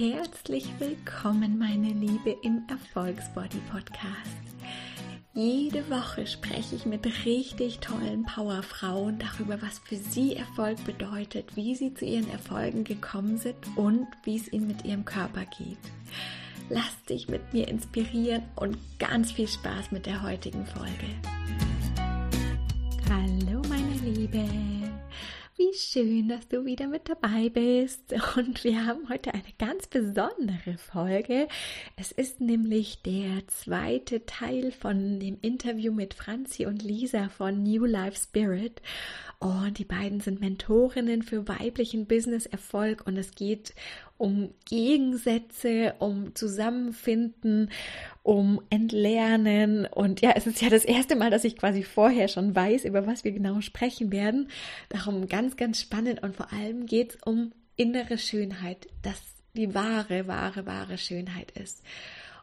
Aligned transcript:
Herzlich 0.00 0.66
willkommen, 0.78 1.58
meine 1.58 1.90
Liebe, 1.90 2.34
im 2.42 2.62
Erfolgsbody 2.70 3.58
Podcast. 3.70 4.40
Jede 5.34 5.90
Woche 5.90 6.26
spreche 6.26 6.74
ich 6.74 6.86
mit 6.86 7.04
richtig 7.26 7.80
tollen 7.80 8.22
Powerfrauen 8.22 9.18
darüber, 9.18 9.60
was 9.60 9.78
für 9.80 9.96
sie 9.96 10.36
Erfolg 10.36 10.82
bedeutet, 10.86 11.54
wie 11.54 11.74
sie 11.74 11.92
zu 11.92 12.06
ihren 12.06 12.30
Erfolgen 12.30 12.82
gekommen 12.82 13.36
sind 13.36 13.58
und 13.76 14.06
wie 14.24 14.38
es 14.38 14.50
ihnen 14.50 14.68
mit 14.68 14.86
ihrem 14.86 15.04
Körper 15.04 15.44
geht. 15.58 15.76
Lass 16.70 17.04
dich 17.04 17.28
mit 17.28 17.52
mir 17.52 17.68
inspirieren 17.68 18.44
und 18.56 18.78
ganz 18.98 19.32
viel 19.32 19.48
Spaß 19.48 19.92
mit 19.92 20.06
der 20.06 20.22
heutigen 20.22 20.64
Folge. 20.64 21.08
Hallo 23.10 23.60
meine 23.68 23.96
Liebe. 24.02 24.79
Wie 25.60 25.76
schön, 25.76 26.30
dass 26.30 26.48
du 26.48 26.64
wieder 26.64 26.86
mit 26.86 27.10
dabei 27.10 27.50
bist. 27.50 28.14
Und 28.38 28.64
wir 28.64 28.86
haben 28.86 29.10
heute 29.10 29.34
eine 29.34 29.42
ganz 29.58 29.88
besondere 29.88 30.78
Folge. 30.78 31.48
Es 31.96 32.12
ist 32.12 32.40
nämlich 32.40 33.02
der 33.02 33.46
zweite 33.46 34.24
Teil 34.24 34.72
von 34.72 35.20
dem 35.20 35.36
Interview 35.42 35.92
mit 35.92 36.14
Franzi 36.14 36.64
und 36.64 36.82
Lisa 36.82 37.28
von 37.28 37.62
New 37.62 37.84
Life 37.84 38.16
Spirit. 38.18 38.80
Und 39.40 39.78
die 39.78 39.86
beiden 39.86 40.20
sind 40.20 40.42
Mentorinnen 40.42 41.22
für 41.22 41.48
weiblichen 41.48 42.06
Business-Erfolg 42.06 43.06
und 43.06 43.16
es 43.16 43.34
geht 43.34 43.74
um 44.18 44.52
Gegensätze, 44.66 45.94
um 45.98 46.34
Zusammenfinden, 46.34 47.70
um 48.22 48.60
Entlernen. 48.68 49.86
Und 49.86 50.20
ja, 50.20 50.32
es 50.36 50.46
ist 50.46 50.60
ja 50.60 50.68
das 50.68 50.84
erste 50.84 51.16
Mal, 51.16 51.30
dass 51.30 51.44
ich 51.44 51.56
quasi 51.56 51.82
vorher 51.82 52.28
schon 52.28 52.54
weiß, 52.54 52.84
über 52.84 53.06
was 53.06 53.24
wir 53.24 53.32
genau 53.32 53.62
sprechen 53.62 54.12
werden. 54.12 54.48
Darum 54.90 55.26
ganz, 55.26 55.56
ganz 55.56 55.80
spannend 55.80 56.22
und 56.22 56.36
vor 56.36 56.52
allem 56.52 56.84
geht 56.84 57.14
es 57.14 57.18
um 57.24 57.52
innere 57.76 58.18
Schönheit, 58.18 58.88
dass 59.00 59.22
die 59.54 59.74
wahre, 59.74 60.26
wahre, 60.26 60.66
wahre 60.66 60.98
Schönheit 60.98 61.50
ist. 61.52 61.82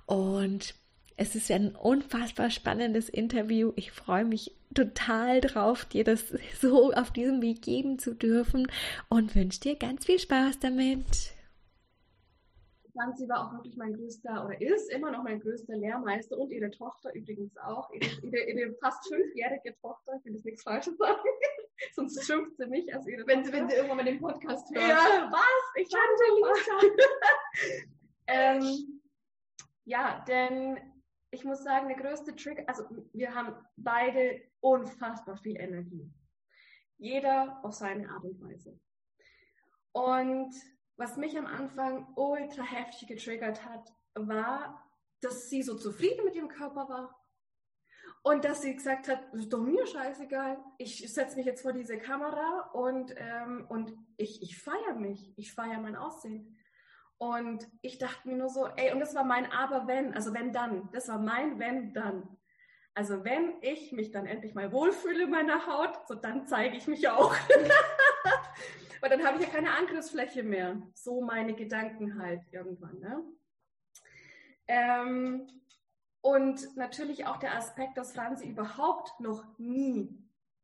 Und 0.07 0.73
es 1.17 1.33
ist 1.33 1.51
ein 1.51 1.75
unfassbar 1.75 2.51
spannendes 2.51 3.09
Interview. 3.09 3.73
Ich 3.75 3.91
freue 3.91 4.23
mich 4.23 4.55
total 4.73 5.41
drauf, 5.41 5.85
dir 5.85 6.03
das 6.03 6.29
so 6.61 6.93
auf 6.93 7.11
diesem 7.11 7.41
Weg 7.41 7.63
geben 7.63 7.99
zu 7.99 8.13
dürfen 8.13 8.71
und 9.09 9.35
wünsche 9.35 9.59
dir 9.59 9.75
ganz 9.75 10.05
viel 10.05 10.19
Spaß 10.19 10.59
damit. 10.59 11.33
Franzi 12.93 13.29
war 13.29 13.47
auch 13.47 13.53
wirklich 13.53 13.77
mein 13.77 13.93
größter 13.93 14.45
oder 14.45 14.59
ist 14.59 14.91
immer 14.91 15.11
noch 15.11 15.23
mein 15.23 15.39
größter 15.39 15.75
Lehrmeister 15.75 16.35
und 16.37 16.51
ihre 16.51 16.71
Tochter 16.71 17.13
übrigens 17.13 17.55
auch. 17.57 17.91
Ihre, 17.93 18.09
ihre, 18.23 18.49
ihre 18.49 18.73
fast 18.81 19.07
fünfjährige 19.07 19.75
Tochter, 19.81 20.13
ich 20.17 20.25
will 20.25 20.33
jetzt 20.33 20.45
nichts 20.45 20.63
Falsches 20.63 20.97
sagen, 20.97 21.19
sonst 21.93 22.25
schimpft 22.25 22.57
sie 22.57 22.65
mich. 22.65 22.91
Also 22.93 23.09
ihre 23.09 23.25
wenn, 23.27 23.43
sie, 23.43 23.51
wenn 23.53 23.69
sie 23.69 23.75
irgendwann 23.75 23.97
mal 23.97 24.03
den 24.03 24.19
Podcast 24.19 24.67
hört. 24.73 24.87
Ja, 24.87 25.29
was? 25.31 25.75
Ich 25.75 25.89
kannte 25.91 26.23
Lisa. 26.37 27.85
ähm, 28.27 29.01
ja, 29.85 30.25
denn 30.27 30.79
ich 31.37 31.45
muss 31.45 31.63
sagen, 31.63 31.87
der 31.87 31.97
größte 31.97 32.35
Trick, 32.35 32.63
also 32.67 32.83
wir 33.13 33.35
haben 33.35 33.55
beide 33.75 34.41
unfassbar 34.59 35.37
viel 35.37 35.55
Energie. 35.55 36.11
Jeder 36.97 37.59
auf 37.63 37.73
seine 37.73 38.09
Art 38.09 38.23
und 38.23 38.41
Weise. 38.41 38.79
Und 39.91 40.51
was 40.95 41.15
mich 41.15 41.37
am 41.37 41.45
Anfang 41.45 42.07
ultra 42.15 42.63
heftig 42.63 43.07
getriggert 43.07 43.63
hat, 43.63 43.93
war, 44.15 44.83
dass 45.21 45.47
sie 45.47 45.61
so 45.61 45.77
zufrieden 45.77 46.25
mit 46.25 46.35
ihrem 46.35 46.49
Körper 46.49 46.89
war. 46.89 47.23
Und 48.23 48.43
dass 48.43 48.63
sie 48.63 48.75
gesagt 48.75 49.07
hat, 49.07 49.31
ist 49.35 49.53
doch 49.53 49.61
mir 49.61 49.85
scheißegal. 49.85 50.57
Ich 50.79 51.13
setze 51.13 51.37
mich 51.37 51.45
jetzt 51.45 51.61
vor 51.61 51.71
diese 51.71 51.99
Kamera 51.99 52.71
und, 52.73 53.13
ähm, 53.15 53.67
und 53.69 53.93
ich, 54.17 54.41
ich 54.41 54.57
feiere 54.57 54.95
mich. 54.95 55.37
Ich 55.37 55.53
feiere 55.53 55.79
mein 55.81 55.95
Aussehen. 55.95 56.57
Und 57.19 57.67
ich 57.81 57.97
dachte 57.97 58.27
mir 58.27 58.35
nur 58.35 58.49
so, 58.49 58.67
ey, 58.75 58.93
und 58.93 58.99
das 58.99 59.15
war 59.15 59.23
mein 59.23 59.51
Aber 59.51 59.87
wenn, 59.87 60.13
also 60.13 60.33
wenn 60.33 60.53
dann. 60.53 60.89
Das 60.91 61.07
war 61.07 61.19
mein 61.19 61.59
wenn 61.59 61.93
dann. 61.93 62.37
Also 62.93 63.23
wenn 63.23 63.61
ich 63.61 63.91
mich 63.91 64.11
dann 64.11 64.25
endlich 64.25 64.55
mal 64.55 64.71
wohlfühle 64.71 65.23
in 65.23 65.29
meiner 65.29 65.67
Haut, 65.67 66.07
so 66.07 66.15
dann 66.15 66.47
zeige 66.47 66.77
ich 66.77 66.87
mich 66.87 67.07
auch. 67.07 67.35
Weil 69.01 69.09
dann 69.09 69.23
habe 69.23 69.37
ich 69.37 69.43
ja 69.45 69.53
keine 69.53 69.75
Angriffsfläche 69.75 70.43
mehr. 70.43 70.81
So 70.93 71.21
meine 71.21 71.53
Gedanken 71.53 72.19
halt 72.19 72.41
irgendwann. 72.51 72.99
Ne? 72.99 73.23
Ähm, 74.67 75.47
und 76.21 76.75
natürlich 76.75 77.25
auch 77.25 77.37
der 77.37 77.55
Aspekt, 77.55 77.97
dass 77.97 78.13
Franzi 78.13 78.47
überhaupt 78.47 79.19
noch 79.19 79.45
nie 79.57 80.09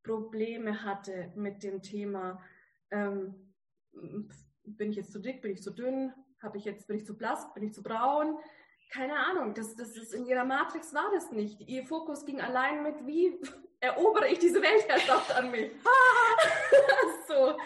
Probleme 0.03 0.83
hatte 0.83 1.31
mit 1.35 1.63
dem 1.63 1.81
Thema, 1.81 2.43
ähm, 2.91 3.53
bin 4.65 4.89
ich 4.89 4.97
jetzt 4.97 5.11
zu 5.11 5.19
dick, 5.19 5.41
bin 5.41 5.51
ich 5.51 5.61
zu 5.61 5.71
dünn, 5.71 6.11
habe 6.43 6.57
ich 6.57 6.65
jetzt, 6.65 6.87
bin 6.87 6.97
ich 6.97 7.05
zu 7.05 7.15
blass, 7.17 7.51
bin 7.53 7.63
ich 7.63 7.73
zu 7.73 7.81
braun? 7.81 8.37
Keine 8.91 9.15
Ahnung, 9.17 9.53
das, 9.53 9.75
das 9.75 9.97
ist 9.97 10.13
in 10.13 10.25
ihrer 10.25 10.45
Matrix 10.45 10.93
war 10.93 11.09
das 11.13 11.31
nicht. 11.31 11.61
Ihr 11.61 11.85
Fokus 11.85 12.25
ging 12.25 12.41
allein 12.41 12.83
mit, 12.83 13.05
wie 13.07 13.39
erobere 13.79 14.27
ich 14.27 14.39
diese 14.39 14.61
Weltherrschaft 14.61 15.31
an 15.35 15.49
mich. 15.51 15.71
so, 17.27 17.57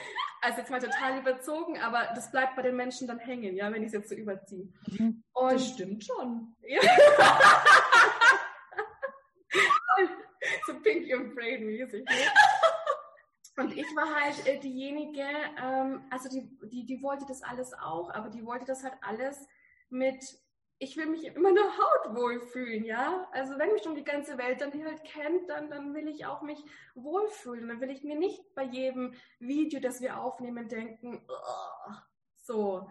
also 0.41 0.59
jetzt 0.59 0.69
mal 0.69 0.79
total 0.79 1.19
überzogen, 1.19 1.79
aber 1.79 2.09
das 2.15 2.31
bleibt 2.31 2.55
bei 2.55 2.61
den 2.61 2.75
Menschen 2.75 3.07
dann 3.07 3.19
hängen, 3.19 3.55
ja, 3.55 3.71
wenn 3.71 3.81
ich 3.81 3.87
es 3.87 3.93
jetzt 3.93 4.09
so 4.09 4.15
überziehe. 4.15 4.69
Mhm. 4.87 5.23
Und 5.33 5.53
das 5.53 5.67
stimmt 5.67 6.05
schon. 6.05 6.55
Ja. 6.61 6.81
so 10.65 10.73
Pinky 10.79 11.15
und 11.15 11.35
Brain 11.35 11.65
mäßig. 11.65 12.05
Ne? 12.05 12.15
Und 13.57 13.75
ich 13.75 13.87
war 13.95 14.13
halt 14.21 14.47
äh, 14.47 14.59
diejenige, 14.59 15.25
ähm, 15.61 16.05
also 16.11 16.29
die, 16.29 16.47
die, 16.69 16.85
die 16.85 17.01
wollte 17.01 17.25
das 17.27 17.41
alles 17.41 17.73
auch, 17.73 18.11
aber 18.11 18.29
die 18.29 18.45
wollte 18.45 18.65
das 18.65 18.83
halt 18.83 18.93
alles 19.01 19.47
mit 19.89 20.23
ich 20.79 20.95
will 20.95 21.07
mich 21.07 21.25
in 21.25 21.41
meiner 21.41 21.61
Haut 21.61 22.15
wohlfühlen, 22.15 22.83
ja. 22.83 23.27
Also 23.31 23.57
wenn 23.57 23.73
mich 23.73 23.81
schon 23.81 23.95
die 23.95 24.03
ganze 24.03 24.37
Welt 24.37 24.61
dann 24.61 24.71
halt 24.85 25.03
kennt, 25.03 25.49
dann, 25.49 25.69
dann 25.69 25.95
will 25.95 26.07
ich 26.07 26.25
auch 26.25 26.43
mich 26.43 26.63
wohlfühlen. 26.93 27.67
Dann 27.67 27.81
will 27.81 27.89
ich 27.89 28.03
mir 28.03 28.17
nicht 28.17 28.53
bei 28.53 28.63
jedem 28.63 29.13
Video, 29.39 29.79
das 29.79 30.01
wir 30.01 30.19
aufnehmen, 30.19 30.69
denken, 30.69 31.25
oh, 31.27 31.93
so. 32.35 32.87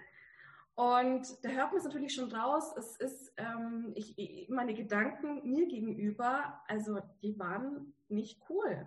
Und 0.74 1.26
da 1.42 1.48
hört 1.50 1.70
man 1.70 1.78
es 1.78 1.84
natürlich 1.84 2.14
schon 2.14 2.32
raus. 2.32 2.74
Es 2.76 2.96
ist, 2.96 3.32
ähm, 3.36 3.92
ich, 3.94 4.48
meine 4.48 4.74
Gedanken 4.74 5.48
mir 5.48 5.66
gegenüber, 5.68 6.60
also 6.66 6.98
die 7.22 7.38
waren 7.38 7.94
nicht 8.08 8.42
cool. 8.50 8.86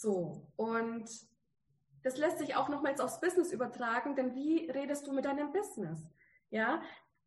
So. 0.00 0.46
Und 0.56 1.10
das 2.02 2.16
lässt 2.16 2.38
sich 2.38 2.56
auch 2.56 2.70
nochmals 2.70 3.00
aufs 3.00 3.20
Business 3.20 3.52
übertragen, 3.52 4.16
denn 4.16 4.34
wie 4.34 4.70
redest 4.70 5.06
du 5.06 5.12
mit 5.12 5.26
deinem 5.26 5.52
Business? 5.52 6.10
Ja, 6.48 6.80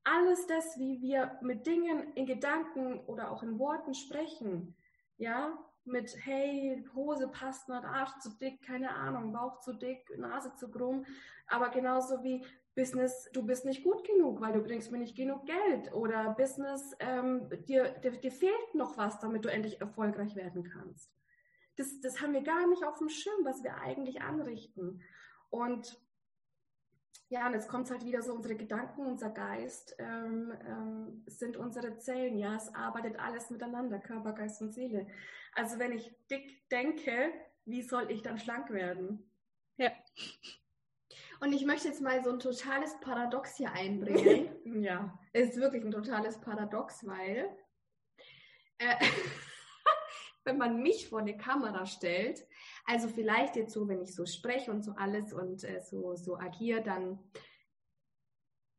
alles 0.03 0.47
das, 0.47 0.79
wie 0.79 0.99
wir 0.99 1.37
mit 1.41 1.67
Dingen 1.67 2.13
in 2.15 2.25
Gedanken 2.25 2.99
oder 3.01 3.31
auch 3.31 3.43
in 3.43 3.59
Worten 3.59 3.93
sprechen, 3.93 4.75
ja, 5.17 5.57
mit 5.85 6.15
hey, 6.25 6.83
Hose 6.95 7.27
passt 7.27 7.69
nicht, 7.69 7.83
Arsch 7.83 8.17
zu 8.19 8.31
dick, 8.39 8.63
keine 8.63 8.89
Ahnung, 8.95 9.33
Bauch 9.33 9.59
zu 9.59 9.73
dick, 9.73 10.17
Nase 10.17 10.55
zu 10.55 10.71
krumm, 10.71 11.05
aber 11.47 11.69
genauso 11.69 12.23
wie 12.23 12.43
Business, 12.73 13.29
du 13.33 13.45
bist 13.45 13.65
nicht 13.65 13.83
gut 13.83 14.03
genug, 14.03 14.41
weil 14.41 14.53
du 14.53 14.61
bringst 14.61 14.91
mir 14.91 14.97
nicht 14.97 15.15
genug 15.15 15.45
Geld 15.45 15.93
oder 15.93 16.33
Business, 16.33 16.95
ähm, 16.99 17.47
dir, 17.67 17.89
dir, 17.99 18.11
dir 18.11 18.31
fehlt 18.31 18.73
noch 18.73 18.97
was, 18.97 19.19
damit 19.19 19.45
du 19.45 19.49
endlich 19.49 19.79
erfolgreich 19.79 20.35
werden 20.35 20.63
kannst. 20.63 21.11
Das, 21.75 21.99
das 22.01 22.21
haben 22.21 22.33
wir 22.33 22.43
gar 22.43 22.67
nicht 22.67 22.83
auf 22.83 22.97
dem 22.99 23.09
Schirm, 23.09 23.43
was 23.43 23.63
wir 23.63 23.75
eigentlich 23.75 24.21
anrichten. 24.21 25.01
Und 25.49 25.99
ja, 27.29 27.47
und 27.47 27.53
jetzt 27.53 27.67
kommt 27.67 27.89
halt 27.89 28.05
wieder 28.05 28.21
so, 28.21 28.33
unsere 28.33 28.55
Gedanken, 28.55 29.07
unser 29.07 29.31
Geist 29.31 29.95
ähm, 29.97 30.53
ähm, 30.67 31.23
sind 31.25 31.57
unsere 31.57 31.97
Zellen, 31.97 32.37
ja, 32.37 32.55
es 32.55 32.73
arbeitet 32.75 33.17
alles 33.17 33.49
miteinander, 33.49 33.97
Körper, 33.97 34.33
Geist 34.33 34.61
und 34.61 34.71
Seele. 34.71 35.07
Also 35.55 35.79
wenn 35.79 35.93
ich 35.93 36.13
dick 36.29 36.69
denke, 36.69 37.33
wie 37.65 37.81
soll 37.81 38.11
ich 38.11 38.21
dann 38.21 38.37
schlank 38.37 38.69
werden? 38.69 39.31
Ja. 39.77 39.91
Und 41.39 41.53
ich 41.53 41.65
möchte 41.65 41.87
jetzt 41.87 42.01
mal 42.01 42.23
so 42.23 42.31
ein 42.31 42.39
totales 42.39 42.99
Paradox 42.99 43.57
hier 43.57 43.71
einbringen. 43.71 44.49
ja. 44.83 45.17
Es 45.33 45.49
ist 45.49 45.59
wirklich 45.59 45.83
ein 45.83 45.91
totales 45.91 46.39
Paradox, 46.39 47.05
weil 47.05 47.49
äh, 48.77 48.95
wenn 50.43 50.57
man 50.57 50.81
mich 50.81 51.07
vor 51.07 51.19
eine 51.19 51.37
Kamera 51.37 51.85
stellt, 51.85 52.45
also 52.85 53.07
vielleicht 53.07 53.55
jetzt 53.55 53.73
so, 53.73 53.87
wenn 53.87 54.01
ich 54.01 54.13
so 54.13 54.25
spreche 54.25 54.71
und 54.71 54.83
so 54.83 54.91
alles 54.91 55.33
und 55.33 55.63
äh, 55.63 55.81
so, 55.81 56.15
so 56.15 56.37
agiere, 56.37 56.81
dann 56.81 57.19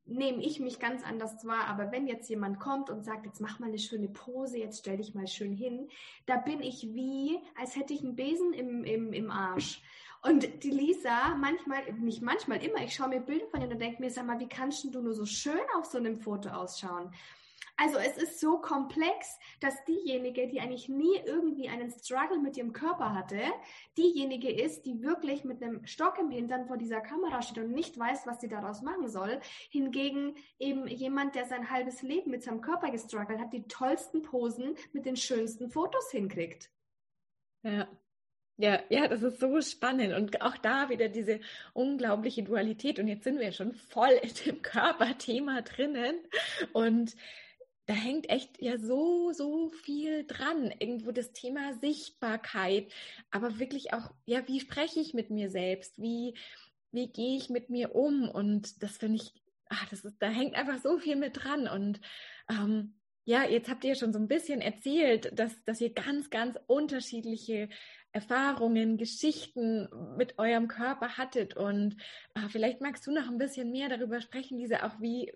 nehme 0.06 0.42
ich 0.42 0.60
mich 0.60 0.78
ganz 0.78 1.02
anders 1.02 1.46
wahr. 1.46 1.66
Aber 1.66 1.90
wenn 1.90 2.06
jetzt 2.06 2.28
jemand 2.28 2.60
kommt 2.60 2.90
und 2.90 3.04
sagt, 3.04 3.26
jetzt 3.26 3.40
mach 3.40 3.58
mal 3.58 3.68
eine 3.68 3.78
schöne 3.78 4.08
Pose, 4.08 4.58
jetzt 4.58 4.80
stell 4.80 4.98
dich 4.98 5.14
mal 5.14 5.26
schön 5.26 5.52
hin, 5.52 5.88
da 6.26 6.36
bin 6.36 6.60
ich 6.60 6.82
wie, 6.94 7.38
als 7.58 7.76
hätte 7.76 7.94
ich 7.94 8.02
einen 8.02 8.16
Besen 8.16 8.52
im, 8.52 8.84
im, 8.84 9.12
im 9.12 9.30
Arsch. 9.30 9.82
Und 10.22 10.64
die 10.64 10.70
Lisa, 10.70 11.34
manchmal, 11.34 11.92
nicht 11.94 12.22
manchmal, 12.22 12.62
immer, 12.64 12.82
ich 12.82 12.94
schaue 12.94 13.08
mir 13.08 13.20
Bilder 13.20 13.46
von 13.48 13.60
ihr 13.60 13.68
und 13.68 13.78
denke 13.78 14.00
mir, 14.00 14.10
sag 14.10 14.26
mal, 14.26 14.40
wie 14.40 14.48
kannst 14.48 14.84
du 14.84 15.02
nur 15.02 15.12
so 15.12 15.26
schön 15.26 15.60
auf 15.76 15.84
so 15.84 15.98
einem 15.98 16.16
Foto 16.16 16.48
ausschauen? 16.48 17.12
Also 17.76 17.98
es 17.98 18.16
ist 18.16 18.40
so 18.40 18.58
komplex, 18.58 19.38
dass 19.60 19.84
diejenige, 19.84 20.46
die 20.46 20.60
eigentlich 20.60 20.88
nie 20.88 21.16
irgendwie 21.24 21.68
einen 21.68 21.90
Struggle 21.90 22.38
mit 22.38 22.56
ihrem 22.56 22.72
Körper 22.72 23.14
hatte, 23.14 23.40
diejenige 23.98 24.52
ist, 24.52 24.86
die 24.86 25.02
wirklich 25.02 25.44
mit 25.44 25.60
einem 25.60 25.84
Stock 25.84 26.18
im 26.18 26.30
Hintern 26.30 26.66
vor 26.66 26.76
dieser 26.76 27.00
Kamera 27.00 27.42
steht 27.42 27.64
und 27.64 27.72
nicht 27.72 27.98
weiß, 27.98 28.26
was 28.26 28.40
sie 28.40 28.48
daraus 28.48 28.82
machen 28.82 29.08
soll. 29.08 29.40
Hingegen 29.70 30.36
eben 30.60 30.86
jemand, 30.86 31.34
der 31.34 31.46
sein 31.46 31.68
halbes 31.68 32.02
Leben 32.02 32.30
mit 32.30 32.44
seinem 32.44 32.60
Körper 32.60 32.90
gestruggelt 32.92 33.40
hat, 33.40 33.52
die 33.52 33.66
tollsten 33.66 34.22
Posen 34.22 34.76
mit 34.92 35.04
den 35.04 35.16
schönsten 35.16 35.68
Fotos 35.68 36.10
hinkriegt. 36.12 36.70
Ja. 37.62 37.88
Ja, 38.56 38.80
ja, 38.88 39.08
das 39.08 39.24
ist 39.24 39.40
so 39.40 39.60
spannend 39.60 40.14
und 40.14 40.40
auch 40.40 40.56
da 40.56 40.88
wieder 40.88 41.08
diese 41.08 41.40
unglaubliche 41.72 42.44
Dualität. 42.44 43.00
Und 43.00 43.08
jetzt 43.08 43.24
sind 43.24 43.40
wir 43.40 43.50
schon 43.50 43.72
voll 43.72 44.12
in 44.22 44.30
dem 44.46 44.62
Körperthema 44.62 45.62
drinnen 45.62 46.14
und 46.72 47.16
da 47.86 47.94
hängt 47.94 48.30
echt 48.30 48.60
ja 48.60 48.78
so, 48.78 49.32
so 49.32 49.68
viel 49.68 50.26
dran. 50.26 50.72
Irgendwo 50.78 51.12
das 51.12 51.32
Thema 51.32 51.74
Sichtbarkeit, 51.80 52.92
aber 53.30 53.58
wirklich 53.58 53.92
auch, 53.92 54.10
ja, 54.24 54.46
wie 54.48 54.60
spreche 54.60 55.00
ich 55.00 55.14
mit 55.14 55.30
mir 55.30 55.50
selbst? 55.50 56.00
Wie, 56.00 56.34
wie 56.92 57.08
gehe 57.08 57.36
ich 57.36 57.50
mit 57.50 57.70
mir 57.70 57.94
um? 57.94 58.28
Und 58.28 58.82
das 58.82 58.96
finde 58.96 59.16
ich, 59.16 59.34
ach, 59.68 59.88
das 59.90 60.04
ist, 60.04 60.16
da 60.20 60.28
hängt 60.28 60.54
einfach 60.54 60.78
so 60.82 60.98
viel 60.98 61.16
mit 61.16 61.42
dran. 61.42 61.68
Und 61.68 62.00
ähm, 62.48 62.94
ja, 63.26 63.44
jetzt 63.44 63.68
habt 63.68 63.84
ihr 63.84 63.94
schon 63.94 64.12
so 64.12 64.18
ein 64.18 64.28
bisschen 64.28 64.60
erzählt, 64.60 65.38
dass, 65.38 65.52
dass 65.64 65.80
ihr 65.80 65.92
ganz, 65.92 66.30
ganz 66.30 66.58
unterschiedliche 66.66 67.68
Erfahrungen, 68.12 68.96
Geschichten 68.96 69.88
mit 70.16 70.38
eurem 70.38 70.68
Körper 70.68 71.18
hattet. 71.18 71.56
Und 71.56 71.96
äh, 72.34 72.48
vielleicht 72.48 72.80
magst 72.80 73.06
du 73.06 73.12
noch 73.12 73.28
ein 73.28 73.38
bisschen 73.38 73.72
mehr 73.72 73.88
darüber 73.88 74.20
sprechen, 74.20 74.56
diese 74.56 74.84
auch 74.84 75.00
wie 75.00 75.32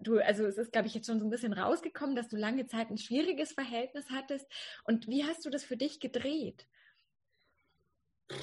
du, 0.00 0.18
also 0.18 0.46
es 0.46 0.58
ist, 0.58 0.72
glaube 0.72 0.86
ich, 0.88 0.94
jetzt 0.94 1.06
schon 1.06 1.18
so 1.18 1.26
ein 1.26 1.30
bisschen 1.30 1.52
rausgekommen, 1.52 2.16
dass 2.16 2.28
du 2.28 2.36
lange 2.36 2.66
Zeit 2.66 2.90
ein 2.90 2.98
schwieriges 2.98 3.52
Verhältnis 3.52 4.06
hattest. 4.10 4.46
Und 4.84 5.08
wie 5.08 5.24
hast 5.24 5.44
du 5.44 5.50
das 5.50 5.64
für 5.64 5.76
dich 5.76 6.00
gedreht? 6.00 6.66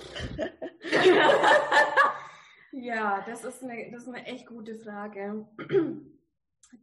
ja, 2.72 3.24
das 3.26 3.44
ist 3.44 3.64
eine, 3.64 3.92
das 3.92 4.04
ist 4.04 4.10
eine 4.10 4.26
echt 4.26 4.48
gute 4.48 4.76
Frage. 4.76 5.48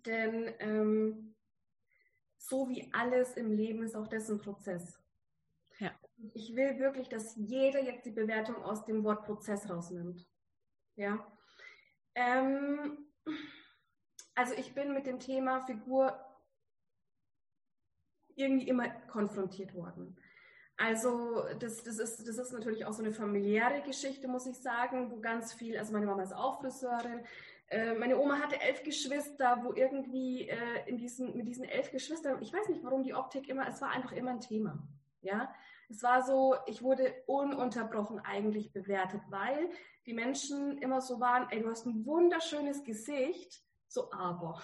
Denn 0.06 0.54
ähm, 0.58 1.34
so 2.36 2.68
wie 2.68 2.90
alles 2.92 3.36
im 3.36 3.52
Leben 3.52 3.82
ist 3.82 3.96
auch 3.96 4.08
das 4.08 4.28
ein 4.30 4.40
Prozess. 4.40 4.98
Ja. 5.78 5.92
Ich 6.34 6.54
will 6.54 6.78
wirklich, 6.78 7.08
dass 7.08 7.34
jeder 7.36 7.82
jetzt 7.82 8.04
die 8.04 8.10
Bewertung 8.10 8.56
aus 8.56 8.84
dem 8.84 9.02
Wort 9.04 9.24
Prozess 9.24 9.68
rausnimmt. 9.68 10.26
Ja. 10.96 11.26
Ähm, 12.14 13.06
also 14.34 14.54
ich 14.54 14.74
bin 14.74 14.92
mit 14.94 15.06
dem 15.06 15.20
Thema 15.20 15.60
Figur 15.60 16.18
irgendwie 18.34 18.68
immer 18.68 18.88
konfrontiert 19.08 19.74
worden. 19.74 20.16
Also 20.76 21.44
das, 21.58 21.82
das, 21.84 21.98
ist, 21.98 22.26
das 22.26 22.38
ist 22.38 22.52
natürlich 22.52 22.86
auch 22.86 22.94
so 22.94 23.02
eine 23.02 23.12
familiäre 23.12 23.82
Geschichte, 23.82 24.28
muss 24.28 24.46
ich 24.46 24.56
sagen, 24.56 25.10
wo 25.10 25.20
ganz 25.20 25.52
viel, 25.52 25.76
also 25.76 25.92
meine 25.92 26.06
Mama 26.06 26.22
ist 26.22 26.32
auch 26.32 26.60
Friseurin, 26.60 27.22
äh, 27.68 27.94
meine 27.94 28.18
Oma 28.18 28.38
hatte 28.38 28.60
elf 28.60 28.82
Geschwister, 28.82 29.60
wo 29.62 29.74
irgendwie 29.74 30.48
äh, 30.48 30.88
in 30.88 30.96
diesen, 30.96 31.36
mit 31.36 31.46
diesen 31.46 31.64
elf 31.64 31.90
Geschwistern, 31.90 32.40
ich 32.40 32.52
weiß 32.52 32.68
nicht, 32.68 32.82
warum 32.82 33.02
die 33.02 33.14
Optik 33.14 33.48
immer, 33.48 33.68
es 33.68 33.82
war 33.82 33.90
einfach 33.90 34.12
immer 34.12 34.30
ein 34.30 34.40
Thema. 34.40 34.82
Ja, 35.20 35.54
es 35.90 36.02
war 36.02 36.22
so, 36.22 36.56
ich 36.66 36.82
wurde 36.82 37.12
ununterbrochen 37.26 38.18
eigentlich 38.20 38.72
bewertet, 38.72 39.20
weil 39.28 39.68
die 40.06 40.14
Menschen 40.14 40.78
immer 40.78 41.02
so 41.02 41.20
waren, 41.20 41.46
ey, 41.50 41.60
du 41.60 41.68
hast 41.68 41.84
ein 41.84 42.06
wunderschönes 42.06 42.84
Gesicht, 42.84 43.62
so 43.90 44.10
aber. 44.12 44.62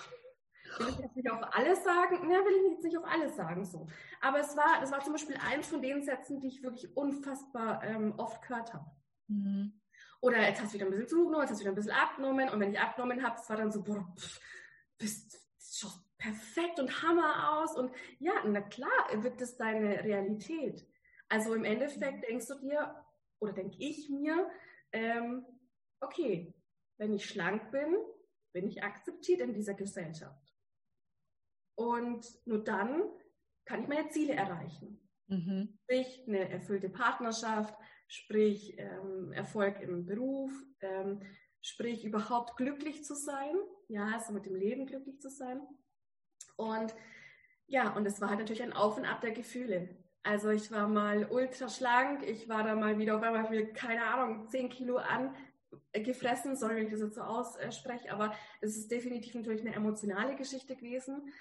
Will 0.78 0.88
ich 0.88 0.98
jetzt 0.98 1.16
nicht 1.16 1.30
auf 1.30 1.42
alles 1.52 1.84
sagen? 1.84 2.30
Ja, 2.30 2.38
will 2.38 2.64
ich 2.64 2.72
jetzt 2.72 2.84
nicht 2.84 2.98
auf 2.98 3.04
alles 3.04 3.36
sagen, 3.36 3.64
so. 3.64 3.86
Aber 4.20 4.40
es 4.40 4.56
war, 4.56 4.80
das 4.80 4.90
war 4.90 5.00
zum 5.00 5.12
Beispiel 5.12 5.36
eins 5.36 5.66
von 5.68 5.82
den 5.82 6.02
Sätzen, 6.02 6.40
die 6.40 6.48
ich 6.48 6.62
wirklich 6.62 6.96
unfassbar 6.96 7.82
ähm, 7.84 8.14
oft 8.18 8.42
gehört 8.42 8.72
habe. 8.72 8.90
Mhm. 9.28 9.80
Oder 10.20 10.42
jetzt 10.48 10.60
hast 10.60 10.72
du 10.72 10.74
wieder 10.74 10.86
ein 10.86 10.90
bisschen 10.90 11.08
zugenommen, 11.08 11.42
jetzt 11.42 11.50
hast 11.50 11.60
du 11.60 11.64
wieder 11.64 11.72
ein 11.72 11.76
bisschen 11.76 11.92
abgenommen. 11.92 12.48
Und 12.48 12.60
wenn 12.60 12.72
ich 12.72 12.80
abgenommen 12.80 13.22
habe, 13.22 13.36
es 13.40 13.48
war 13.48 13.56
dann 13.56 13.70
so, 13.70 13.82
boah, 13.82 14.12
pff, 14.16 14.40
bist, 14.98 15.40
schon 15.58 15.90
perfekt 16.18 16.78
und 16.78 17.02
Hammer 17.02 17.58
aus. 17.58 17.76
Und 17.76 17.92
ja, 18.18 18.32
na 18.44 18.60
klar 18.60 18.90
wird 19.14 19.40
das 19.40 19.56
deine 19.56 20.02
Realität. 20.04 20.86
Also 21.28 21.54
im 21.54 21.64
Endeffekt 21.64 22.28
denkst 22.28 22.46
du 22.46 22.54
dir, 22.56 23.04
oder 23.38 23.52
denke 23.52 23.76
ich 23.78 24.08
mir, 24.08 24.48
ähm, 24.92 25.44
okay, 26.00 26.54
wenn 26.98 27.12
ich 27.12 27.26
schlank 27.26 27.70
bin, 27.70 27.96
bin 28.56 28.68
ich 28.68 28.82
akzeptiert 28.82 29.42
in 29.42 29.52
dieser 29.52 29.74
Gesellschaft. 29.74 30.56
Und 31.74 32.24
nur 32.46 32.64
dann 32.64 33.02
kann 33.66 33.82
ich 33.82 33.86
meine 33.86 34.08
Ziele 34.08 34.32
erreichen. 34.32 34.98
Mhm. 35.26 35.78
Sprich, 35.82 36.24
eine 36.26 36.48
erfüllte 36.48 36.88
Partnerschaft, 36.88 37.74
sprich 38.08 38.78
ähm, 38.78 39.30
Erfolg 39.32 39.82
im 39.82 40.06
Beruf, 40.06 40.50
ähm, 40.80 41.20
sprich 41.60 42.06
überhaupt 42.06 42.56
glücklich 42.56 43.04
zu 43.04 43.14
sein, 43.14 43.56
ja, 43.88 44.06
also 44.14 44.32
mit 44.32 44.46
dem 44.46 44.54
Leben 44.54 44.86
glücklich 44.86 45.20
zu 45.20 45.28
sein. 45.28 45.60
Und 46.56 46.94
ja, 47.66 47.94
und 47.94 48.06
es 48.06 48.22
war 48.22 48.30
halt 48.30 48.38
natürlich 48.38 48.62
ein 48.62 48.72
Auf 48.72 48.96
und 48.96 49.04
Ab 49.04 49.20
der 49.20 49.32
Gefühle. 49.32 50.02
Also 50.22 50.48
ich 50.48 50.72
war 50.72 50.88
mal 50.88 51.26
ultra 51.30 51.68
schlank, 51.68 52.22
ich 52.22 52.48
war 52.48 52.64
da 52.64 52.74
mal 52.74 52.98
wieder 52.98 53.16
auf 53.16 53.22
einmal 53.22 53.48
für, 53.48 53.66
keine 53.66 54.06
Ahnung, 54.06 54.48
10 54.48 54.70
Kilo 54.70 54.96
angefressen, 55.96 56.56
sorry, 56.56 56.76
wenn 56.76 56.86
ich 56.86 56.92
das 56.92 57.00
jetzt 57.00 57.16
so 57.16 57.22
ausspreche, 57.22 58.12
aber 58.12 58.34
es 58.60 58.76
ist 58.76 58.90
definitiv 58.90 59.34
natürlich 59.34 59.62
eine 59.62 59.74
emotionale 59.74 60.36
Geschichte 60.36 60.76
gewesen. 60.76 61.32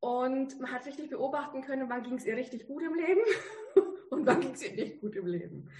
Und 0.00 0.58
man 0.60 0.72
hat 0.72 0.86
richtig 0.86 1.10
beobachten 1.10 1.60
können, 1.60 1.90
wann 1.90 2.02
ging 2.02 2.14
es 2.14 2.24
ihr 2.24 2.36
richtig 2.36 2.66
gut 2.66 2.82
im 2.82 2.94
Leben 2.94 3.20
und 4.10 4.26
wann 4.26 4.40
ging 4.40 4.52
es 4.52 4.62
ihr 4.62 4.72
nicht 4.72 5.00
gut 5.00 5.14
im 5.14 5.26
Leben. 5.26 5.70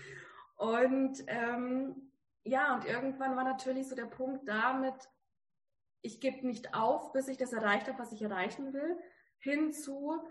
Und 0.57 1.25
ähm, 1.27 2.13
ja, 2.45 2.75
und 2.75 2.85
irgendwann 2.85 3.37
war 3.37 3.45
natürlich 3.45 3.89
so 3.89 3.95
der 3.95 4.07
Punkt 4.07 4.47
damit, 4.47 5.09
ich 6.03 6.21
gebe 6.21 6.47
nicht 6.47 6.75
auf, 6.75 7.13
bis 7.13 7.29
ich 7.29 7.39
das 7.39 7.53
erreicht 7.53 7.89
habe, 7.89 7.99
was 7.99 8.13
ich 8.13 8.23
erreichen 8.23 8.73
will, 8.73 8.99
hinzu, 9.39 10.23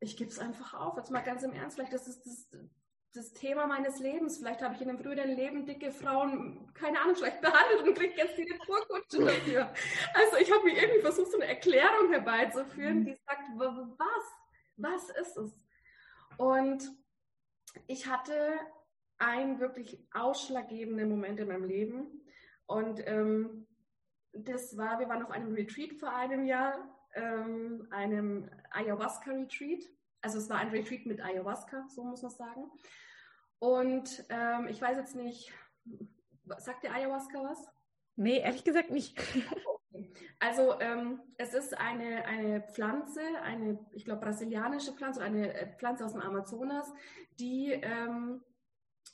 ich 0.00 0.16
gebe 0.16 0.30
es 0.30 0.38
einfach 0.38 0.74
auf. 0.74 0.96
Jetzt 0.96 1.10
mal 1.10 1.20
ganz 1.20 1.42
im 1.42 1.52
Ernst, 1.52 1.76
vielleicht 1.76 1.92
das 1.92 2.08
ist 2.08 2.24
das, 2.24 2.48
das 3.12 3.32
Thema 3.32 3.66
meines 3.66 3.98
Lebens. 3.98 4.38
Vielleicht 4.38 4.62
habe 4.62 4.74
ich 4.74 4.80
in 4.80 4.88
einem 4.88 4.98
früheren 4.98 5.30
Leben 5.30 5.66
dicke 5.66 5.90
Frauen, 5.90 6.72
keine 6.74 7.00
Ahnung, 7.00 7.16
schlecht 7.16 7.40
behandelt 7.40 7.86
und 7.86 7.94
kriege 7.94 8.14
jetzt 8.16 8.38
die 8.38 8.50
Retourkutsche 8.50 9.24
dafür. 9.24 9.72
Also 10.14 10.36
ich 10.40 10.52
habe 10.52 10.64
mir 10.64 10.80
irgendwie 10.80 11.00
versucht, 11.00 11.32
so 11.32 11.38
eine 11.38 11.48
Erklärung 11.48 12.10
herbeizuführen, 12.10 13.00
mhm. 13.00 13.04
die 13.06 13.18
sagt, 13.26 13.42
was? 13.56 14.24
Was 14.76 15.10
ist 15.10 15.36
es? 15.36 15.52
Und 16.38 16.90
ich 17.86 18.06
hatte 18.06 18.58
einen 19.18 19.60
wirklich 19.60 19.98
ausschlaggebenden 20.12 21.08
Moment 21.08 21.40
in 21.40 21.48
meinem 21.48 21.64
Leben. 21.64 22.24
Und 22.66 23.06
ähm, 23.06 23.66
das 24.32 24.76
war, 24.76 24.98
wir 25.00 25.08
waren 25.08 25.22
auf 25.22 25.30
einem 25.30 25.52
Retreat 25.52 25.94
vor 25.94 26.14
einem 26.14 26.44
Jahr 26.44 26.78
ähm, 27.14 27.86
einem 27.90 28.48
Ayahuasca-Retreat. 28.70 29.84
Also 30.22 30.38
es 30.38 30.48
war 30.50 30.58
ein 30.58 30.70
Retreat 30.70 31.06
mit 31.06 31.20
Ayahuasca, 31.20 31.86
so 31.88 32.04
muss 32.04 32.22
man 32.22 32.30
sagen. 32.30 32.70
Und 33.58 34.24
ähm, 34.28 34.68
ich 34.68 34.80
weiß 34.80 34.96
jetzt 34.96 35.16
nicht, 35.16 35.52
sagt 36.58 36.82
der 36.82 36.94
Ayahuasca 36.94 37.42
was? 37.42 37.68
Nee, 38.16 38.38
ehrlich 38.38 38.64
gesagt 38.64 38.90
nicht. 38.90 39.18
Also 40.38 40.80
ähm, 40.80 41.20
es 41.36 41.52
ist 41.52 41.76
eine, 41.76 42.24
eine 42.24 42.62
Pflanze, 42.62 43.20
eine, 43.42 43.78
ich 43.92 44.04
glaube, 44.04 44.22
brasilianische 44.22 44.92
Pflanze, 44.92 45.20
eine 45.20 45.52
äh, 45.52 45.66
Pflanze 45.76 46.04
aus 46.04 46.12
dem 46.12 46.22
Amazonas, 46.22 46.90
die 47.38 47.72
ähm, 47.72 48.40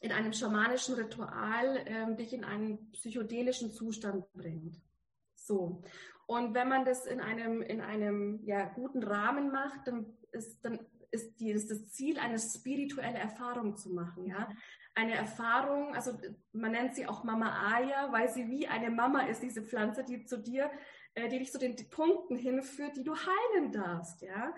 in 0.00 0.12
einem 0.12 0.32
schamanischen 0.32 0.94
Ritual 0.94 1.82
ähm, 1.86 2.16
dich 2.16 2.32
in 2.32 2.44
einen 2.44 2.90
psychedelischen 2.92 3.72
Zustand 3.72 4.30
bringt. 4.34 4.80
So. 5.34 5.82
Und 6.26 6.54
wenn 6.54 6.68
man 6.68 6.84
das 6.84 7.06
in 7.06 7.20
einem, 7.20 7.62
in 7.62 7.80
einem 7.80 8.40
ja, 8.44 8.66
guten 8.66 9.02
Rahmen 9.02 9.50
macht, 9.50 9.86
dann 9.86 10.16
ist, 10.32 10.64
dann 10.64 10.78
ist, 11.16 11.40
die, 11.40 11.50
ist 11.50 11.70
das 11.70 11.90
Ziel, 11.90 12.18
eine 12.18 12.38
spirituelle 12.38 13.18
Erfahrung 13.18 13.76
zu 13.76 13.90
machen. 13.92 14.26
Ja? 14.26 14.48
Eine 14.94 15.14
Erfahrung, 15.14 15.94
also 15.94 16.18
man 16.52 16.72
nennt 16.72 16.94
sie 16.94 17.06
auch 17.06 17.24
Mama 17.24 17.50
Aya, 17.72 18.12
weil 18.12 18.28
sie 18.28 18.48
wie 18.48 18.66
eine 18.68 18.90
Mama 18.90 19.22
ist, 19.22 19.42
diese 19.42 19.62
Pflanze, 19.62 20.04
die 20.04 20.24
zu 20.24 20.38
dir, 20.38 20.70
äh, 21.14 21.28
die 21.28 21.38
dich 21.38 21.52
zu 21.52 21.58
den 21.58 21.76
Punkten 21.90 22.36
hinführt, 22.36 22.96
die 22.96 23.04
du 23.04 23.14
heilen 23.14 23.72
darfst. 23.72 24.22
Ja? 24.22 24.54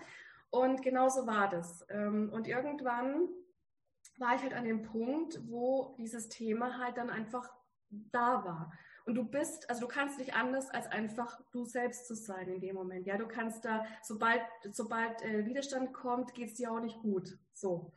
Und 0.50 0.82
genauso 0.82 1.26
war 1.26 1.48
das. 1.48 1.86
Ähm, 1.88 2.30
und 2.32 2.46
irgendwann 2.46 3.28
war 4.18 4.34
ich 4.34 4.42
halt 4.42 4.54
an 4.54 4.64
dem 4.64 4.82
Punkt, 4.82 5.40
wo 5.48 5.94
dieses 5.98 6.28
Thema 6.28 6.78
halt 6.78 6.96
dann 6.96 7.10
einfach 7.10 7.48
da 7.88 8.44
war. 8.44 8.72
Und 9.08 9.14
du 9.14 9.24
bist, 9.24 9.70
also 9.70 9.80
du 9.80 9.88
kannst 9.88 10.18
nicht 10.18 10.34
anders, 10.34 10.68
als 10.68 10.86
einfach 10.88 11.40
du 11.50 11.64
selbst 11.64 12.06
zu 12.06 12.14
sein 12.14 12.46
in 12.46 12.60
dem 12.60 12.74
Moment. 12.74 13.06
Ja, 13.06 13.16
du 13.16 13.26
kannst 13.26 13.64
da, 13.64 13.86
sobald, 14.02 14.42
sobald 14.70 15.22
äh, 15.22 15.46
Widerstand 15.46 15.94
kommt, 15.94 16.34
geht 16.34 16.48
es 16.48 16.56
dir 16.56 16.70
auch 16.70 16.80
nicht 16.80 17.00
gut. 17.00 17.38
So. 17.54 17.90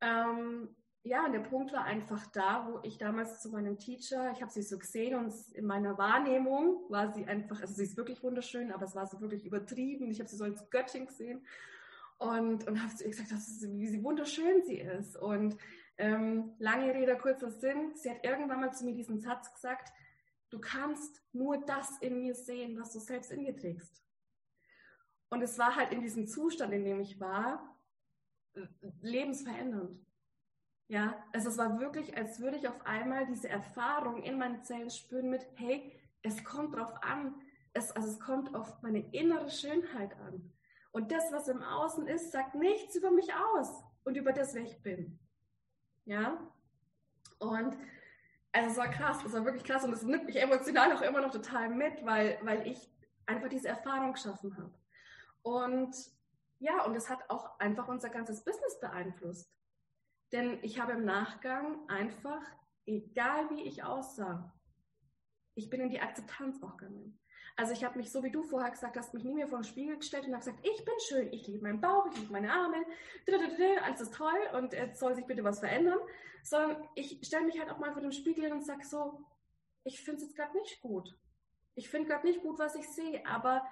Ähm, 0.00 0.74
ja, 1.04 1.26
und 1.26 1.32
der 1.32 1.40
Punkt 1.40 1.72
war 1.72 1.84
einfach 1.84 2.26
da, 2.32 2.66
wo 2.68 2.80
ich 2.82 2.98
damals 2.98 3.40
zu 3.40 3.50
meinem 3.50 3.78
Teacher, 3.78 4.32
ich 4.32 4.42
habe 4.42 4.50
sie 4.50 4.62
so 4.62 4.80
gesehen 4.80 5.14
und 5.14 5.32
in 5.52 5.64
meiner 5.64 5.96
Wahrnehmung 5.96 6.80
war 6.88 7.12
sie 7.12 7.24
einfach, 7.24 7.60
also 7.60 7.74
sie 7.74 7.84
ist 7.84 7.96
wirklich 7.96 8.20
wunderschön, 8.24 8.72
aber 8.72 8.86
es 8.86 8.96
war 8.96 9.06
so 9.06 9.20
wirklich 9.20 9.46
übertrieben. 9.46 10.10
Ich 10.10 10.18
habe 10.18 10.28
sie 10.28 10.36
so 10.36 10.42
als 10.42 10.68
Göttin 10.70 11.06
gesehen 11.06 11.46
und, 12.18 12.66
und 12.66 12.82
habe 12.82 12.92
zu 12.96 13.04
ihr 13.04 13.10
gesagt, 13.10 13.30
ist, 13.30 13.62
wie 13.78 13.86
sie 13.86 14.02
wunderschön 14.02 14.64
sie 14.64 14.80
ist. 14.80 15.16
Und 15.16 15.56
ähm, 15.98 16.54
lange 16.58 16.92
Rede, 16.92 17.16
kurzer 17.16 17.52
Sinn, 17.52 17.92
sie 17.94 18.10
hat 18.10 18.24
irgendwann 18.24 18.58
mal 18.58 18.72
zu 18.72 18.84
mir 18.84 18.94
diesen 18.94 19.20
Satz 19.20 19.54
gesagt, 19.54 19.92
du 20.52 20.60
kannst 20.60 21.22
nur 21.32 21.64
das 21.64 21.98
in 22.00 22.20
mir 22.20 22.34
sehen, 22.34 22.78
was 22.78 22.92
du 22.92 23.00
selbst 23.00 23.32
in 23.32 23.40
dir 23.40 23.56
trägst. 23.56 24.02
Und 25.30 25.40
es 25.40 25.58
war 25.58 25.74
halt 25.74 25.92
in 25.92 26.02
diesem 26.02 26.26
Zustand, 26.26 26.74
in 26.74 26.84
dem 26.84 27.00
ich 27.00 27.18
war, 27.18 27.74
lebensverändernd. 29.00 29.98
Ja, 30.88 31.24
also 31.32 31.48
es 31.48 31.56
war 31.56 31.80
wirklich, 31.80 32.14
als 32.18 32.38
würde 32.40 32.58
ich 32.58 32.68
auf 32.68 32.84
einmal 32.84 33.26
diese 33.26 33.48
Erfahrung 33.48 34.22
in 34.22 34.38
meinen 34.38 34.62
Zellen 34.62 34.90
spüren 34.90 35.30
mit, 35.30 35.46
hey, 35.54 35.98
es 36.20 36.44
kommt 36.44 36.76
drauf 36.76 36.92
an, 37.02 37.34
es, 37.72 37.90
also 37.92 38.08
es 38.08 38.20
kommt 38.20 38.54
auf 38.54 38.82
meine 38.82 39.10
innere 39.14 39.50
Schönheit 39.50 40.14
an. 40.20 40.52
Und 40.90 41.10
das, 41.10 41.32
was 41.32 41.48
im 41.48 41.62
Außen 41.62 42.06
ist, 42.06 42.30
sagt 42.30 42.54
nichts 42.54 42.94
über 42.94 43.10
mich 43.10 43.32
aus 43.32 43.82
und 44.04 44.18
über 44.18 44.34
das, 44.34 44.54
wer 44.54 44.64
ich 44.64 44.82
bin. 44.82 45.18
Ja, 46.04 46.46
und 47.38 47.74
also 48.52 48.70
es 48.70 48.76
war 48.76 48.88
krass, 48.88 49.24
es 49.24 49.32
war 49.32 49.44
wirklich 49.44 49.64
krass 49.64 49.84
und 49.84 49.92
es 49.92 50.02
nimmt 50.02 50.26
mich 50.26 50.36
emotional 50.36 50.92
auch 50.92 51.02
immer 51.02 51.20
noch 51.20 51.32
total 51.32 51.70
mit, 51.70 52.04
weil, 52.04 52.38
weil 52.42 52.66
ich 52.66 52.90
einfach 53.26 53.48
diese 53.48 53.68
Erfahrung 53.68 54.12
geschaffen 54.12 54.56
habe. 54.56 54.74
Und 55.42 55.94
ja, 56.58 56.84
und 56.84 56.94
es 56.94 57.08
hat 57.08 57.28
auch 57.28 57.58
einfach 57.58 57.88
unser 57.88 58.10
ganzes 58.10 58.44
Business 58.44 58.78
beeinflusst. 58.78 59.50
Denn 60.32 60.58
ich 60.62 60.80
habe 60.80 60.92
im 60.92 61.04
Nachgang 61.04 61.88
einfach, 61.88 62.42
egal 62.86 63.50
wie 63.50 63.62
ich 63.62 63.82
aussah, 63.82 64.54
ich 65.54 65.68
bin 65.68 65.80
in 65.80 65.90
die 65.90 66.00
Akzeptanz 66.00 66.62
auch 66.62 66.76
gegangen. 66.76 67.18
Also 67.56 67.72
ich 67.72 67.84
habe 67.84 67.98
mich, 67.98 68.10
so 68.10 68.22
wie 68.22 68.30
du 68.30 68.42
vorher 68.42 68.70
gesagt 68.70 68.96
hast, 68.96 69.12
mich 69.12 69.24
nie 69.24 69.34
mehr 69.34 69.46
vor 69.46 69.58
den 69.58 69.64
Spiegel 69.64 69.96
gestellt 69.96 70.26
und 70.26 70.32
habe 70.32 70.44
gesagt, 70.44 70.66
ich 70.66 70.84
bin 70.84 70.94
schön, 71.06 71.32
ich 71.32 71.46
liebe 71.46 71.62
meinen 71.62 71.80
Bauch, 71.80 72.06
ich 72.06 72.18
liebe 72.18 72.32
meine 72.32 72.50
Arme, 72.50 72.84
alles 73.84 74.00
ist 74.00 74.14
toll 74.14 74.38
und 74.56 74.72
jetzt 74.72 74.98
soll 74.98 75.14
sich 75.14 75.26
bitte 75.26 75.44
was 75.44 75.60
verändern. 75.60 75.98
Sondern 76.42 76.88
ich 76.94 77.20
stelle 77.22 77.44
mich 77.44 77.58
halt 77.58 77.70
auch 77.70 77.78
mal 77.78 77.92
vor 77.92 78.02
dem 78.02 78.12
Spiegel 78.12 78.50
und 78.52 78.64
sage 78.64 78.84
so, 78.84 79.24
ich 79.84 80.02
finde 80.02 80.18
es 80.18 80.28
jetzt 80.28 80.36
gerade 80.36 80.56
nicht 80.56 80.80
gut. 80.80 81.16
Ich 81.74 81.88
finde 81.88 82.08
gerade 82.08 82.26
nicht 82.26 82.42
gut, 82.42 82.58
was 82.58 82.74
ich 82.74 82.88
sehe, 82.88 83.24
aber 83.26 83.66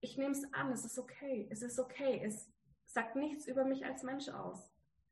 ich 0.00 0.16
nehme 0.16 0.32
es 0.32 0.52
an, 0.52 0.70
es 0.72 0.84
ist 0.84 0.98
okay, 0.98 1.48
es 1.50 1.62
ist 1.62 1.78
okay, 1.78 2.20
es 2.24 2.50
sagt 2.86 3.16
nichts 3.16 3.46
über 3.46 3.64
mich 3.64 3.84
als 3.84 4.02
Mensch 4.02 4.28
aus 4.28 4.70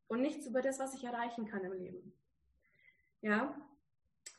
und 0.08 0.20
nichts 0.20 0.46
über 0.46 0.62
das, 0.62 0.78
was 0.78 0.94
ich 0.94 1.04
erreichen 1.04 1.46
kann 1.46 1.64
im 1.64 1.72
Leben. 1.72 2.12
Ja, 3.20 3.56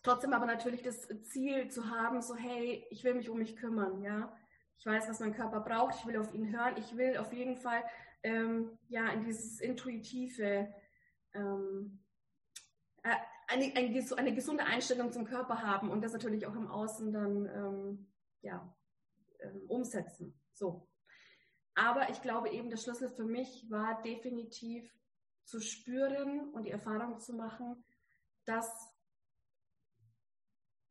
trotzdem 0.03 0.33
aber 0.33 0.45
natürlich 0.45 0.83
das 0.83 1.07
Ziel 1.23 1.69
zu 1.69 1.89
haben, 1.89 2.21
so 2.21 2.35
hey, 2.35 2.85
ich 2.89 3.03
will 3.03 3.15
mich 3.15 3.29
um 3.29 3.39
mich 3.39 3.55
kümmern, 3.55 4.01
ja. 4.01 4.35
Ich 4.77 4.85
weiß, 4.85 5.07
was 5.07 5.21
mein 5.21 5.33
Körper 5.33 5.61
braucht, 5.61 5.95
ich 5.95 6.05
will 6.05 6.17
auf 6.17 6.33
ihn 6.33 6.51
hören, 6.51 6.75
ich 6.77 6.97
will 6.97 7.17
auf 7.17 7.31
jeden 7.31 7.55
Fall 7.55 7.83
ähm, 8.21 8.77
ja 8.89 9.07
in 9.09 9.23
dieses 9.23 9.61
intuitive, 9.61 10.73
ähm, 11.33 12.03
äh, 13.03 13.15
eine, 13.47 13.73
eine, 13.75 14.17
eine, 14.17 14.33
gesunde 14.33 14.65
Einstellung 14.65 15.11
zum 15.11 15.25
Körper 15.25 15.61
haben 15.61 15.89
und 15.89 16.01
das 16.03 16.13
natürlich 16.13 16.45
auch 16.45 16.55
im 16.55 16.67
Außen 16.67 17.13
dann 17.13 17.45
ähm, 17.45 18.13
ja, 18.41 18.75
ähm, 19.39 19.63
umsetzen. 19.67 20.39
So. 20.53 20.87
Aber 21.75 22.09
ich 22.09 22.21
glaube 22.21 22.49
eben, 22.49 22.69
der 22.69 22.77
Schlüssel 22.77 23.09
für 23.09 23.25
mich 23.25 23.69
war 23.69 24.01
definitiv 24.01 24.93
zu 25.45 25.59
spüren 25.59 26.49
und 26.53 26.63
die 26.63 26.71
Erfahrung 26.71 27.19
zu 27.19 27.33
machen, 27.33 27.83
dass 28.45 28.92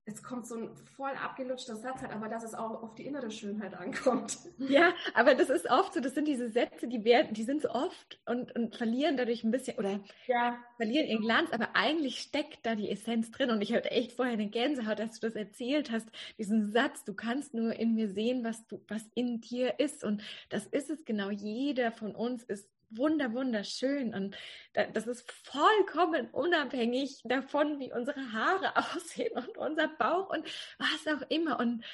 Jetzt 0.04 0.24
kommt 0.24 0.48
so 0.48 0.56
ein 0.56 0.74
voll 0.96 1.12
abgelutschter 1.12 1.76
Satz 1.76 2.02
halt, 2.02 2.10
aber 2.12 2.28
dass 2.28 2.42
es 2.42 2.54
auch 2.54 2.82
auf 2.82 2.96
die 2.96 3.06
innere 3.06 3.30
Schönheit 3.30 3.74
ankommt. 3.74 4.36
Ja, 4.58 4.94
aber 5.14 5.34
das 5.34 5.50
ist 5.50 5.70
oft 5.70 5.94
so, 5.94 6.00
das 6.00 6.14
sind 6.14 6.26
diese 6.26 6.50
Sätze, 6.50 6.88
die 6.88 7.04
werden, 7.04 7.34
die 7.34 7.42
sind 7.42 7.62
so 7.62 7.70
oft 7.70 8.20
und, 8.26 8.54
und 8.54 8.76
verlieren 8.76 9.16
dadurch 9.16 9.44
ein 9.44 9.50
bisschen 9.50 9.76
oder 9.78 10.00
ja. 10.26 10.56
verlieren 10.76 11.06
ihren 11.06 11.20
Glanz, 11.20 11.52
aber 11.52 11.74
eigentlich 11.74 12.20
steckt 12.20 12.64
da 12.64 12.74
die 12.74 12.90
Essenz 12.90 13.30
drin. 13.30 13.50
Und 13.50 13.60
ich 13.60 13.72
hatte 13.74 13.90
echt 13.90 14.12
vorher 14.12 14.34
eine 14.34 14.48
Gänsehaut, 14.48 14.98
dass 14.98 15.20
du 15.20 15.26
das 15.26 15.36
erzählt 15.36 15.90
hast, 15.90 16.08
diesen 16.38 16.70
Satz, 16.72 17.04
du 17.04 17.14
kannst 17.14 17.54
nur 17.54 17.74
in 17.74 17.94
mir 17.94 18.08
sehen, 18.08 18.44
was 18.44 18.66
du, 18.66 18.80
was 18.88 19.04
in 19.14 19.40
dir 19.40 19.78
ist. 19.78 20.04
Und 20.04 20.22
das 20.48 20.66
ist 20.66 20.90
es 20.90 21.04
genau. 21.04 21.30
Jeder 21.30 21.92
von 21.92 22.14
uns 22.14 22.44
ist 22.44 22.68
wunder, 22.96 23.32
wunderschön. 23.32 24.14
Und 24.14 24.36
das 24.72 25.06
ist 25.06 25.30
vollkommen 25.30 26.28
unabhängig 26.30 27.20
davon, 27.24 27.78
wie 27.78 27.92
unsere 27.92 28.32
Haare 28.32 28.76
aussehen 28.94 29.36
und 29.36 29.56
unser 29.56 29.88
Bauch 29.88 30.30
und 30.30 30.44
was 30.78 31.06
auch 31.14 31.22
immer. 31.28 31.58
Und 31.60 31.84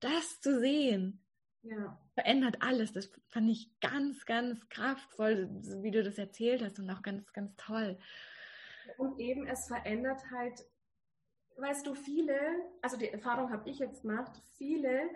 das 0.00 0.40
zu 0.40 0.60
sehen, 0.60 1.24
ja. 1.62 1.98
verändert 2.14 2.56
alles. 2.60 2.92
Das 2.92 3.10
fand 3.28 3.50
ich 3.50 3.70
ganz, 3.80 4.26
ganz 4.26 4.68
kraftvoll, 4.68 5.48
wie 5.82 5.90
du 5.90 6.02
das 6.02 6.18
erzählt 6.18 6.62
hast 6.62 6.78
und 6.78 6.90
auch 6.90 7.02
ganz, 7.02 7.32
ganz 7.32 7.54
toll. 7.56 7.98
Und 8.98 9.18
eben, 9.18 9.46
es 9.46 9.66
verändert 9.66 10.22
halt, 10.30 10.64
weißt 11.56 11.86
du, 11.86 11.94
viele, 11.94 12.38
also 12.82 12.96
die 12.96 13.08
Erfahrung 13.08 13.50
habe 13.50 13.68
ich 13.68 13.78
jetzt 13.78 14.02
gemacht, 14.02 14.32
viele 14.56 15.08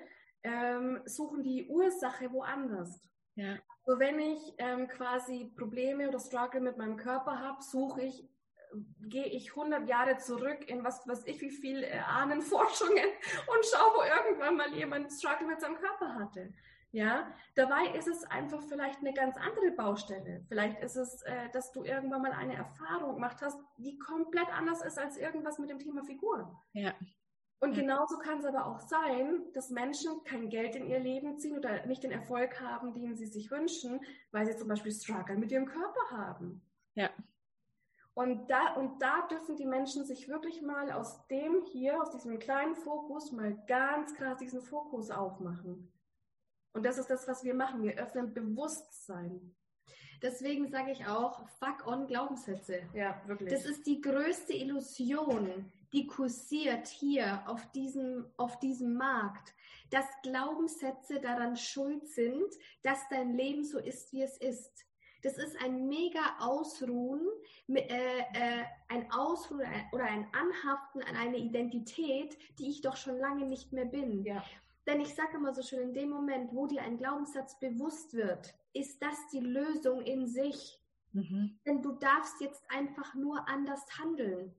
ähm, 0.43 1.01
suchen 1.05 1.43
die 1.43 1.67
Ursache 1.69 2.33
woanders. 2.33 3.01
Ja. 3.39 3.57
So, 3.87 3.99
wenn 4.01 4.19
ich 4.19 4.55
ähm, 4.59 4.89
quasi 4.89 5.53
Probleme 5.57 6.09
oder 6.09 6.19
Struggle 6.19 6.61
mit 6.61 6.77
meinem 6.77 6.97
Körper 6.97 7.39
habe, 7.39 7.63
suche 7.63 8.03
ich, 8.03 8.25
äh, 8.25 8.27
gehe 9.09 9.27
ich 9.27 9.51
100 9.51 9.89
Jahre 9.89 10.19
zurück 10.19 10.69
in 10.69 10.85
was 10.85 11.07
weiß 11.07 11.25
ich 11.27 11.41
wie 11.41 11.51
viel 11.51 11.85
äh, 11.85 12.01
Ahnenforschungen 12.01 13.05
und 13.47 13.65
schaue, 13.65 13.93
wo 13.97 14.03
irgendwann 14.03 14.57
mal 14.57 14.75
jemand 14.75 15.13
Struggle 15.13 15.47
mit 15.47 15.61
seinem 15.61 15.77
Körper 15.77 16.17
hatte. 16.17 16.53
Ja, 16.91 17.33
dabei 17.55 17.95
ist 17.97 18.09
es 18.09 18.25
einfach 18.25 18.63
vielleicht 18.63 19.01
eine 19.01 19.13
ganz 19.13 19.37
andere 19.37 19.71
Baustelle. 19.73 20.45
Vielleicht 20.49 20.81
ist 20.81 20.97
es, 20.97 21.23
äh, 21.23 21.49
dass 21.53 21.71
du 21.71 21.85
irgendwann 21.85 22.23
mal 22.23 22.33
eine 22.33 22.57
Erfahrung 22.57 23.15
gemacht 23.15 23.39
hast, 23.41 23.61
die 23.77 23.99
komplett 23.99 24.49
anders 24.49 24.83
ist 24.83 24.99
als 24.99 25.17
irgendwas 25.17 25.59
mit 25.59 25.71
dem 25.71 25.79
Thema 25.79 26.03
Figur. 26.03 26.61
Ja. 26.73 26.95
Und 27.61 27.75
genauso 27.75 28.19
kann 28.19 28.39
es 28.39 28.45
aber 28.45 28.67
auch 28.67 28.81
sein, 28.81 29.43
dass 29.53 29.71
Menschen 29.71 30.23
kein 30.25 30.49
Geld 30.49 30.77
in 30.77 30.87
ihr 30.87 31.01
Leben 31.01 31.39
ziehen 31.39 31.57
oder 31.57 31.85
nicht 31.87 32.05
den 32.05 32.13
Erfolg 32.13 32.61
haben, 32.61 32.95
den 32.95 33.17
sie 33.17 33.27
sich 33.27 33.51
wünschen, 33.51 34.01
weil 34.31 34.47
sie 34.47 34.57
zum 34.57 34.69
Beispiel 34.69 34.93
Struggle 34.93 35.37
mit 35.37 35.51
ihrem 35.51 35.67
Körper 35.67 36.11
haben. 36.11 36.63
Ja. 36.95 37.11
Und 38.15 38.49
da, 38.49 38.75
und 38.75 39.01
da 39.01 39.27
dürfen 39.29 39.57
die 39.57 39.67
Menschen 39.67 40.05
sich 40.05 40.29
wirklich 40.29 40.63
mal 40.63 40.93
aus 40.93 41.27
dem 41.29 41.63
hier, 41.73 42.01
aus 42.01 42.11
diesem 42.11 42.39
kleinen 42.39 42.77
Fokus, 42.77 43.33
mal 43.33 43.57
ganz 43.67 44.15
krass 44.15 44.39
diesen 44.39 44.63
Fokus 44.63 45.11
aufmachen. 45.11 45.93
Und 46.73 46.85
das 46.85 46.99
ist 46.99 47.11
das, 47.11 47.27
was 47.27 47.43
wir 47.43 47.55
machen. 47.55 47.83
Wir 47.83 47.99
öffnen 47.99 48.35
Bewusstsein. 48.35 49.55
Deswegen 50.23 50.69
sage 50.69 50.93
ich 50.93 51.07
auch, 51.07 51.49
fuck 51.61 51.87
on 51.87 52.07
Glaubenssätze. 52.07 52.83
Ja, 52.93 53.21
wirklich. 53.27 53.53
Das 53.53 53.65
ist 53.65 53.87
die 53.87 54.01
größte 54.01 54.53
Illusion, 54.53 55.71
die 55.93 56.07
kursiert 56.07 56.87
hier 56.87 57.43
auf 57.47 57.71
diesem, 57.73 58.27
auf 58.37 58.59
diesem 58.59 58.95
Markt, 58.95 59.55
dass 59.91 60.07
Glaubenssätze 60.23 61.21
daran 61.21 61.57
schuld 61.57 62.07
sind, 62.09 62.55
dass 62.83 63.09
dein 63.09 63.35
Leben 63.35 63.65
so 63.65 63.79
ist, 63.79 64.13
wie 64.13 64.23
es 64.23 64.37
ist. 64.39 64.85
Das 65.23 65.37
ist 65.37 65.61
ein 65.61 65.89
mega 65.89 66.37
Ausruhen, 66.39 67.27
äh, 67.69 67.81
äh, 67.81 68.65
ein 68.89 69.11
Ausruhen 69.11 69.67
oder 69.93 70.05
ein 70.05 70.29
Anhaften 70.33 71.03
an 71.03 71.17
eine 71.17 71.39
Identität, 71.39 72.39
die 72.59 72.71
ich 72.71 72.83
doch 72.83 72.97
schon 72.97 73.19
lange 73.19 73.47
nicht 73.47 73.73
mehr 73.73 73.87
bin. 73.87 74.25
Ja. 74.25 74.45
Denn 74.87 75.01
ich 75.01 75.15
sage 75.15 75.37
immer 75.37 75.53
so 75.53 75.63
schön, 75.63 75.89
in 75.89 75.95
dem 75.95 76.11
Moment, 76.11 76.55
wo 76.55 76.67
dir 76.67 76.83
ein 76.83 76.99
Glaubenssatz 76.99 77.59
bewusst 77.59 78.15
wird, 78.15 78.55
ist 78.73 79.03
das 79.03 79.17
die 79.33 79.41
Lösung 79.41 80.03
in 80.03 80.27
sich. 80.27 80.81
Mhm. 81.13 81.59
Denn 81.67 81.83
du 81.83 81.93
darfst 81.93 82.41
jetzt 82.41 82.63
einfach 82.71 83.15
nur 83.15 83.49
anders 83.49 83.85
handeln. 83.99 84.55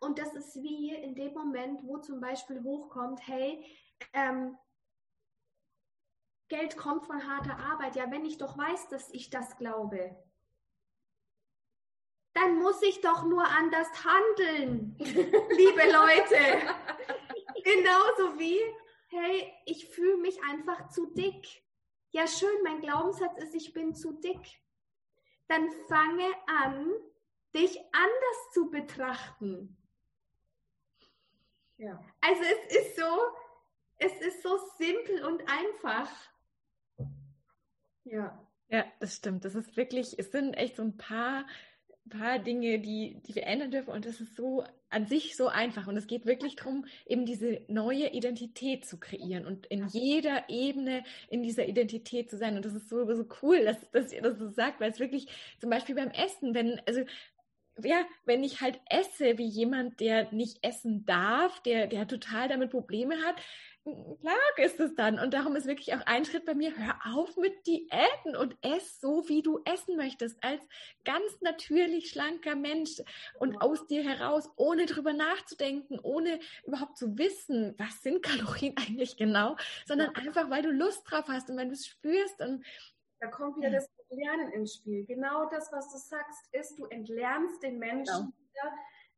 Und 0.00 0.18
das 0.18 0.34
ist 0.34 0.56
wie 0.62 0.94
in 0.94 1.14
dem 1.14 1.32
Moment, 1.32 1.80
wo 1.84 1.98
zum 1.98 2.20
Beispiel 2.20 2.62
hochkommt, 2.62 3.26
hey, 3.26 3.64
ähm, 4.12 4.56
Geld 6.48 6.76
kommt 6.76 7.06
von 7.06 7.26
harter 7.26 7.58
Arbeit. 7.58 7.96
Ja, 7.96 8.10
wenn 8.10 8.24
ich 8.24 8.38
doch 8.38 8.56
weiß, 8.56 8.88
dass 8.88 9.10
ich 9.10 9.30
das 9.30 9.56
glaube, 9.56 10.16
dann 12.34 12.58
muss 12.58 12.82
ich 12.82 13.00
doch 13.00 13.24
nur 13.24 13.46
anders 13.46 13.88
handeln, 14.04 14.96
liebe 14.98 15.82
Leute. 15.90 16.74
Genauso 17.64 18.38
wie, 18.38 18.60
hey, 19.06 19.52
ich 19.64 19.88
fühle 19.88 20.18
mich 20.18 20.42
einfach 20.42 20.88
zu 20.88 21.06
dick. 21.14 21.62
Ja, 22.10 22.26
schön, 22.26 22.62
mein 22.62 22.80
Glaubenssatz 22.80 23.38
ist, 23.42 23.54
ich 23.54 23.72
bin 23.72 23.94
zu 23.94 24.12
dick. 24.12 24.60
Dann 25.48 25.70
fange 25.88 26.26
an, 26.46 26.92
dich 27.54 27.78
anders 27.92 28.52
zu 28.52 28.70
betrachten. 28.70 29.76
Ja. 31.84 32.02
Also 32.22 32.42
es 32.42 32.76
ist 32.76 32.96
so, 32.96 33.18
es 33.98 34.12
ist 34.20 34.42
so 34.42 34.58
simpel 34.78 35.24
und 35.24 35.42
einfach. 35.46 36.10
Ja. 38.04 38.40
Ja, 38.68 38.86
das 39.00 39.16
stimmt. 39.16 39.44
Das 39.44 39.54
ist 39.54 39.76
wirklich, 39.76 40.18
es 40.18 40.32
sind 40.32 40.54
echt 40.54 40.76
so 40.76 40.82
ein 40.82 40.96
paar 40.96 41.44
paar 42.10 42.38
Dinge, 42.38 42.78
die, 42.78 43.20
die 43.26 43.34
wir 43.34 43.46
ändern 43.46 43.70
dürfen. 43.70 43.90
Und 43.90 44.04
das 44.06 44.20
ist 44.20 44.36
so 44.36 44.64
an 44.90 45.06
sich 45.06 45.36
so 45.36 45.48
einfach. 45.48 45.86
Und 45.86 45.96
es 45.96 46.06
geht 46.06 46.26
wirklich 46.26 46.56
darum, 46.56 46.84
eben 47.06 47.24
diese 47.24 47.62
neue 47.68 48.12
Identität 48.12 48.84
zu 48.84 48.98
kreieren 48.98 49.46
und 49.46 49.66
in 49.66 49.86
jeder 49.88 50.48
Ebene 50.48 51.02
in 51.28 51.42
dieser 51.42 51.66
Identität 51.66 52.30
zu 52.30 52.36
sein. 52.36 52.56
Und 52.56 52.64
das 52.64 52.74
ist 52.74 52.88
so, 52.88 53.06
so 53.14 53.26
cool, 53.42 53.64
dass, 53.64 53.90
dass 53.90 54.12
ihr 54.12 54.22
das 54.22 54.38
so 54.38 54.50
sagt, 54.50 54.80
weil 54.80 54.90
es 54.90 55.00
wirklich 55.00 55.28
zum 55.58 55.70
Beispiel 55.70 55.94
beim 55.94 56.10
Essen, 56.10 56.54
wenn, 56.54 56.80
also 56.86 57.02
ja, 57.82 58.04
wenn 58.24 58.44
ich 58.44 58.60
halt 58.60 58.80
esse 58.88 59.38
wie 59.38 59.46
jemand, 59.46 60.00
der 60.00 60.30
nicht 60.32 60.58
essen 60.62 61.04
darf, 61.06 61.60
der, 61.62 61.86
der 61.86 62.06
total 62.06 62.48
damit 62.48 62.70
Probleme 62.70 63.16
hat, 63.24 63.36
klar 63.84 64.36
ist 64.56 64.80
es 64.80 64.94
dann. 64.94 65.18
Und 65.18 65.34
darum 65.34 65.56
ist 65.56 65.66
wirklich 65.66 65.94
auch 65.94 66.06
ein 66.06 66.24
Schritt 66.24 66.46
bei 66.46 66.54
mir, 66.54 66.76
hör 66.76 66.96
auf 67.14 67.36
mit 67.36 67.66
Diäten 67.66 68.36
und 68.36 68.56
ess 68.62 69.00
so, 69.00 69.28
wie 69.28 69.42
du 69.42 69.60
essen 69.64 69.96
möchtest, 69.96 70.42
als 70.42 70.62
ganz 71.04 71.40
natürlich 71.40 72.10
schlanker 72.10 72.54
Mensch 72.54 73.02
und 73.38 73.60
aus 73.60 73.86
dir 73.86 74.02
heraus, 74.02 74.48
ohne 74.56 74.86
drüber 74.86 75.12
nachzudenken, 75.12 75.98
ohne 76.00 76.40
überhaupt 76.64 76.96
zu 76.96 77.18
wissen, 77.18 77.74
was 77.78 78.02
sind 78.02 78.22
Kalorien 78.22 78.74
eigentlich 78.88 79.16
genau, 79.16 79.56
sondern 79.86 80.12
ja. 80.14 80.22
einfach, 80.22 80.48
weil 80.48 80.62
du 80.62 80.70
Lust 80.70 81.02
drauf 81.10 81.26
hast 81.28 81.50
und 81.50 81.56
wenn 81.56 81.68
du 81.68 81.74
es 81.74 81.86
spürst 81.86 82.40
und 82.40 82.64
da 83.20 83.30
kommt 83.30 83.56
wieder 83.56 83.70
das 83.70 83.88
Lernen 84.10 84.52
ins 84.52 84.74
Spiel. 84.74 85.04
Genau 85.06 85.48
das, 85.48 85.72
was 85.72 85.90
du 85.92 85.98
sagst, 85.98 86.52
ist, 86.52 86.78
du 86.78 86.86
entlernst 86.86 87.62
den 87.62 87.78
Menschen 87.78 88.14
genau. 88.14 88.32
wieder 88.50 88.72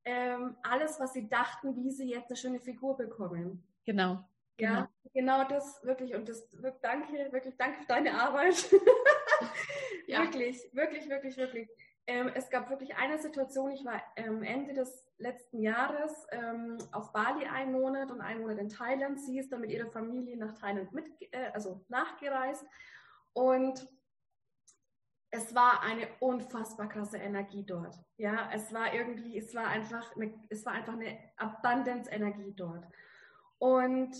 ähm, 0.04 0.56
alles, 0.62 1.00
was 1.00 1.12
sie 1.12 1.28
dachten, 1.28 1.76
wie 1.76 1.90
sie 1.90 2.10
jetzt 2.10 2.28
eine 2.30 2.36
schöne 2.36 2.60
Figur 2.60 2.96
bekommen. 2.96 3.62
Genau. 3.84 4.24
Ja, 4.58 4.88
genau, 5.12 5.38
genau 5.38 5.48
das 5.48 5.84
wirklich. 5.84 6.14
Und 6.14 6.28
das 6.28 6.48
danke, 6.80 7.30
wirklich 7.32 7.56
danke 7.56 7.80
für 7.80 7.86
deine 7.86 8.14
Arbeit. 8.14 8.70
ja. 10.06 10.22
Wirklich, 10.22 10.58
wirklich, 10.72 11.08
wirklich, 11.08 11.36
wirklich. 11.36 11.68
Ähm, 12.08 12.30
es 12.34 12.48
gab 12.50 12.70
wirklich 12.70 12.94
eine 12.96 13.18
Situation, 13.18 13.72
ich 13.72 13.84
war 13.84 14.00
ähm, 14.14 14.44
Ende 14.44 14.74
des 14.74 15.04
letzten 15.18 15.60
Jahres 15.60 16.26
ähm, 16.30 16.78
auf 16.92 17.12
Bali 17.12 17.44
einen 17.46 17.72
Monat 17.72 18.12
und 18.12 18.20
einen 18.20 18.42
Monat 18.42 18.58
in 18.58 18.68
Thailand. 18.68 19.20
Sie 19.20 19.38
ist 19.38 19.52
dann 19.52 19.60
mit 19.60 19.72
ihrer 19.72 19.90
Familie 19.90 20.36
nach 20.36 20.54
Thailand 20.54 20.92
mit, 20.92 21.06
äh, 21.32 21.50
also 21.52 21.84
nachgereist. 21.88 22.64
Und 23.32 23.88
es 25.30 25.54
war 25.54 25.82
eine 25.82 26.08
unfassbar 26.20 26.88
krasse 26.88 27.18
Energie 27.18 27.64
dort. 27.64 27.94
Ja, 28.16 28.50
es 28.52 28.72
war 28.72 28.94
irgendwie, 28.94 29.38
es 29.38 29.54
war 29.54 29.66
einfach 29.66 30.14
eine, 30.16 30.32
es 30.48 30.64
war 30.64 30.72
einfach 30.72 30.94
eine 30.94 31.18
Abundance-Energie 31.36 32.54
dort. 32.56 32.84
Und 33.58 34.14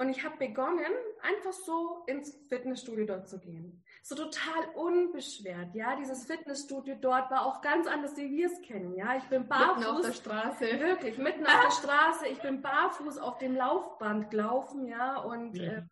und 0.00 0.10
ich 0.10 0.24
habe 0.24 0.36
begonnen, 0.36 0.92
einfach 1.22 1.52
so 1.52 2.04
ins 2.06 2.32
Fitnessstudio 2.48 3.04
dort 3.04 3.28
zu 3.28 3.40
gehen. 3.40 3.82
So 4.04 4.14
total 4.14 4.68
unbeschwert, 4.76 5.74
ja. 5.74 5.96
Dieses 5.96 6.24
Fitnessstudio 6.24 6.94
dort 7.00 7.28
war 7.32 7.44
auch 7.44 7.60
ganz 7.62 7.88
anders, 7.88 8.16
wie 8.16 8.30
wir 8.30 8.46
es 8.46 8.62
kennen, 8.62 8.94
ja. 8.94 9.16
Ich 9.16 9.24
bin 9.24 9.48
barfuß. 9.48 9.78
Mitten 9.78 9.90
auf 9.90 10.02
der 10.02 10.12
Straße. 10.12 10.60
Wirklich, 10.60 11.18
mitten 11.18 11.44
auf 11.44 11.60
der 11.62 11.70
Straße. 11.72 12.28
Ich 12.28 12.40
bin 12.40 12.62
barfuß 12.62 13.18
auf 13.18 13.38
dem 13.38 13.56
Laufband 13.56 14.30
gelaufen, 14.30 14.86
ja. 14.86 15.16
Und 15.18 15.56
ja. 15.56 15.82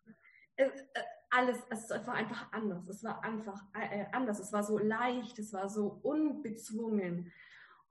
Äh, 0.55 0.67
äh, 0.67 1.03
alles, 1.29 1.57
es 1.69 1.89
war 1.89 2.13
einfach 2.13 2.51
anders. 2.51 2.87
Es 2.87 3.03
war 3.03 3.23
einfach 3.23 3.61
äh, 3.73 4.05
anders. 4.11 4.39
Es 4.39 4.53
war 4.53 4.63
so 4.63 4.77
leicht, 4.77 5.39
es 5.39 5.53
war 5.53 5.69
so 5.69 5.99
unbezwungen. 6.03 7.31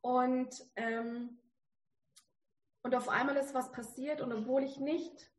Und, 0.01 0.55
ähm, 0.77 1.39
und 2.83 2.95
auf 2.95 3.09
einmal 3.09 3.37
ist 3.37 3.55
was 3.55 3.73
passiert 3.73 4.21
und 4.21 4.33
obwohl 4.33 4.63
ich 4.63 4.79
nicht 4.79 5.31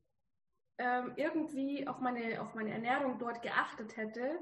ähm, 0.78 1.14
irgendwie 1.16 1.88
auf 1.88 2.00
meine, 2.00 2.42
auf 2.42 2.54
meine 2.54 2.72
Ernährung 2.72 3.18
dort 3.18 3.42
geachtet 3.42 3.96
hätte, 3.98 4.40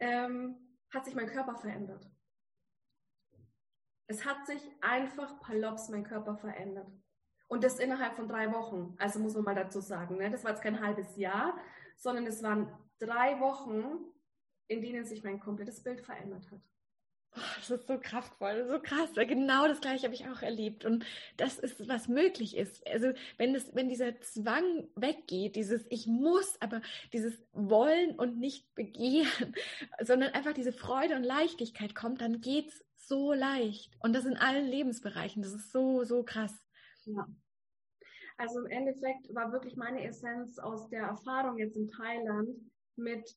ähm, 0.00 0.56
hat 0.92 1.04
sich 1.04 1.14
mein 1.14 1.28
Körper 1.28 1.54
verändert. 1.54 2.10
Es 4.08 4.26
hat 4.26 4.46
sich 4.46 4.60
einfach 4.80 5.40
palops 5.40 5.88
mein 5.88 6.04
Körper 6.04 6.36
verändert. 6.36 6.90
Und 7.48 7.64
das 7.64 7.78
innerhalb 7.78 8.16
von 8.16 8.28
drei 8.28 8.52
Wochen. 8.52 8.96
Also 8.98 9.20
muss 9.20 9.34
man 9.34 9.44
mal 9.44 9.54
dazu 9.54 9.80
sagen, 9.80 10.16
ne? 10.16 10.30
das 10.30 10.42
war 10.44 10.50
jetzt 10.50 10.62
kein 10.62 10.80
halbes 10.80 11.16
Jahr, 11.16 11.56
sondern 11.96 12.26
es 12.26 12.42
waren 12.42 12.68
drei 12.98 13.40
Wochen, 13.40 13.98
in 14.68 14.82
denen 14.82 15.04
sich 15.04 15.22
mein 15.22 15.40
komplettes 15.40 15.82
Bild 15.82 16.00
verändert 16.00 16.50
hat. 16.50 16.60
Das 17.34 17.70
ist 17.70 17.86
so 17.86 17.98
kraftvoll, 17.98 18.66
so 18.68 18.78
krass. 18.78 19.10
Genau 19.14 19.66
das 19.66 19.80
gleiche 19.80 20.04
habe 20.04 20.14
ich 20.14 20.28
auch 20.28 20.42
erlebt. 20.42 20.84
Und 20.84 21.06
das 21.38 21.58
ist, 21.58 21.88
was 21.88 22.06
möglich 22.06 22.56
ist. 22.56 22.86
Also 22.86 23.12
wenn 23.38 23.54
das, 23.54 23.74
wenn 23.74 23.88
dieser 23.88 24.20
Zwang 24.20 24.86
weggeht, 24.96 25.56
dieses 25.56 25.86
Ich 25.88 26.06
muss, 26.06 26.60
aber 26.60 26.82
dieses 27.14 27.40
Wollen 27.52 28.18
und 28.18 28.38
nicht 28.38 28.74
begehren, 28.74 29.54
sondern 30.02 30.34
einfach 30.34 30.52
diese 30.52 30.72
Freude 30.72 31.16
und 31.16 31.24
Leichtigkeit 31.24 31.94
kommt, 31.94 32.20
dann 32.20 32.42
geht's 32.42 32.84
so 32.96 33.32
leicht. 33.32 33.96
Und 34.00 34.14
das 34.14 34.26
in 34.26 34.36
allen 34.36 34.66
Lebensbereichen. 34.66 35.42
Das 35.42 35.54
ist 35.54 35.72
so, 35.72 36.04
so 36.04 36.24
krass. 36.24 36.54
Ja. 37.06 37.26
Also 38.36 38.60
im 38.60 38.66
Endeffekt 38.66 39.34
war 39.34 39.52
wirklich 39.52 39.76
meine 39.76 40.04
Essenz 40.04 40.58
aus 40.58 40.88
der 40.88 41.04
Erfahrung 41.04 41.58
jetzt 41.58 41.76
in 41.76 41.88
Thailand 41.88 42.58
mit 42.96 43.36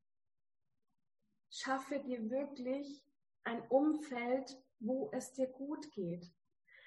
schaffe 1.50 2.00
dir 2.00 2.30
wirklich 2.30 3.06
ein 3.44 3.62
Umfeld, 3.70 4.58
wo 4.80 5.10
es 5.14 5.34
dir 5.34 5.48
gut 5.48 5.92
geht. 5.92 6.32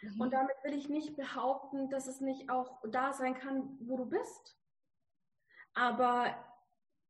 Mhm. 0.03 0.21
Und 0.21 0.33
damit 0.33 0.57
will 0.63 0.75
ich 0.75 0.89
nicht 0.89 1.17
behaupten, 1.17 1.89
dass 1.91 2.07
es 2.07 2.21
nicht 2.21 2.51
auch 2.51 2.83
da 2.91 3.13
sein 3.13 3.35
kann, 3.35 3.77
wo 3.81 3.97
du 3.97 4.07
bist. 4.07 4.59
Aber 5.75 6.37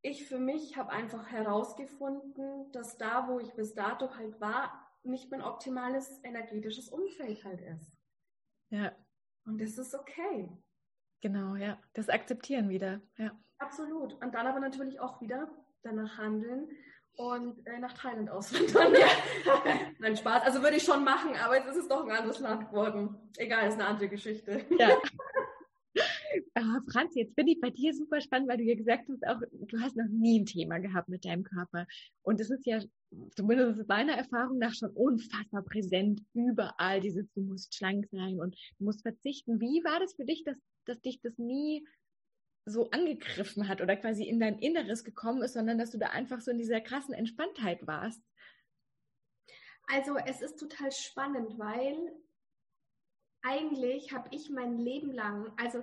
ich 0.02 0.26
für 0.26 0.38
mich 0.38 0.76
habe 0.76 0.90
einfach 0.90 1.28
herausgefunden, 1.30 2.70
dass 2.72 2.96
da, 2.98 3.28
wo 3.28 3.40
ich 3.40 3.52
bis 3.54 3.74
dato 3.74 4.14
halt 4.14 4.40
war, 4.40 4.86
nicht 5.02 5.30
mein 5.30 5.42
optimales 5.42 6.22
energetisches 6.22 6.88
Umfeld 6.88 7.44
halt 7.44 7.60
ist. 7.60 7.92
Ja. 8.70 8.94
Und 9.44 9.60
das 9.60 9.78
ist 9.78 9.94
okay. 9.94 10.56
Genau, 11.20 11.56
ja. 11.56 11.78
Das 11.94 12.08
Akzeptieren 12.08 12.68
wieder, 12.68 13.00
ja. 13.16 13.32
Absolut. 13.58 14.14
Und 14.22 14.34
dann 14.34 14.46
aber 14.46 14.60
natürlich 14.60 15.00
auch 15.00 15.20
wieder 15.20 15.50
danach 15.82 16.18
handeln, 16.18 16.68
und 17.18 17.66
äh, 17.66 17.80
nach 17.80 17.92
Thailand 17.94 18.30
auswandern. 18.30 18.94
Ja. 18.94 19.08
Nein, 19.98 20.16
Spaß. 20.16 20.44
Also 20.44 20.62
würde 20.62 20.76
ich 20.76 20.84
schon 20.84 21.02
machen, 21.02 21.34
aber 21.34 21.56
jetzt 21.56 21.68
ist 21.68 21.76
es 21.76 21.88
doch 21.88 22.04
ein 22.04 22.12
anderes 22.12 22.38
Land 22.38 22.68
geworden. 22.68 23.16
Egal, 23.36 23.68
ist 23.68 23.74
eine 23.74 23.86
andere 23.86 24.08
Geschichte. 24.08 24.64
Ja. 24.78 24.96
Ah, 26.54 26.80
Franz, 26.92 27.14
jetzt 27.14 27.34
finde 27.34 27.52
ich 27.52 27.60
bei 27.60 27.70
dir 27.70 27.92
super 27.92 28.20
spannend, 28.20 28.48
weil 28.48 28.58
du 28.58 28.62
ja 28.62 28.76
gesagt 28.76 29.08
hast, 29.08 29.26
auch 29.26 29.40
du 29.50 29.80
hast 29.80 29.96
noch 29.96 30.06
nie 30.08 30.38
ein 30.38 30.46
Thema 30.46 30.78
gehabt 30.78 31.08
mit 31.08 31.24
deinem 31.24 31.42
Körper. 31.42 31.86
Und 32.22 32.40
es 32.40 32.50
ist 32.50 32.66
ja, 32.66 32.80
zumindest 33.34 33.88
meiner 33.88 34.14
Erfahrung 34.14 34.58
nach, 34.58 34.74
schon 34.74 34.90
unfassbar 34.90 35.62
präsent 35.62 36.22
überall, 36.34 37.00
dieses 37.00 37.30
du 37.32 37.42
musst 37.42 37.74
schlank 37.74 38.06
sein 38.10 38.40
und 38.40 38.54
du 38.78 38.84
musst 38.84 39.02
verzichten. 39.02 39.60
Wie 39.60 39.82
war 39.84 40.00
das 40.00 40.14
für 40.14 40.24
dich, 40.24 40.44
dass, 40.44 40.56
dass 40.84 41.00
dich 41.00 41.20
das 41.20 41.36
nie 41.38 41.86
so 42.66 42.90
angegriffen 42.90 43.68
hat 43.68 43.80
oder 43.80 43.96
quasi 43.96 44.24
in 44.24 44.40
dein 44.40 44.58
Inneres 44.58 45.04
gekommen 45.04 45.42
ist, 45.42 45.54
sondern 45.54 45.78
dass 45.78 45.90
du 45.90 45.98
da 45.98 46.08
einfach 46.08 46.40
so 46.40 46.50
in 46.50 46.58
dieser 46.58 46.80
krassen 46.80 47.14
Entspanntheit 47.14 47.86
warst. 47.86 48.22
Also 49.86 50.16
es 50.26 50.42
ist 50.42 50.58
total 50.58 50.92
spannend, 50.92 51.58
weil 51.58 52.12
eigentlich 53.42 54.12
habe 54.12 54.28
ich 54.32 54.50
mein 54.50 54.76
Leben 54.78 55.12
lang, 55.12 55.50
also 55.56 55.82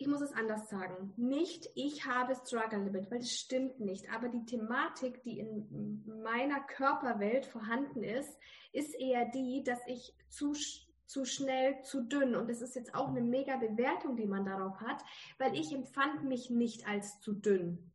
ich 0.00 0.06
muss 0.06 0.22
es 0.22 0.32
anders 0.32 0.70
sagen, 0.70 1.12
nicht 1.18 1.68
ich 1.74 2.06
habe 2.06 2.34
Struggle 2.34 2.84
damit, 2.86 3.10
weil 3.10 3.18
das 3.18 3.32
stimmt 3.32 3.80
nicht. 3.80 4.10
Aber 4.10 4.30
die 4.30 4.46
Thematik, 4.46 5.22
die 5.24 5.38
in 5.38 6.02
meiner 6.22 6.60
Körperwelt 6.60 7.44
vorhanden 7.44 8.02
ist, 8.02 8.38
ist 8.72 8.94
eher 8.94 9.26
die, 9.26 9.62
dass 9.62 9.80
ich 9.86 10.14
zu 10.30 10.54
zu 11.04 11.24
schnell, 11.24 11.82
zu 11.82 12.02
dünn. 12.02 12.36
Und 12.36 12.48
das 12.48 12.62
ist 12.62 12.76
jetzt 12.76 12.94
auch 12.94 13.08
eine 13.08 13.20
mega 13.20 13.56
Bewertung, 13.56 14.16
die 14.16 14.26
man 14.26 14.44
darauf 14.44 14.80
hat, 14.80 15.02
weil 15.38 15.58
ich 15.58 15.72
empfand 15.72 16.22
mich 16.24 16.50
nicht 16.50 16.86
als 16.86 17.20
zu 17.20 17.32
dünn. 17.34 17.92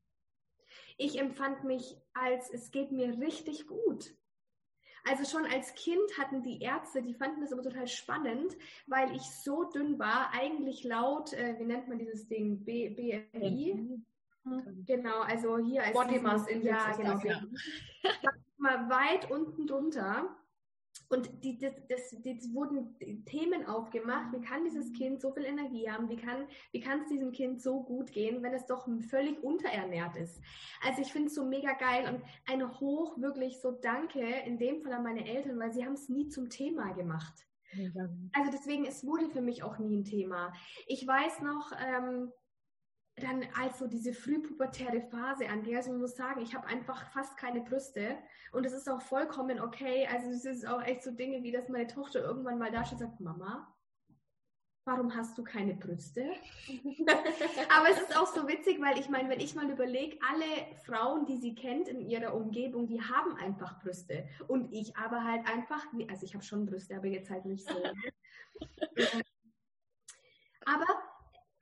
Ich 0.97 1.17
empfand 1.17 1.63
mich 1.63 1.97
als, 2.13 2.51
es 2.51 2.71
geht 2.71 2.91
mir 2.91 3.17
richtig 3.17 3.67
gut. 3.67 4.13
Also 5.07 5.23
schon 5.23 5.45
als 5.51 5.75
Kind 5.75 6.17
hatten 6.17 6.41
die 6.41 6.61
Ärzte, 6.61 7.01
die 7.01 7.13
fanden 7.13 7.41
das 7.41 7.53
aber 7.53 7.61
total 7.61 7.87
spannend, 7.87 8.57
weil 8.87 9.15
ich 9.15 9.21
so 9.21 9.63
dünn 9.65 9.99
war, 9.99 10.31
eigentlich 10.33 10.83
laut, 10.83 11.33
äh, 11.33 11.55
wie 11.59 11.65
nennt 11.65 11.87
man 11.87 11.99
dieses 11.99 12.27
Ding, 12.27 12.65
B, 12.65 12.89
BMI? 12.89 13.73
Mhm. 13.75 14.85
Genau, 14.85 15.21
also 15.21 15.57
hier 15.57 15.83
als 15.83 15.93
Body 15.93 16.19
Mass 16.19 16.47
Index. 16.47 16.83
Ja, 16.83 16.95
genau. 16.95 17.19
Ja. 17.23 17.41
Mal 18.57 18.89
weit 18.89 19.31
unten 19.31 19.67
drunter. 19.67 20.35
Und 21.09 21.43
die, 21.43 21.57
das, 21.57 21.73
das, 21.87 22.15
das 22.23 22.53
wurden 22.53 22.95
Themen 23.25 23.65
aufgemacht, 23.65 24.33
wie 24.33 24.41
kann 24.41 24.63
dieses 24.63 24.91
Kind 24.93 25.21
so 25.21 25.31
viel 25.31 25.45
Energie 25.45 25.89
haben, 25.89 26.09
wie 26.09 26.15
kann, 26.15 26.47
wie 26.71 26.79
kann 26.79 27.01
es 27.01 27.07
diesem 27.07 27.31
Kind 27.31 27.61
so 27.61 27.83
gut 27.83 28.11
gehen, 28.11 28.41
wenn 28.41 28.53
es 28.53 28.65
doch 28.65 28.87
völlig 29.09 29.41
unterernährt 29.43 30.15
ist. 30.17 30.41
Also 30.83 31.01
ich 31.01 31.11
finde 31.11 31.27
es 31.27 31.35
so 31.35 31.45
mega 31.45 31.73
geil 31.73 32.13
und 32.13 32.23
eine 32.51 32.79
hoch 32.79 33.17
wirklich 33.19 33.59
so 33.61 33.71
Danke 33.71 34.21
in 34.45 34.57
dem 34.57 34.81
Fall 34.81 34.93
an 34.93 35.03
meine 35.03 35.27
Eltern, 35.27 35.59
weil 35.59 35.73
sie 35.73 35.85
haben 35.85 35.93
es 35.93 36.09
nie 36.09 36.27
zum 36.27 36.49
Thema 36.49 36.93
gemacht. 36.93 37.45
Also 38.33 38.51
deswegen, 38.51 38.85
es 38.85 39.05
wurde 39.05 39.29
für 39.29 39.41
mich 39.41 39.63
auch 39.63 39.79
nie 39.79 39.97
ein 39.97 40.05
Thema. 40.05 40.53
Ich 40.87 41.05
weiß 41.05 41.41
noch, 41.41 41.71
ähm, 41.85 42.31
dann 43.17 43.45
also 43.57 43.87
diese 43.87 44.13
frühpubertäre 44.13 45.01
Phase 45.01 45.47
an, 45.47 45.63
der 45.63 45.77
also 45.77 45.93
ich 45.93 45.99
muss 45.99 46.15
sagen, 46.15 46.41
ich 46.41 46.53
habe 46.53 46.67
einfach 46.67 47.09
fast 47.11 47.37
keine 47.37 47.61
Brüste 47.61 48.17
und 48.51 48.65
es 48.65 48.73
ist 48.73 48.89
auch 48.89 49.01
vollkommen 49.01 49.61
okay. 49.61 50.07
Also 50.11 50.29
es 50.29 50.43
ist 50.43 50.67
auch 50.67 50.81
echt 50.83 51.03
so 51.03 51.11
Dinge, 51.11 51.41
wie 51.43 51.51
dass 51.51 51.69
meine 51.69 51.87
Tochter 51.87 52.21
irgendwann 52.21 52.57
mal 52.57 52.71
da 52.71 52.83
steht 52.83 52.99
und 52.99 53.07
sagt, 53.07 53.21
Mama, 53.21 53.73
warum 54.83 55.15
hast 55.15 55.37
du 55.37 55.43
keine 55.43 55.75
Brüste? 55.75 56.29
Aber 57.75 57.89
es 57.89 57.99
ist 58.01 58.17
auch 58.17 58.27
so 58.27 58.47
witzig, 58.49 58.81
weil 58.81 58.99
ich 58.99 59.07
meine, 59.09 59.29
wenn 59.29 59.39
ich 59.39 59.55
mal 59.55 59.69
überlege, 59.69 60.17
alle 60.29 60.45
Frauen, 60.85 61.25
die 61.25 61.37
sie 61.37 61.55
kennt 61.55 61.87
in 61.87 62.01
ihrer 62.01 62.33
Umgebung, 62.35 62.85
die 62.85 63.01
haben 63.01 63.37
einfach 63.37 63.79
Brüste. 63.79 64.27
Und 64.47 64.73
ich 64.73 64.97
aber 64.97 65.23
halt 65.23 65.47
einfach, 65.47 65.85
also 66.09 66.25
ich 66.25 66.33
habe 66.33 66.43
schon 66.43 66.65
Brüste, 66.65 66.97
aber 66.97 67.07
jetzt 67.07 67.29
halt 67.29 67.45
nicht 67.45 67.65
so. 67.67 67.75
aber 70.65 70.85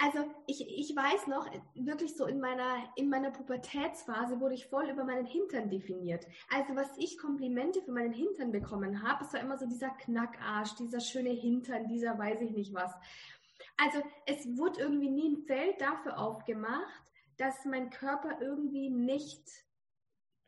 also 0.04 0.30
ich, 0.48 0.68
ich 0.68 0.94
weiß 0.94 1.28
noch, 1.28 1.50
wirklich 1.76 2.18
so 2.18 2.26
in 2.26 2.42
meiner, 2.42 2.92
in 2.98 3.10
meiner 3.10 3.32
Pubertätsphase 3.32 4.42
wurde 4.42 4.56
ich 4.56 4.68
voll 4.68 4.90
über 4.90 5.06
meinen 5.06 5.26
Hintern 5.26 5.70
definiert. 5.70 6.28
Also 6.50 6.76
was 6.76 6.90
ich 6.98 7.18
Komplimente 7.18 7.82
für 7.82 7.94
meinen 7.94 8.12
Hintern 8.12 8.52
bekommen 8.52 9.02
habe, 9.02 9.24
es 9.24 9.32
war 9.32 9.40
immer 9.40 9.58
so 9.58 9.66
dieser 9.66 9.92
Knackarsch, 9.92 10.76
dieser 10.76 11.00
schöne 11.00 11.30
Hintern, 11.30 11.88
dieser 11.88 12.18
weiß 12.20 12.42
ich 12.42 12.52
nicht 12.52 12.74
was. 12.74 12.92
Also 13.78 14.00
es 14.26 14.46
wurde 14.58 14.82
irgendwie 14.82 15.10
nie 15.10 15.30
ein 15.30 15.46
Feld 15.46 15.80
dafür 15.80 16.20
aufgemacht, 16.20 17.04
dass 17.38 17.64
mein 17.64 17.90
Körper 17.90 18.42
irgendwie 18.42 18.90
nicht 18.90 19.42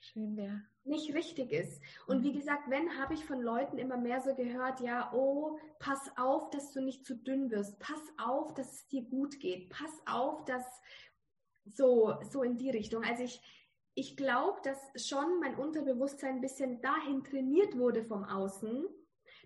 schön 0.06 0.38
wäre 0.38 0.62
nicht 0.86 1.14
richtig 1.14 1.52
ist. 1.52 1.82
Und 2.08 2.24
wie 2.24 2.32
mhm. 2.32 2.38
gesagt, 2.38 2.70
wenn, 2.70 2.98
habe 2.98 3.16
ich 3.16 3.26
von 3.26 3.42
Leuten 3.42 3.78
immer 3.78 3.98
mehr 3.98 4.22
so 4.22 4.36
gehört, 4.36 4.80
ja, 4.80 5.12
oh, 5.14 5.58
pass 5.80 6.12
auf, 6.18 6.50
dass 6.52 6.72
du 6.72 6.82
nicht 6.82 7.06
zu 7.06 7.16
dünn 7.16 7.50
wirst. 7.52 7.80
Pass 7.80 8.02
auf, 8.18 8.54
dass 8.54 8.72
es 8.72 8.88
dir 8.88 9.04
gut 9.04 9.40
geht. 9.40 9.70
Pass 9.70 9.92
auf, 10.06 10.46
dass 10.46 10.64
so, 11.66 12.16
so 12.30 12.44
in 12.44 12.58
die 12.58 12.70
Richtung. 12.70 13.04
Also 13.04 13.24
ich, 13.24 13.42
ich 13.96 14.16
glaube, 14.16 14.60
dass 14.64 15.08
schon 15.08 15.40
mein 15.40 15.56
Unterbewusstsein 15.56 16.36
ein 16.36 16.42
bisschen 16.42 16.82
dahin 16.82 17.24
trainiert 17.24 17.78
wurde 17.78 18.04
vom 18.04 18.24
Außen, 18.24 18.86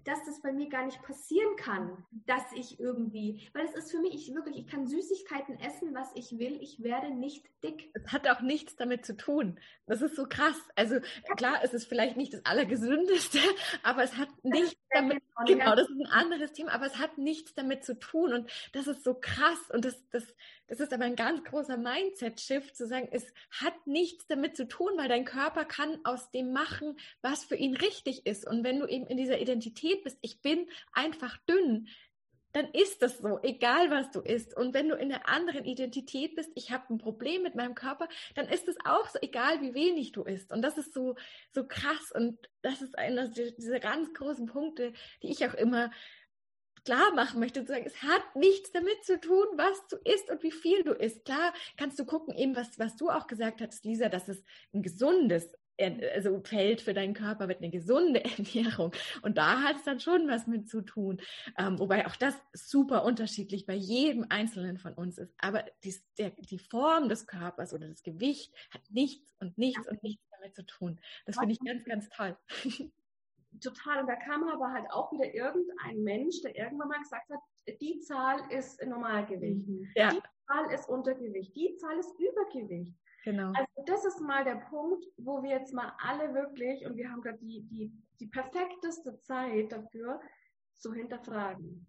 dass 0.06 0.24
das 0.26 0.42
bei 0.42 0.52
mir 0.52 0.70
gar 0.70 0.86
nicht 0.86 1.02
passieren 1.02 1.56
kann, 1.56 2.04
dass 2.26 2.44
ich 2.56 2.80
irgendwie, 2.80 3.50
weil 3.54 3.66
es 3.66 3.76
ist 3.76 3.92
für 3.92 4.00
mich 4.00 4.16
ich 4.16 4.34
wirklich, 4.34 4.58
ich 4.58 4.68
kann 4.68 4.88
Süßigkeiten 4.88 5.60
essen, 5.60 5.94
was 5.94 6.10
ich 6.16 6.38
will, 6.40 6.58
ich 6.62 6.82
werde 6.84 7.12
nicht 7.12 7.46
dick. 7.64 7.92
Es 7.94 8.12
hat 8.12 8.28
auch 8.28 8.42
nichts 8.42 8.76
damit 8.76 9.06
zu 9.06 9.16
tun. 9.16 9.60
Das 9.88 10.02
ist 10.02 10.16
so 10.16 10.26
krass. 10.28 10.58
Also 10.76 11.00
klar, 11.36 11.60
es 11.64 11.74
ist 11.74 11.86
vielleicht 11.86 12.18
nicht 12.18 12.34
das 12.34 12.46
Allergesündeste, 12.46 13.40
aber 13.84 14.04
es 14.04 14.18
hat 14.18 14.30
nichts 14.44 14.80
damit, 14.92 15.22
genau, 15.46 15.76
das 15.76 15.90
ist 15.90 16.00
ein 16.00 16.12
anderes 16.12 16.54
Thema, 16.54 16.72
aber 16.72 16.86
es 16.86 16.98
hat 16.98 17.18
nichts 17.18 17.54
damit 17.54 17.84
zu 17.84 17.98
tun 18.00 18.34
und 18.34 18.52
das 18.74 18.88
ist 18.88 19.04
so 19.04 19.14
krass 19.14 19.60
und 19.72 19.86
das, 19.86 19.96
das, 20.10 20.24
das 20.68 20.80
ist 20.80 20.94
aber 20.94 21.06
ein 21.06 21.16
ganz 21.16 21.44
großer 21.44 21.78
Mindset-Shift 21.78 22.76
zu 22.76 22.88
sagen, 22.88 23.08
es 23.12 23.32
hat 23.52 23.74
nichts 23.86 24.28
damit 24.28 24.56
zu 24.58 24.68
tun, 24.68 24.92
weil 24.98 25.08
dein 25.08 25.26
Körper 25.26 25.66
kann 25.66 26.00
aus 26.04 26.32
dem 26.32 26.52
machen, 26.52 26.98
was 27.22 27.44
für 27.44 27.56
ihn 27.56 27.76
richtig 27.76 28.26
ist 28.26 28.48
und 28.48 28.64
wenn 28.64 28.80
du 28.80 28.88
eben 28.88 29.06
in 29.08 29.18
dieser 29.18 29.40
Identität 29.40 29.89
Identität 29.90 30.04
bist, 30.04 30.18
ich 30.22 30.42
bin 30.42 30.68
einfach 30.94 31.38
dünn, 31.50 31.88
dann 32.52 32.66
ist 32.72 33.04
das 33.04 33.20
so, 33.20 33.40
egal 33.44 33.92
was 33.92 34.10
du 34.10 34.22
isst. 34.22 34.58
Und 34.58 34.74
wenn 34.74 34.90
du 34.90 34.96
in 34.96 35.12
einer 35.12 35.30
anderen 35.30 35.66
Identität 35.66 36.36
bist, 36.36 36.50
ich 36.56 36.72
habe 36.72 36.92
ein 36.92 36.98
Problem 36.98 37.44
mit 37.44 37.54
meinem 37.54 37.76
Körper, 37.76 38.08
dann 38.34 38.48
ist 38.48 38.68
es 38.68 38.76
auch 38.86 39.08
so, 39.08 39.20
egal 39.22 39.62
wie 39.62 39.76
wenig 39.76 40.14
du 40.14 40.24
isst. 40.24 40.52
Und 40.52 40.64
das 40.64 40.80
ist 40.80 40.94
so, 40.94 41.16
so 41.52 41.68
krass. 41.68 42.12
Und 42.12 42.50
das 42.64 42.82
ist 42.82 42.98
einer 42.98 43.28
dieser 43.28 43.80
ganz 43.80 44.12
großen 44.16 44.48
Punkte, 44.48 44.94
die 45.22 45.30
ich 45.30 45.46
auch 45.46 45.54
immer 45.54 45.92
klar 46.86 47.14
machen 47.14 47.40
möchte, 47.40 47.64
zu 47.66 47.74
sagen, 47.74 47.86
es 47.86 48.02
hat 48.02 48.36
nichts 48.36 48.72
damit 48.72 49.04
zu 49.04 49.20
tun, 49.20 49.46
was 49.56 49.86
du 49.90 49.98
isst 49.98 50.32
und 50.32 50.42
wie 50.42 50.52
viel 50.52 50.84
du 50.84 50.94
isst. 50.94 51.26
Klar 51.26 51.54
kannst 51.78 52.00
du 52.00 52.06
gucken, 52.06 52.34
eben 52.34 52.56
was, 52.56 52.80
was 52.80 52.96
du 52.96 53.10
auch 53.10 53.28
gesagt 53.28 53.62
hast, 53.62 53.86
Lisa, 53.86 54.10
dass 54.10 54.28
es 54.28 54.44
ein 54.74 54.82
gesundes 54.82 55.54
also 55.80 56.42
Feld 56.44 56.82
für 56.82 56.94
deinen 56.94 57.14
Körper 57.14 57.48
wird 57.48 57.60
eine 57.60 57.72
gesunde 57.72 58.24
Ernährung. 58.38 58.92
Und 59.22 59.38
da 59.38 59.62
hat 59.62 59.78
es 59.78 59.84
dann 59.84 60.00
schon 60.00 60.28
was 60.28 60.48
mit 60.48 60.70
zu 60.70 60.82
tun. 60.82 61.22
Ähm, 61.58 61.80
wobei 61.80 62.06
auch 62.08 62.16
das 62.16 62.36
super 62.54 63.04
unterschiedlich 63.04 63.66
bei 63.66 63.76
jedem 63.76 64.26
Einzelnen 64.30 64.78
von 64.78 64.94
uns 64.94 65.18
ist. 65.18 65.34
Aber 65.38 65.64
die, 65.84 65.96
der, 66.18 66.32
die 66.32 66.60
Form 66.60 67.10
des 67.10 67.28
Körpers 67.28 67.74
oder 67.74 67.88
das 67.88 68.04
Gewicht 68.04 68.54
hat 68.72 68.82
nichts 68.90 69.36
und 69.40 69.58
nichts 69.58 69.88
und 69.88 70.04
nichts 70.04 70.24
damit 70.32 70.56
zu 70.56 70.66
tun. 70.66 71.00
Das 71.26 71.38
finde 71.38 71.54
ich 71.54 71.60
ganz, 71.60 71.86
ganz 71.86 72.10
toll. 72.10 72.38
Total. 73.62 74.02
Und 74.02 74.08
da 74.08 74.16
kam 74.16 74.48
aber 74.48 74.72
halt 74.72 74.86
auch 74.92 75.12
wieder 75.12 75.34
irgendein 75.34 76.04
Mensch, 76.04 76.42
der 76.42 76.56
irgendwann 76.56 76.90
mal 76.90 77.00
gesagt 77.00 77.30
hat, 77.30 77.40
die 77.82 78.00
Zahl 78.00 78.40
ist 78.52 78.84
Normalgewicht. 78.86 79.68
Mhm. 79.68 79.88
Ja. 79.96 80.12
Die 80.12 80.22
Zahl 80.48 80.72
ist 80.72 80.88
Untergewicht. 80.88 81.56
Die 81.56 81.76
Zahl 81.78 81.98
ist 81.98 82.14
Übergewicht. 82.20 82.94
Genau. 83.24 83.52
Also 83.54 83.84
das 83.86 84.06
ist 84.06 84.22
mal 84.22 84.44
der 84.44 84.56
Punkt, 84.56 85.06
wo 85.18 85.44
wir 85.44 85.52
jetzt 85.52 85.74
mal 85.74 85.94
alle 86.00 86.34
wirklich, 86.34 86.86
und 86.86 86.96
wir 86.96 87.12
haben 87.12 87.22
gerade 87.22 87.38
die, 87.40 87.64
die, 87.64 87.92
die 88.20 88.28
perfekteste 88.28 89.20
Zeit 89.22 89.72
dafür, 89.72 90.20
zu 90.78 90.94
hinterfragen. 90.94 91.88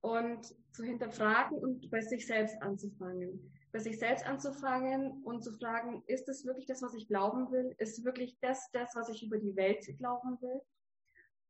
Und 0.00 0.44
zu 0.72 0.82
hinterfragen 0.82 1.58
und 1.58 1.90
bei 1.90 2.00
sich 2.00 2.26
selbst 2.26 2.60
anzufangen. 2.62 3.52
Bei 3.70 3.78
sich 3.78 3.98
selbst 3.98 4.26
anzufangen 4.26 5.22
und 5.24 5.44
zu 5.44 5.52
fragen, 5.52 6.02
ist 6.06 6.28
es 6.28 6.44
wirklich 6.44 6.66
das, 6.66 6.82
was 6.82 6.94
ich 6.94 7.06
glauben 7.06 7.50
will? 7.52 7.74
Ist 7.78 8.04
wirklich 8.04 8.36
das, 8.40 8.70
das, 8.72 8.94
was 8.94 9.08
ich 9.10 9.22
über 9.22 9.38
die 9.38 9.54
Welt 9.54 9.86
glauben 9.98 10.40
will? 10.40 10.60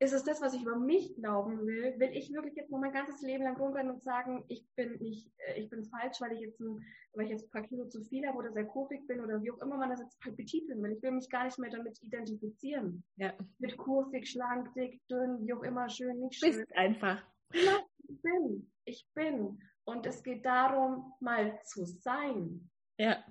Ist 0.01 0.15
es 0.15 0.25
das, 0.25 0.41
was 0.41 0.55
ich 0.55 0.63
über 0.63 0.77
mich 0.77 1.15
glauben 1.15 1.67
will? 1.67 1.95
Will 1.99 2.17
ich 2.17 2.33
wirklich 2.33 2.57
jetzt 2.57 2.71
noch 2.71 2.81
mein 2.81 2.93
ganzes 2.93 3.21
Leben 3.21 3.45
lang 3.45 3.57
rumrennen 3.59 3.93
und 3.93 4.03
sagen, 4.03 4.45
ich 4.49 4.67
bin 4.75 4.97
nicht, 4.99 5.31
äh, 5.37 5.61
ich 5.61 5.69
bin 5.69 5.85
falsch, 5.85 6.21
weil 6.21 6.33
ich 6.33 6.41
jetzt 6.41 6.59
ein, 6.59 6.83
weil 7.13 7.27
ich 7.27 7.33
jetzt 7.33 7.45
ein 7.45 7.51
paar 7.51 7.69
Kilo 7.69 7.87
zu 7.87 8.03
viel 8.05 8.27
habe 8.27 8.39
oder 8.39 8.51
sehr 8.51 8.65
kurvig 8.65 9.07
bin 9.07 9.21
oder 9.21 9.43
wie 9.43 9.51
auch 9.51 9.61
immer 9.61 9.77
man 9.77 9.91
das 9.91 10.01
jetzt 10.01 10.19
betiteln 10.21 10.83
will. 10.83 10.93
Ich 10.93 11.03
will 11.03 11.13
mich 11.13 11.29
gar 11.29 11.45
nicht 11.45 11.59
mehr 11.59 11.71
damit 11.71 12.03
identifizieren. 12.03 13.05
Ja. 13.17 13.35
Mit 13.59 13.77
kurvig, 13.77 14.31
schlank, 14.31 14.73
dick, 14.73 15.07
dünn, 15.09 15.39
wie 15.43 15.53
auch 15.53 15.63
immer, 15.63 15.89
schön, 15.91 16.19
nicht 16.19 16.41
schön. 16.41 16.57
Bist 16.57 16.77
einfach. 16.77 17.23
Ja, 17.53 17.79
ich 18.09 18.23
bin. 18.23 18.73
Ich 18.87 19.07
bin. 19.13 19.61
Und 19.85 20.07
es 20.07 20.23
geht 20.23 20.47
darum, 20.47 21.13
mal 21.21 21.61
zu 21.65 21.85
sein. 21.85 22.71
Ja. 22.97 23.23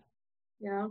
Ja. 0.60 0.90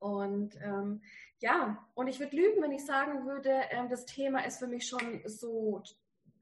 Und 0.00 0.56
ähm, 0.62 1.02
ja, 1.38 1.86
und 1.94 2.08
ich 2.08 2.18
würde 2.18 2.34
lügen, 2.34 2.62
wenn 2.62 2.72
ich 2.72 2.84
sagen 2.84 3.26
würde, 3.26 3.50
ähm, 3.70 3.88
das 3.88 4.06
Thema 4.06 4.44
ist 4.44 4.58
für 4.58 4.66
mich 4.66 4.88
schon 4.88 5.22
so 5.26 5.82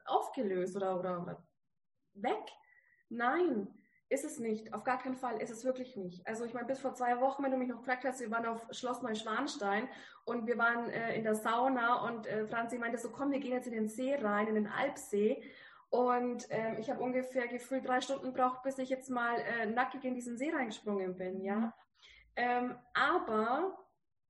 aufgelöst 0.07 0.77
oder, 0.77 0.99
oder, 0.99 1.23
oder 1.23 1.47
weg. 2.14 2.44
Nein, 3.09 3.68
ist 4.09 4.25
es 4.25 4.38
nicht. 4.38 4.73
Auf 4.73 4.85
gar 4.85 4.99
keinen 4.99 5.16
Fall 5.16 5.40
ist 5.42 5.51
es 5.51 5.64
wirklich 5.64 5.97
nicht. 5.97 6.27
Also 6.27 6.44
ich 6.44 6.55
meine, 6.55 6.66
bis 6.66 6.79
vor 6.79 6.94
zwei 6.94 7.21
Wochen, 7.21 7.42
wenn 7.42 7.51
du 7.51 7.59
mich 7.59 7.68
noch 7.68 7.79
gefragt 7.79 8.05
hast, 8.05 8.21
wir 8.21 8.31
waren 8.31 8.47
auf 8.47 8.66
Schloss 8.71 9.03
Neuschwanstein 9.03 9.88
und 10.25 10.47
wir 10.47 10.57
waren 10.57 10.88
äh, 10.88 11.16
in 11.16 11.25
der 11.25 11.35
Sauna 11.35 12.07
und 12.07 12.27
äh, 12.27 12.47
Franzi 12.47 12.79
meinte 12.79 12.99
so, 12.99 13.11
komm, 13.11 13.33
wir 13.33 13.40
gehen 13.40 13.53
jetzt 13.53 13.66
in 13.66 13.75
den 13.75 13.88
See 13.88 14.14
rein, 14.14 14.47
in 14.47 14.55
den 14.55 14.68
Alpsee. 14.68 15.42
Und 15.90 16.47
ähm, 16.51 16.77
ich 16.79 16.90
habe 16.90 17.03
ungefähr 17.03 17.49
gefühlt 17.49 17.87
drei 17.87 18.01
Stunden 18.01 18.27
gebraucht, 18.27 18.62
bis 18.62 18.79
ich 18.79 18.88
jetzt 18.88 19.11
mal 19.11 19.38
äh, 19.40 19.66
nackig 19.66 20.05
in 20.05 20.14
diesen 20.14 20.37
See 20.37 20.51
reingesprungen 20.51 21.16
bin, 21.16 21.40
ja. 21.42 21.75
Ähm, 22.38 22.79
aber 22.94 23.77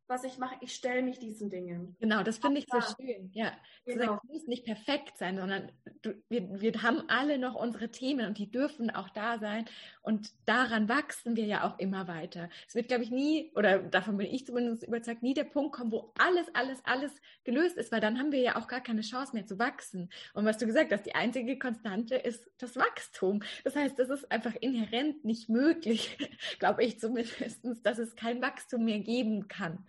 was 0.08 0.24
ich 0.24 0.38
mache, 0.38 0.56
ich 0.60 0.74
stelle 0.74 1.02
mich 1.02 1.18
diesen 1.18 1.50
Dingen. 1.50 1.94
Genau, 2.00 2.22
das 2.22 2.38
finde 2.38 2.60
ich 2.60 2.66
so 2.70 2.80
schön. 2.80 3.30
Ja, 3.34 3.52
genau. 3.84 4.04
sagen, 4.04 4.20
es 4.24 4.28
muss 4.32 4.46
nicht 4.46 4.64
perfekt 4.64 5.18
sein, 5.18 5.36
sondern 5.36 5.70
du, 6.02 6.14
wir, 6.28 6.60
wir 6.60 6.82
haben 6.82 7.04
alle 7.08 7.38
noch 7.38 7.54
unsere 7.54 7.90
Themen 7.90 8.26
und 8.26 8.38
die 8.38 8.50
dürfen 8.50 8.90
auch 8.90 9.10
da 9.10 9.38
sein. 9.38 9.66
Und 10.02 10.30
daran 10.46 10.88
wachsen 10.88 11.36
wir 11.36 11.44
ja 11.44 11.68
auch 11.68 11.78
immer 11.78 12.08
weiter. 12.08 12.48
Es 12.66 12.74
wird, 12.74 12.88
glaube 12.88 13.02
ich, 13.02 13.10
nie, 13.10 13.52
oder 13.54 13.78
davon 13.78 14.16
bin 14.16 14.26
ich 14.26 14.46
zumindest 14.46 14.84
überzeugt, 14.84 15.22
nie 15.22 15.34
der 15.34 15.44
Punkt 15.44 15.76
kommen, 15.76 15.92
wo 15.92 16.14
alles, 16.18 16.46
alles, 16.54 16.82
alles 16.84 17.12
gelöst 17.44 17.76
ist, 17.76 17.92
weil 17.92 18.00
dann 18.00 18.18
haben 18.18 18.32
wir 18.32 18.40
ja 18.40 18.56
auch 18.56 18.66
gar 18.66 18.80
keine 18.80 19.02
Chance 19.02 19.34
mehr 19.34 19.46
zu 19.46 19.58
wachsen. 19.58 20.08
Und 20.32 20.46
was 20.46 20.56
du 20.56 20.66
gesagt 20.66 20.90
hast, 20.92 21.04
die 21.04 21.14
einzige 21.14 21.58
Konstante 21.58 22.14
ist 22.14 22.48
das 22.56 22.76
Wachstum. 22.76 23.42
Das 23.64 23.76
heißt, 23.76 23.98
das 23.98 24.08
ist 24.08 24.30
einfach 24.32 24.54
inhärent 24.54 25.24
nicht 25.24 25.50
möglich, 25.50 26.16
glaube 26.58 26.84
ich 26.84 26.98
zumindest, 26.98 27.60
dass 27.82 27.98
es 27.98 28.16
kein 28.16 28.40
Wachstum 28.40 28.86
mehr 28.86 29.00
geben 29.00 29.48
kann. 29.48 29.84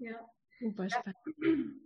Ja. 0.00 0.28
Super 0.58 0.90
spannend. 0.90 1.80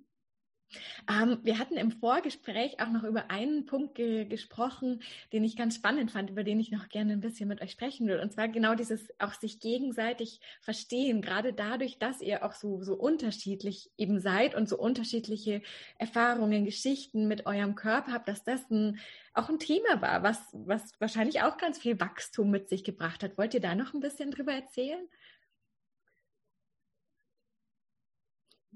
Ähm, 1.08 1.38
wir 1.42 1.58
hatten 1.58 1.76
im 1.76 1.90
Vorgespräch 1.92 2.80
auch 2.80 2.88
noch 2.88 3.04
über 3.04 3.30
einen 3.30 3.66
Punkt 3.66 3.94
ge 3.94 4.24
gesprochen, 4.24 5.02
den 5.32 5.44
ich 5.44 5.56
ganz 5.56 5.76
spannend 5.76 6.10
fand, 6.10 6.30
über 6.30 6.44
den 6.44 6.60
ich 6.60 6.70
noch 6.70 6.88
gerne 6.88 7.12
ein 7.12 7.20
bisschen 7.20 7.48
mit 7.48 7.60
euch 7.62 7.72
sprechen 7.72 8.06
will. 8.06 8.20
Und 8.20 8.32
zwar 8.32 8.48
genau 8.48 8.74
dieses 8.74 9.08
auch 9.18 9.34
sich 9.34 9.60
gegenseitig 9.60 10.40
verstehen, 10.60 11.22
gerade 11.22 11.52
dadurch, 11.52 11.98
dass 11.98 12.20
ihr 12.20 12.44
auch 12.44 12.52
so, 12.54 12.82
so 12.82 12.94
unterschiedlich 12.94 13.90
eben 13.96 14.20
seid 14.20 14.54
und 14.54 14.68
so 14.68 14.78
unterschiedliche 14.78 15.62
Erfahrungen, 15.98 16.64
Geschichten 16.64 17.28
mit 17.28 17.46
eurem 17.46 17.74
Körper 17.74 18.12
habt, 18.12 18.28
dass 18.28 18.44
das 18.44 18.68
ein, 18.70 18.98
auch 19.32 19.48
ein 19.48 19.58
Thema 19.58 20.00
war, 20.00 20.22
was, 20.22 20.40
was 20.52 20.92
wahrscheinlich 21.00 21.42
auch 21.42 21.58
ganz 21.58 21.78
viel 21.78 22.00
Wachstum 22.00 22.50
mit 22.50 22.68
sich 22.68 22.84
gebracht 22.84 23.22
hat. 23.22 23.38
Wollt 23.38 23.54
ihr 23.54 23.60
da 23.60 23.74
noch 23.74 23.94
ein 23.94 24.00
bisschen 24.00 24.30
drüber 24.30 24.52
erzählen? 24.52 25.06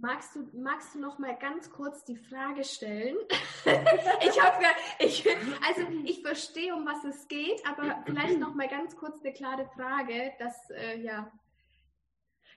Magst 0.01 0.37
du, 0.37 0.49
magst 0.57 0.95
du 0.95 1.01
noch 1.01 1.19
mal 1.19 1.37
ganz 1.37 1.71
kurz 1.71 2.05
die 2.05 2.17
Frage 2.17 2.63
stellen? 2.63 3.17
ich 3.65 4.41
habe 4.41 4.65
ich, 5.01 5.29
also 5.67 5.83
ich 6.05 6.23
verstehe, 6.23 6.75
um 6.75 6.87
was 6.87 7.05
es 7.05 7.27
geht, 7.27 7.61
aber 7.67 8.03
vielleicht 8.07 8.39
noch 8.39 8.55
mal 8.55 8.69
ganz 8.69 8.97
kurz 8.97 9.21
eine 9.25 9.33
klare 9.33 9.69
Frage, 9.75 10.33
dass 10.39 10.71
äh, 10.71 11.01
ja 11.01 11.31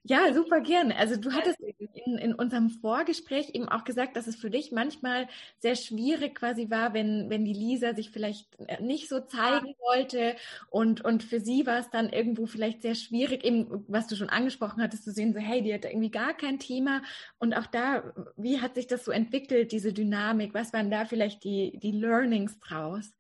ja, 0.04 0.34
super 0.34 0.62
gerne. 0.62 0.96
Also 0.96 1.16
du 1.16 1.32
hattest 1.32 1.60
in, 1.60 2.18
in 2.18 2.34
unserem 2.34 2.72
Vorgespräch 2.72 3.52
eben 3.54 3.70
auch 3.70 3.84
gesagt, 3.84 4.16
dass 4.16 4.26
es 4.26 4.36
für 4.36 4.50
dich 4.50 4.72
manchmal 4.72 5.28
sehr 5.60 5.76
schwierig 5.76 6.34
quasi 6.34 6.72
war, 6.72 6.96
wenn, 6.96 7.30
wenn 7.30 7.46
die 7.46 7.54
Lisa 7.54 7.94
sich 7.94 8.10
vielleicht 8.10 8.48
äh, 8.68 8.82
nicht 8.82 9.10
so 9.10 9.20
zeigen 9.20 9.76
wollte 9.80 10.36
und, 10.72 11.02
und 11.02 11.24
für 11.24 11.40
sie 11.40 11.68
war 11.68 11.78
es 11.78 11.92
dann 11.92 12.10
irgendwo 12.10 12.48
vielleicht 12.48 12.82
sehr 12.82 12.96
schwierig, 12.96 13.44
eben 13.44 13.86
was 13.88 14.08
du 14.08 14.16
schon 14.16 14.30
angesprochen 14.30 14.82
hattest, 14.82 15.04
zu 15.04 15.12
sehen, 15.12 15.34
so 15.34 15.40
hey, 15.40 15.62
die 15.62 15.74
hat 15.74 15.86
irgendwie 15.86 16.12
gar 16.12 16.34
kein 16.34 16.58
Thema 16.58 17.04
und 17.38 17.54
auch 17.54 17.68
da, 17.68 18.12
wie 18.38 18.60
hat 18.60 18.74
sich 18.74 18.88
das 18.88 19.06
so 19.06 19.12
entwickelt, 19.12 19.72
diese 19.72 19.94
Dynamik? 19.94 20.56
Was 20.56 20.74
waren 20.74 20.90
da 20.90 21.06
vielleicht 21.06 21.44
die, 21.44 21.78
die 21.78 21.92
Learnings 21.92 22.60
draus? 22.60 23.14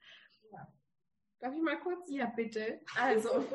Ja. 0.51 0.67
Darf 1.39 1.53
ich 1.53 1.61
mal 1.61 1.79
kurz? 1.79 2.09
Ja, 2.09 2.25
bitte. 2.35 2.81
Also, 2.99 3.45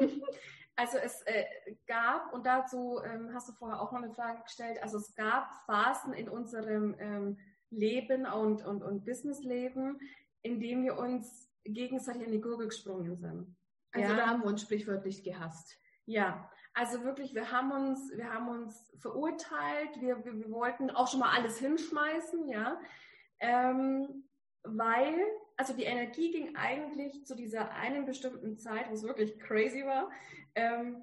Also 0.77 0.99
es 0.99 1.23
äh, 1.23 1.45
gab, 1.87 2.33
und 2.35 2.45
dazu 2.45 3.01
ähm, 3.03 3.31
hast 3.33 3.49
du 3.49 3.53
vorher 3.55 3.81
auch 3.81 3.93
noch 3.93 4.03
eine 4.03 4.13
Frage 4.13 4.43
gestellt, 4.43 4.83
also 4.83 4.99
es 4.99 5.15
gab 5.15 5.49
Phasen 5.65 6.13
in 6.13 6.29
unserem 6.29 6.95
ähm, 6.99 7.39
Leben 7.71 8.27
und, 8.27 8.65
und, 8.65 8.83
und 8.83 9.05
Businessleben, 9.05 9.99
in 10.43 10.61
dem 10.61 10.85
wir 10.85 10.99
uns 10.99 11.51
gegenseitig 11.65 12.23
in 12.23 12.33
die 12.33 12.41
Gurgel 12.41 12.69
gesprungen 12.69 13.17
sind. 13.17 13.57
Also 13.93 14.11
ja. 14.11 14.17
da 14.17 14.27
haben 14.27 14.43
wir 14.43 14.49
uns 14.49 14.63
sprichwörtlich 14.63 15.25
gehasst. 15.25 15.79
Ja, 16.05 16.49
also 16.75 17.05
wirklich, 17.05 17.35
wir 17.35 17.51
haben 17.51 17.73
uns, 17.73 18.13
wir 18.15 18.31
haben 18.31 18.49
uns 18.49 18.93
verurteilt, 18.99 19.99
wir, 20.01 20.23
wir, 20.25 20.39
wir 20.39 20.51
wollten 20.51 20.91
auch 20.91 21.09
schon 21.09 21.21
mal 21.21 21.35
alles 21.35 21.59
hinschmeißen, 21.59 22.47
ja, 22.49 22.79
ähm, 23.41 24.29
weil, 24.63 25.19
also 25.57 25.73
die 25.73 25.85
Energie 25.85 26.31
ging 26.31 26.55
eigentlich 26.57 27.25
zu 27.25 27.35
dieser 27.35 27.71
einen 27.73 28.05
bestimmten 28.05 28.59
Zeit, 28.59 28.91
wo 28.91 28.95
es 28.95 29.03
wirklich 29.03 29.39
crazy 29.39 29.85
war, 29.85 30.11
ähm, 30.55 31.03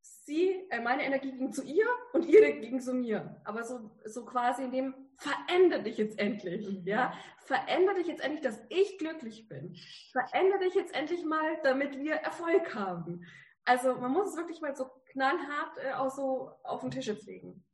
sie, 0.00 0.66
äh, 0.70 0.80
meine 0.80 1.04
Energie 1.04 1.32
ging 1.32 1.52
zu 1.52 1.62
ihr 1.62 1.86
und 2.12 2.26
ihre 2.26 2.52
ging 2.54 2.80
zu 2.80 2.94
mir. 2.94 3.40
Aber 3.44 3.64
so, 3.64 3.90
so 4.06 4.24
quasi 4.24 4.64
in 4.64 4.72
dem, 4.72 4.94
verändere 5.16 5.82
dich 5.82 5.98
jetzt 5.98 6.18
endlich, 6.18 6.66
mhm. 6.68 6.86
ja. 6.86 7.12
Verändere 7.40 7.96
dich 7.96 8.06
jetzt 8.06 8.22
endlich, 8.22 8.42
dass 8.42 8.60
ich 8.68 8.98
glücklich 8.98 9.48
bin. 9.48 9.76
Verändere 10.12 10.60
dich 10.60 10.74
jetzt 10.74 10.94
endlich 10.94 11.24
mal, 11.24 11.58
damit 11.62 11.98
wir 11.98 12.14
Erfolg 12.14 12.74
haben. 12.74 13.26
Also 13.64 13.94
man 13.96 14.12
muss 14.12 14.30
es 14.30 14.36
wirklich 14.36 14.60
mal 14.60 14.74
so 14.74 14.86
knallhart 15.12 15.76
äh, 15.78 15.92
auch 15.92 16.10
so 16.10 16.52
auf 16.62 16.80
den 16.80 16.90
Tisch 16.90 17.06
jetzt 17.06 17.26
legen. 17.26 17.64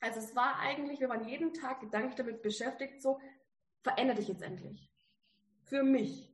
Also 0.00 0.18
es 0.18 0.34
war 0.34 0.58
eigentlich, 0.58 1.00
wir 1.00 1.10
waren 1.10 1.28
jeden 1.28 1.52
Tag 1.52 1.80
gedanklich 1.80 2.14
damit 2.14 2.42
beschäftigt, 2.42 3.02
so, 3.02 3.20
verändere 3.82 4.16
dich 4.16 4.28
jetzt 4.28 4.42
endlich. 4.42 4.89
Für 5.70 5.84
mich. 5.84 6.28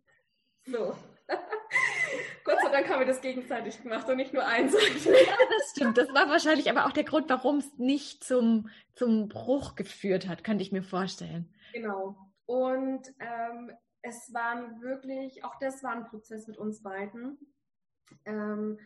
So. 0.65 0.97
Gott 2.45 2.59
sei 2.63 2.71
Dank 2.71 2.89
haben 2.89 3.01
wir 3.01 3.07
das 3.07 3.21
gegenseitig 3.21 3.83
gemacht 3.83 4.09
und 4.09 4.17
nicht 4.17 4.33
nur 4.33 4.47
einseitig. 4.47 5.05
Ja, 5.05 5.13
das 5.13 5.71
stimmt. 5.73 5.99
Das 5.99 6.09
war 6.15 6.31
wahrscheinlich 6.31 6.71
aber 6.71 6.87
auch 6.87 6.93
der 6.93 7.05
Grund, 7.05 7.29
warum 7.29 7.59
es 7.59 7.77
nicht 7.77 8.25
zum, 8.25 8.71
zum 8.95 9.29
Bruch 9.29 9.75
geführt 9.75 10.27
hat, 10.27 10.43
könnte 10.43 10.63
ich 10.63 10.73
mir 10.73 10.83
vorstellen. 10.83 11.55
Genau. 11.75 12.17
Und 12.47 13.13
ähm, 13.19 13.73
es 14.01 14.33
waren 14.33 14.81
wirklich, 14.81 15.45
auch 15.45 15.59
das 15.59 15.83
war 15.83 15.91
ein 15.91 16.07
Prozess 16.07 16.47
mit 16.47 16.57
uns 16.57 16.83
beiden. 16.83 17.39
Ähm, 18.25 18.79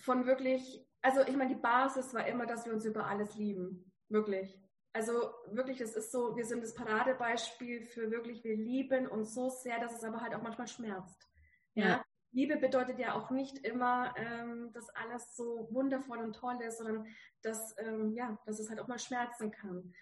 von 0.00 0.26
wirklich, 0.26 0.86
also 1.00 1.22
ich 1.22 1.34
meine, 1.34 1.54
die 1.54 1.60
Basis 1.60 2.12
war 2.12 2.26
immer, 2.26 2.44
dass 2.44 2.66
wir 2.66 2.74
uns 2.74 2.84
über 2.84 3.06
alles 3.06 3.36
lieben. 3.36 3.90
Wirklich. 4.10 4.60
Also 4.92 5.12
wirklich, 5.46 5.80
es 5.80 5.94
ist 5.94 6.10
so, 6.10 6.36
wir 6.36 6.44
sind 6.44 6.64
das 6.64 6.74
Paradebeispiel 6.74 7.86
für 7.86 8.10
wirklich, 8.10 8.42
wir 8.42 8.56
lieben 8.56 9.06
uns 9.06 9.34
so 9.34 9.48
sehr, 9.48 9.78
dass 9.78 9.94
es 9.94 10.02
aber 10.02 10.20
halt 10.20 10.34
auch 10.34 10.42
manchmal 10.42 10.66
schmerzt. 10.66 11.28
Ja. 11.74 11.86
ja? 11.86 12.04
Liebe 12.32 12.56
bedeutet 12.56 12.98
ja 12.98 13.14
auch 13.14 13.30
nicht 13.30 13.58
immer, 13.58 14.14
ähm, 14.16 14.72
dass 14.72 14.88
alles 14.90 15.34
so 15.36 15.68
wundervoll 15.72 16.18
und 16.18 16.34
toll 16.34 16.60
ist, 16.62 16.78
sondern 16.78 17.06
dass, 17.42 17.76
ähm, 17.78 18.12
ja, 18.14 18.38
dass 18.46 18.58
es 18.60 18.68
halt 18.68 18.80
auch 18.80 18.88
mal 18.88 18.98
schmerzen 18.98 19.50
kann. 19.50 19.92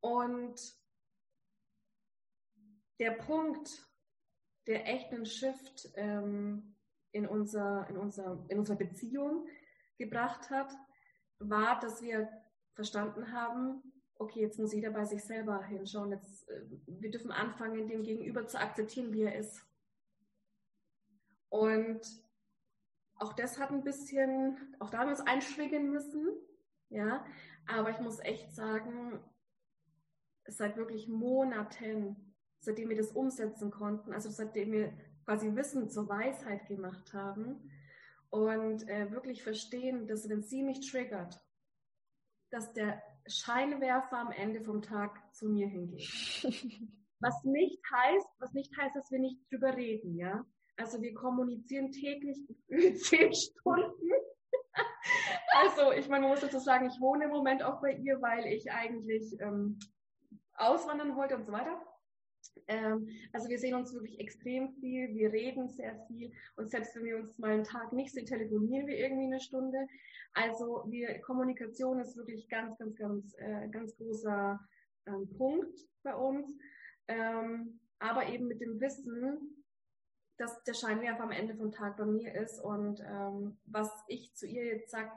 Und 0.00 0.60
der 2.98 3.12
Punkt, 3.12 3.88
der 4.66 4.86
echt 4.86 5.12
einen 5.12 5.26
Shift 5.26 5.88
ähm, 5.94 6.76
in, 7.12 7.26
unser, 7.26 7.88
in, 7.88 7.96
unser, 7.96 8.44
in 8.48 8.58
unserer 8.58 8.76
Beziehung 8.76 9.48
gebracht 9.98 10.50
hat, 10.50 10.72
war, 11.38 11.78
dass 11.80 12.02
wir 12.02 12.28
verstanden 12.74 13.32
haben, 13.32 13.82
okay, 14.20 14.40
jetzt 14.40 14.58
muss 14.58 14.74
jeder 14.74 14.90
bei 14.90 15.04
sich 15.04 15.24
selber 15.24 15.62
hinschauen. 15.64 16.12
Jetzt, 16.12 16.48
äh, 16.50 16.62
wir 16.86 17.10
dürfen 17.10 17.32
anfangen, 17.32 17.88
den 17.88 18.02
Gegenüber 18.02 18.46
zu 18.46 18.60
akzeptieren, 18.60 19.12
wie 19.12 19.22
er 19.22 19.36
ist. 19.36 19.64
Und 21.48 22.00
auch 23.16 23.32
das 23.32 23.58
hat 23.58 23.70
ein 23.70 23.82
bisschen, 23.82 24.56
auch 24.78 24.90
da 24.90 24.98
haben 24.98 25.08
wir 25.08 25.18
uns 25.18 25.26
einschwingen 25.26 25.90
müssen, 25.90 26.28
ja. 26.90 27.24
Aber 27.66 27.90
ich 27.90 28.00
muss 28.00 28.20
echt 28.20 28.54
sagen, 28.54 29.20
seit 30.46 30.76
wirklich 30.76 31.08
Monaten, 31.08 32.34
seitdem 32.60 32.90
wir 32.90 32.96
das 32.96 33.12
umsetzen 33.12 33.70
konnten, 33.70 34.12
also 34.12 34.28
seitdem 34.28 34.72
wir 34.72 34.92
quasi 35.24 35.54
Wissen 35.56 35.88
zur 35.88 36.08
Weisheit 36.08 36.66
gemacht 36.66 37.14
haben 37.14 37.70
und 38.28 38.86
äh, 38.88 39.10
wirklich 39.12 39.42
verstehen, 39.42 40.06
dass 40.06 40.28
wenn 40.28 40.42
sie 40.42 40.62
mich 40.62 40.90
triggert, 40.90 41.40
dass 42.50 42.72
der 42.72 43.02
Scheinwerfer 43.26 44.18
am 44.18 44.32
Ende 44.32 44.62
vom 44.62 44.82
Tag 44.82 45.18
zu 45.34 45.48
mir 45.48 45.66
hingeht. 45.66 46.08
Was 47.20 47.44
nicht 47.44 47.78
heißt, 47.92 48.26
was 48.38 48.52
nicht 48.54 48.74
heißt, 48.76 48.96
dass 48.96 49.10
wir 49.10 49.18
nicht 49.18 49.38
drüber 49.50 49.76
reden, 49.76 50.16
ja. 50.16 50.44
Also 50.76 51.02
wir 51.02 51.12
kommunizieren 51.12 51.92
täglich 51.92 52.38
zehn 53.02 53.34
Stunden. 53.34 54.10
also 55.60 55.92
ich 55.92 56.08
meine, 56.08 56.22
man 56.22 56.30
muss 56.30 56.40
dazu 56.40 56.58
sagen, 56.58 56.86
ich 56.86 56.98
wohne 57.00 57.24
im 57.24 57.30
Moment 57.30 57.62
auch 57.62 57.82
bei 57.82 57.92
ihr, 57.92 58.22
weil 58.22 58.46
ich 58.46 58.72
eigentlich 58.72 59.38
ähm, 59.40 59.78
auswandern 60.54 61.14
wollte 61.16 61.36
und 61.36 61.44
so 61.44 61.52
weiter. 61.52 61.78
Ähm, 62.66 63.08
also 63.32 63.48
wir 63.48 63.58
sehen 63.58 63.74
uns 63.74 63.92
wirklich 63.92 64.20
extrem 64.20 64.72
viel, 64.74 65.14
wir 65.14 65.32
reden 65.32 65.68
sehr 65.68 65.98
viel 66.06 66.32
und 66.56 66.70
selbst 66.70 66.94
wenn 66.94 67.04
wir 67.04 67.16
uns 67.16 67.38
mal 67.38 67.50
einen 67.50 67.64
Tag 67.64 67.92
nicht 67.92 68.12
sehen, 68.12 68.26
telefonieren 68.26 68.86
wir 68.86 68.98
irgendwie 68.98 69.26
eine 69.26 69.40
Stunde. 69.40 69.86
Also 70.34 70.84
wir, 70.86 71.20
Kommunikation 71.20 72.00
ist 72.00 72.16
wirklich 72.16 72.48
ganz, 72.48 72.78
ganz, 72.78 72.96
ganz, 72.96 73.34
äh, 73.38 73.68
ganz 73.68 73.96
großer 73.96 74.60
ähm, 75.06 75.28
Punkt 75.36 75.76
bei 76.02 76.14
uns. 76.14 76.56
Ähm, 77.08 77.80
aber 77.98 78.28
eben 78.28 78.46
mit 78.46 78.60
dem 78.60 78.80
Wissen, 78.80 79.64
dass 80.38 80.62
der 80.64 80.72
Scheinwerfer 80.72 81.24
am 81.24 81.32
Ende 81.32 81.54
vom 81.54 81.70
Tag 81.70 81.98
bei 81.98 82.06
mir 82.06 82.34
ist 82.34 82.58
und 82.60 83.00
ähm, 83.04 83.58
was 83.66 83.90
ich 84.08 84.32
zu 84.34 84.46
ihr 84.46 84.64
jetzt 84.64 84.90
sage, 84.90 85.10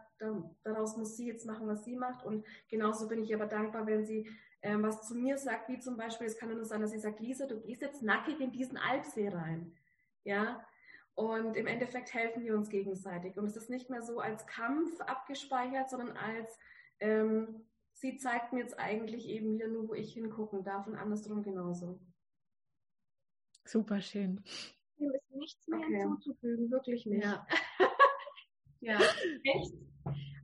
daraus 0.64 0.98
muss 0.98 1.16
sie 1.16 1.28
jetzt 1.28 1.46
machen, 1.46 1.66
was 1.66 1.86
sie 1.86 1.96
macht. 1.96 2.26
Und 2.26 2.46
genauso 2.68 3.08
bin 3.08 3.24
ich 3.24 3.34
aber 3.34 3.46
dankbar, 3.46 3.88
wenn 3.88 4.06
sie 4.06 4.30
ähm, 4.64 4.84
was 4.84 5.08
zu 5.08 5.16
mir 5.16 5.38
sagt, 5.38 5.70
wie 5.70 5.80
zum 5.80 5.98
Beispiel, 5.98 6.28
es 6.28 6.38
kann 6.38 6.50
ja 6.50 6.56
nur 6.56 6.66
sein, 6.66 6.82
dass 6.82 6.92
sie 6.92 7.00
sagt, 7.00 7.20
Lisa, 7.20 7.46
du 7.46 7.62
gehst 7.62 7.82
jetzt 7.82 8.02
nackig 8.02 8.40
in 8.40 8.52
diesen 8.52 8.78
Alpsee 8.78 9.30
rein. 9.30 9.76
Ja, 10.24 10.66
und 11.16 11.56
im 11.56 11.68
Endeffekt 11.68 12.14
helfen 12.14 12.44
wir 12.44 12.56
uns 12.56 12.70
gegenseitig. 12.70 13.38
Und 13.38 13.46
es 13.46 13.56
ist 13.56 13.70
nicht 13.70 13.90
mehr 13.90 14.02
so 14.02 14.20
als 14.20 14.48
Kampf 14.48 15.00
abgespeichert, 15.02 15.90
sondern 15.90 16.18
als 16.18 16.58
ähm, 17.00 17.68
sie 17.94 18.18
zeigt 18.18 18.52
mir 18.52 18.62
jetzt 18.62 18.80
eigentlich 18.80 19.28
eben 19.28 19.54
wieder 19.54 19.68
nur, 19.68 19.90
wo 19.90 19.94
ich 19.94 20.14
hingucken 20.14 20.64
darf 20.64 20.88
und 20.88 20.96
andersrum 20.96 21.44
genauso. 21.44 22.00
Super 23.66 24.02
schön 24.02 24.44
dem 25.04 25.12
ist 25.14 25.32
nichts 25.32 25.68
mehr 25.68 25.80
okay. 25.80 26.00
hinzuzufügen, 26.00 26.72
wirklich 26.72 27.06
nicht. 27.06 27.24
Ja. 27.24 27.48
ja, 28.82 29.00
echt. 29.44 29.74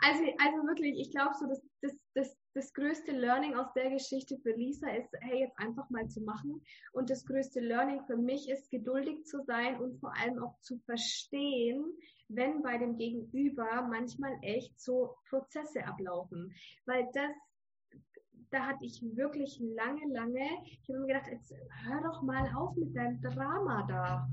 Also, 0.02 0.24
also 0.40 0.68
wirklich, 0.68 1.00
ich 1.00 1.12
glaube 1.12 1.34
so, 1.38 1.48
dass 1.48 1.62
das, 1.82 1.92
das, 2.14 2.38
das 2.60 2.74
größte 2.74 3.14
Learning 3.14 3.56
aus 3.56 3.72
der 3.74 3.90
Geschichte 3.90 4.38
für 4.40 4.52
Lisa 4.52 4.90
ist, 4.90 5.10
hey, 5.22 5.40
jetzt 5.40 5.58
einfach 5.58 5.90
mal 5.90 6.06
zu 6.10 6.20
machen. 6.22 6.62
Und 6.92 7.10
das 7.10 7.26
größte 7.26 7.62
Learning 7.62 8.02
für 8.06 8.18
mich 8.18 8.50
ist, 8.50 8.70
geduldig 8.70 9.26
zu 9.26 9.42
sein 9.46 9.80
und 9.80 9.98
vor 10.02 10.14
allem 10.18 10.44
auch 10.44 10.60
zu 10.60 10.78
verstehen, 10.80 11.86
wenn 12.28 12.62
bei 12.62 12.78
dem 12.78 12.98
Gegenüber 12.98 13.88
manchmal 13.90 14.38
echt 14.42 14.78
so 14.78 15.16
Prozesse 15.30 15.86
ablaufen. 15.86 16.54
Weil 16.86 17.08
das 17.14 17.32
da 18.52 18.66
hatte 18.66 18.84
ich 18.84 19.00
wirklich 19.16 19.60
lange, 19.60 20.12
lange, 20.12 20.48
ich 20.66 20.90
habe 20.90 21.02
mir 21.02 21.08
gedacht, 21.08 21.28
jetzt 21.32 21.54
hör 21.84 22.02
doch 22.02 22.24
mal 22.24 22.52
auf 22.56 22.76
mit 22.76 22.96
deinem 22.96 23.22
Drama 23.22 23.86
da. 23.88 24.28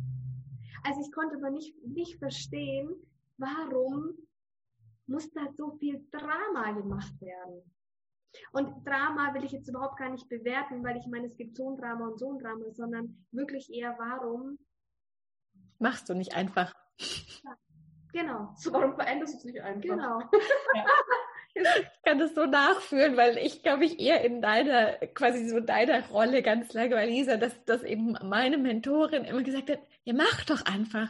Also 0.84 1.00
ich 1.02 1.12
konnte 1.12 1.36
aber 1.36 1.50
nicht, 1.50 1.74
nicht 1.86 2.18
verstehen, 2.18 2.88
warum 3.36 4.14
muss 5.06 5.30
da 5.32 5.42
so 5.58 5.76
viel 5.76 6.02
Drama 6.10 6.72
gemacht 6.72 7.20
werden. 7.20 7.75
Und 8.52 8.86
Drama 8.86 9.34
will 9.34 9.44
ich 9.44 9.52
jetzt 9.52 9.68
überhaupt 9.68 9.98
gar 9.98 10.10
nicht 10.10 10.28
bewerten, 10.28 10.84
weil 10.84 10.96
ich 10.96 11.06
meine, 11.06 11.26
es 11.26 11.36
gibt 11.36 11.56
so 11.56 11.70
ein 11.70 11.76
Drama 11.76 12.08
und 12.08 12.18
so 12.18 12.32
ein 12.32 12.38
Drama, 12.38 12.64
sondern 12.72 13.26
wirklich 13.32 13.72
eher, 13.72 13.96
warum 13.98 14.58
machst 15.78 16.08
du 16.08 16.14
nicht 16.14 16.34
einfach? 16.34 16.74
Ja, 17.44 17.56
genau. 18.12 18.54
So, 18.56 18.72
warum 18.72 18.94
veränderst 18.94 19.34
du 19.34 19.38
es 19.38 19.44
nicht 19.44 19.60
einfach? 19.60 19.82
Genau. 19.82 20.20
Ja. 20.74 20.84
Ich 21.58 22.02
kann 22.04 22.18
das 22.18 22.34
so 22.34 22.44
nachfühlen, 22.44 23.16
weil 23.16 23.38
ich 23.38 23.62
glaube 23.62 23.86
ich 23.86 23.98
eher 23.98 24.22
in 24.22 24.42
deiner, 24.42 24.92
quasi 25.14 25.48
so 25.48 25.58
deiner 25.58 26.06
Rolle 26.08 26.42
ganz 26.42 26.74
lange, 26.74 26.94
weil 26.94 27.08
Lisa, 27.08 27.38
dass, 27.38 27.64
dass 27.64 27.82
eben 27.82 28.14
meine 28.22 28.58
Mentorin 28.58 29.24
immer 29.24 29.42
gesagt 29.42 29.70
hat, 29.70 29.80
ja 30.04 30.12
mach 30.12 30.44
doch 30.44 30.66
einfach. 30.66 31.08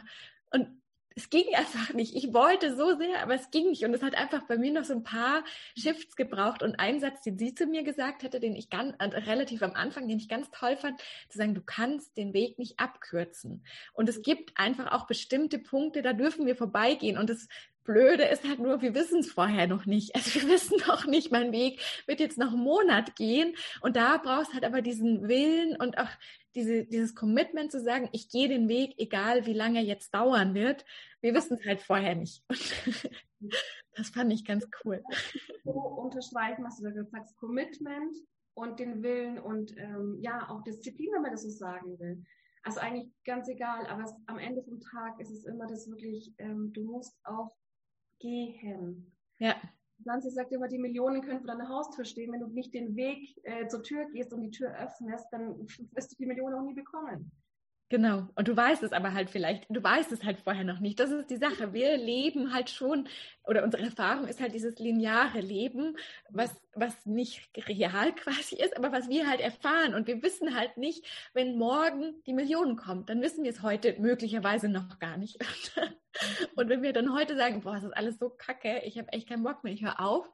Und 0.51 0.76
es 1.17 1.31
ging 1.31 1.45
einfach 1.55 1.93
nicht. 1.95 2.15
Ich 2.15 2.31
wollte 2.31 2.75
so 2.75 2.95
sehr, 2.95 3.23
aber 3.23 3.33
es 3.33 3.49
ging 3.49 3.71
nicht. 3.71 3.83
Und 3.83 3.93
es 3.95 4.03
hat 4.03 4.13
einfach 4.13 4.43
bei 4.43 4.55
mir 4.55 4.71
noch 4.71 4.83
so 4.83 4.93
ein 4.93 5.03
paar 5.03 5.43
Shifts 5.75 6.15
gebraucht. 6.15 6.61
Und 6.61 6.79
ein 6.79 6.99
Satz, 6.99 7.23
den 7.23 7.39
sie 7.39 7.55
zu 7.55 7.65
mir 7.65 7.81
gesagt 7.81 8.23
hatte, 8.23 8.39
den 8.39 8.55
ich 8.55 8.69
ganz, 8.69 8.93
relativ 8.99 9.63
am 9.63 9.73
Anfang, 9.73 10.07
den 10.07 10.19
ich 10.19 10.29
ganz 10.29 10.51
toll 10.51 10.77
fand, 10.77 11.01
zu 11.29 11.39
sagen, 11.39 11.55
du 11.55 11.61
kannst 11.61 12.15
den 12.17 12.35
Weg 12.35 12.59
nicht 12.59 12.79
abkürzen. 12.79 13.65
Und 13.93 14.07
es 14.07 14.21
gibt 14.21 14.59
einfach 14.59 14.91
auch 14.91 15.07
bestimmte 15.07 15.57
Punkte, 15.57 16.03
da 16.03 16.13
dürfen 16.13 16.45
wir 16.45 16.55
vorbeigehen. 16.55 17.17
Und 17.17 17.31
das 17.31 17.47
Blöde 17.83 18.25
ist 18.25 18.43
halt 18.43 18.59
nur, 18.59 18.81
wir 18.83 18.93
wissen 18.93 19.21
es 19.21 19.31
vorher 19.31 19.65
noch 19.65 19.87
nicht. 19.87 20.13
Also 20.15 20.35
wir 20.35 20.47
wissen 20.53 20.77
noch 20.85 21.07
nicht, 21.07 21.31
mein 21.31 21.51
Weg 21.51 21.81
wird 22.05 22.19
jetzt 22.19 22.37
noch 22.37 22.53
einen 22.53 22.61
Monat 22.61 23.15
gehen. 23.15 23.55
Und 23.81 23.95
da 23.95 24.17
brauchst 24.17 24.53
halt 24.53 24.65
aber 24.65 24.83
diesen 24.83 25.27
Willen 25.27 25.75
und 25.77 25.97
auch 25.97 26.09
diese, 26.53 26.85
dieses 26.85 27.15
Commitment 27.15 27.71
zu 27.71 27.79
sagen, 27.79 28.09
ich 28.11 28.29
gehe 28.29 28.49
den 28.49 28.67
Weg, 28.67 28.95
egal 28.97 29.45
wie 29.45 29.53
lange 29.53 29.79
er 29.79 29.85
jetzt 29.85 30.13
dauern 30.13 30.53
wird. 30.53 30.85
Wir 31.27 31.33
wissen 31.33 31.57
es 31.57 31.65
halt 31.65 31.81
vorher 31.81 32.15
nicht. 32.15 32.41
das 33.97 34.09
fand 34.11 34.31
ich 34.31 34.45
ganz 34.45 34.65
cool. 34.85 35.03
So 35.65 35.71
unterstreichen, 35.73 36.63
was 36.63 36.77
du 36.77 36.83
da 36.83 36.91
gesagt 36.91 37.13
hast, 37.13 37.35
Commitment 37.35 38.15
und 38.53 38.79
den 38.79 39.03
Willen 39.03 39.37
und 39.37 39.75
ähm, 39.75 40.19
ja, 40.21 40.49
auch 40.49 40.63
Disziplin, 40.63 41.09
wenn 41.13 41.23
man 41.23 41.31
das 41.31 41.43
so 41.43 41.49
sagen 41.49 41.99
will. 41.99 42.23
Also 42.63 42.79
eigentlich 42.79 43.11
ganz 43.25 43.49
egal, 43.49 43.85
aber 43.87 44.03
es, 44.03 44.13
am 44.27 44.39
Ende 44.39 44.63
vom 44.63 44.79
Tag 44.79 45.19
ist 45.19 45.29
es 45.29 45.43
immer 45.43 45.67
das 45.67 45.89
wirklich, 45.89 46.33
ähm, 46.37 46.71
du 46.71 46.85
musst 46.85 47.19
auch 47.25 47.53
gehen. 48.21 49.13
Ja. 49.39 49.53
Nancy 50.05 50.29
sagt 50.29 50.53
immer, 50.53 50.69
die 50.69 50.79
Millionen 50.79 51.21
können 51.21 51.39
vor 51.41 51.47
deiner 51.47 51.67
Haustür 51.67 52.05
stehen. 52.05 52.31
Wenn 52.31 52.39
du 52.39 52.47
nicht 52.47 52.73
den 52.73 52.95
Weg 52.95 53.37
äh, 53.43 53.67
zur 53.67 53.83
Tür 53.83 54.05
gehst 54.13 54.31
und 54.31 54.43
die 54.43 54.51
Tür 54.51 54.73
öffnest, 54.79 55.27
dann 55.31 55.59
wirst 55.91 56.13
du 56.13 56.15
die 56.15 56.25
Millionen 56.25 56.55
auch 56.55 56.63
nie 56.63 56.73
bekommen. 56.73 57.33
Genau. 57.89 58.27
Und 58.35 58.49
du 58.49 58.57
weißt 58.57 58.83
es 58.83 58.91
aber 58.91 59.13
halt 59.13 59.29
vielleicht, 59.29 59.65
du 59.69 59.81
weißt 59.81 60.11
es 60.11 60.23
halt 60.25 60.39
vorher 60.39 60.65
noch 60.65 60.81
nicht. 60.81 60.99
Das 60.99 61.09
ist 61.09 61.29
die 61.29 61.37
Sache. 61.37 61.71
Wir 61.71 61.95
leben 61.95 62.53
halt 62.53 62.69
schon, 62.69 63.07
oder 63.45 63.63
unsere 63.63 63.83
Erfahrung 63.83 64.27
ist 64.27 64.41
halt 64.41 64.53
dieses 64.53 64.77
lineare 64.77 65.39
Leben, 65.39 65.95
was, 66.29 66.53
was 66.73 67.05
nicht 67.05 67.49
real 67.55 68.13
quasi 68.15 68.57
ist, 68.57 68.75
aber 68.75 68.91
was 68.91 69.07
wir 69.07 69.27
halt 69.27 69.39
erfahren. 69.39 69.93
Und 69.93 70.07
wir 70.07 70.21
wissen 70.21 70.53
halt 70.53 70.75
nicht, 70.75 71.05
wenn 71.33 71.57
morgen 71.57 72.21
die 72.25 72.33
Millionen 72.33 72.75
kommt, 72.75 73.09
dann 73.09 73.21
wissen 73.21 73.45
wir 73.45 73.51
es 73.51 73.61
heute 73.61 73.95
möglicherweise 73.99 74.67
noch 74.67 74.99
gar 74.99 75.15
nicht. 75.15 75.37
Und 76.55 76.67
wenn 76.67 76.81
wir 76.81 76.91
dann 76.91 77.13
heute 77.13 77.37
sagen, 77.37 77.61
boah, 77.61 77.75
das 77.75 77.85
ist 77.85 77.95
alles 77.95 78.19
so 78.19 78.29
kacke, 78.29 78.81
ich 78.83 78.97
habe 78.97 79.13
echt 79.13 79.29
keinen 79.29 79.43
Bock 79.43 79.63
mehr, 79.63 79.71
ich 79.71 79.83
höre 79.83 79.99
auf, 79.99 80.29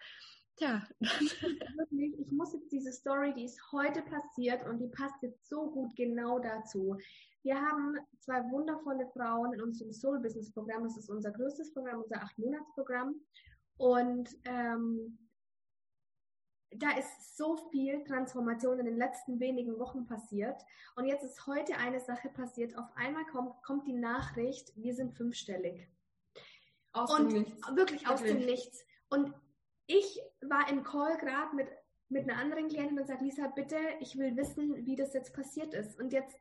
Tja. 0.55 0.83
Ich 0.99 2.31
muss 2.31 2.53
jetzt 2.53 2.71
diese 2.71 2.91
Story, 2.91 3.33
die 3.33 3.45
ist 3.45 3.59
heute 3.71 4.03
passiert 4.03 4.63
und 4.67 4.79
die 4.79 4.87
passt 4.87 5.21
jetzt 5.21 5.49
so 5.49 5.71
gut 5.71 5.95
genau 5.95 6.37
dazu. 6.37 6.97
Wir 7.43 7.60
haben 7.60 7.97
zwei 8.19 8.41
wundervolle 8.49 9.06
Frauen 9.08 9.53
in 9.53 9.62
unserem 9.62 9.91
Soul 9.91 10.19
Business 10.19 10.51
Programm. 10.51 10.84
Das 10.84 10.97
ist 10.97 11.10
unser 11.10 11.32
größtes 11.32 11.73
Programm, 11.73 12.01
unser 12.01 12.21
acht 12.21 12.38
Monats 12.39 12.73
Programm. 12.73 13.15
Und 13.77 14.29
ähm, 14.45 15.17
da 16.71 16.91
ist 16.97 17.38
so 17.38 17.58
viel 17.69 18.03
Transformation 18.06 18.79
in 18.79 18.86
den 18.86 18.97
letzten 18.97 19.39
wenigen 19.41 19.77
Wochen 19.77 20.06
passiert. 20.06 20.62
Und 20.95 21.06
jetzt 21.06 21.23
ist 21.23 21.45
heute 21.45 21.75
eine 21.77 21.99
Sache 21.99 22.29
passiert. 22.29 22.77
Auf 22.77 22.88
einmal 22.95 23.25
kommt, 23.25 23.62
kommt 23.62 23.88
die 23.88 23.93
Nachricht, 23.93 24.71
wir 24.77 24.93
sind 24.95 25.13
fünfstellig. 25.13 25.88
Aus 26.93 27.19
und 27.19 27.32
dem 27.32 27.41
Nichts. 27.41 27.75
Wirklich 27.75 28.08
aus 28.08 28.21
wirklich. 28.21 28.39
dem 28.39 28.45
Nichts. 28.45 28.86
Und 29.10 29.34
ich 29.88 30.21
war 30.41 30.69
im 30.69 30.84
Call 30.84 31.17
gerade 31.17 31.53
mit, 31.56 31.67
mit 32.08 32.23
einer 32.23 32.39
anderen 32.39 32.69
Klientin 32.69 32.97
und 32.97 33.08
sagt, 33.08 33.21
Lisa, 33.21 33.47
bitte, 33.47 33.77
ich 33.99 34.17
will 34.17 34.36
wissen, 34.38 34.86
wie 34.86 34.95
das 34.95 35.13
jetzt 35.13 35.34
passiert 35.34 35.73
ist. 35.73 35.99
Und 35.99 36.13
jetzt 36.13 36.38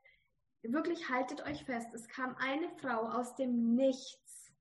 wirklich 0.63 1.09
haltet 1.11 1.43
euch 1.45 1.65
fest, 1.65 1.93
es 1.95 2.09
kam 2.09 2.37
eine 2.37 2.71
Frau 2.79 3.09
aus 3.09 3.35
dem 3.35 3.75
Nichts, 3.75 4.53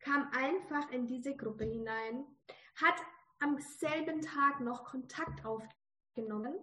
kam 0.00 0.30
einfach 0.32 0.90
in 0.90 1.06
diese 1.06 1.36
Gruppe 1.36 1.64
hinein, 1.64 2.24
hat 2.76 2.96
am 3.40 3.58
selben 3.58 4.20
Tag 4.20 4.60
noch 4.60 4.84
Kontakt 4.84 5.44
aufgenommen. 5.44 6.54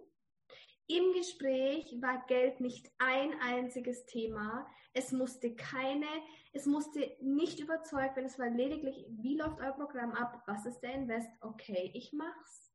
Im 0.86 1.12
Gespräch 1.12 2.00
war 2.00 2.24
Geld 2.28 2.60
nicht 2.60 2.90
ein 2.98 3.38
einziges 3.40 4.06
Thema. 4.06 4.66
Es 4.94 5.12
musste 5.12 5.54
keine, 5.54 6.06
es 6.52 6.64
musste 6.64 7.14
nicht 7.20 7.60
überzeugt 7.60 8.16
werden. 8.16 8.24
Es 8.24 8.38
war 8.38 8.48
lediglich, 8.48 9.04
wie 9.10 9.36
läuft 9.36 9.60
euer 9.60 9.72
Programm 9.72 10.12
ab? 10.12 10.42
Was 10.46 10.64
ist 10.64 10.80
der 10.80 10.94
Invest? 10.94 11.28
Okay, 11.40 11.90
ich 11.94 12.12
mach's. 12.14 12.72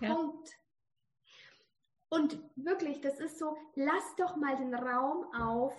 Ja. 0.00 0.14
Punkt. 0.14 0.50
Und 2.08 2.38
wirklich, 2.54 3.00
das 3.00 3.18
ist 3.20 3.38
so, 3.38 3.56
lass 3.74 4.14
doch 4.16 4.36
mal 4.36 4.56
den 4.56 4.74
Raum 4.74 5.26
auf, 5.34 5.74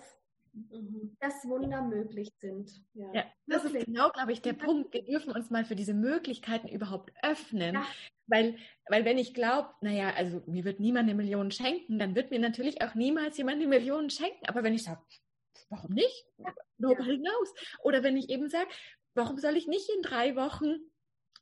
mhm. 0.52 1.16
dass 1.20 1.48
Wunder 1.48 1.82
möglich 1.82 2.30
sind. 2.38 2.70
Ja, 2.94 3.12
ja 3.14 3.24
das 3.46 3.64
ist 3.64 3.86
genau, 3.86 4.10
glaube 4.10 4.32
ich, 4.32 4.42
der 4.42 4.52
Punkt. 4.52 4.92
Wir 4.92 5.04
dürfen 5.04 5.32
uns 5.32 5.50
mal 5.50 5.64
für 5.64 5.76
diese 5.76 5.94
Möglichkeiten 5.94 6.68
überhaupt 6.68 7.12
öffnen. 7.22 7.74
Ja. 7.76 7.86
Weil, 8.26 8.58
weil 8.88 9.06
wenn 9.06 9.16
ich 9.16 9.32
glaube, 9.32 9.70
naja, 9.80 10.12
also 10.14 10.42
mir 10.46 10.64
wird 10.64 10.80
niemand 10.80 11.08
eine 11.08 11.14
Million 11.14 11.50
schenken, 11.50 11.98
dann 11.98 12.14
wird 12.14 12.30
mir 12.30 12.38
natürlich 12.38 12.82
auch 12.82 12.94
niemals 12.94 13.38
jemand 13.38 13.56
eine 13.56 13.66
Million 13.66 14.10
schenken. 14.10 14.46
Aber 14.46 14.62
wenn 14.62 14.74
ich 14.74 14.84
sage, 14.84 15.00
warum 15.70 15.94
nicht? 15.94 16.26
Ja. 16.36 16.52
Nobody 16.76 17.18
knows. 17.18 17.54
Oder 17.82 18.02
wenn 18.02 18.18
ich 18.18 18.28
eben 18.28 18.50
sage, 18.50 18.68
warum 19.14 19.38
soll 19.38 19.56
ich 19.56 19.66
nicht 19.66 19.88
in 19.88 20.02
drei 20.02 20.36
Wochen 20.36 20.76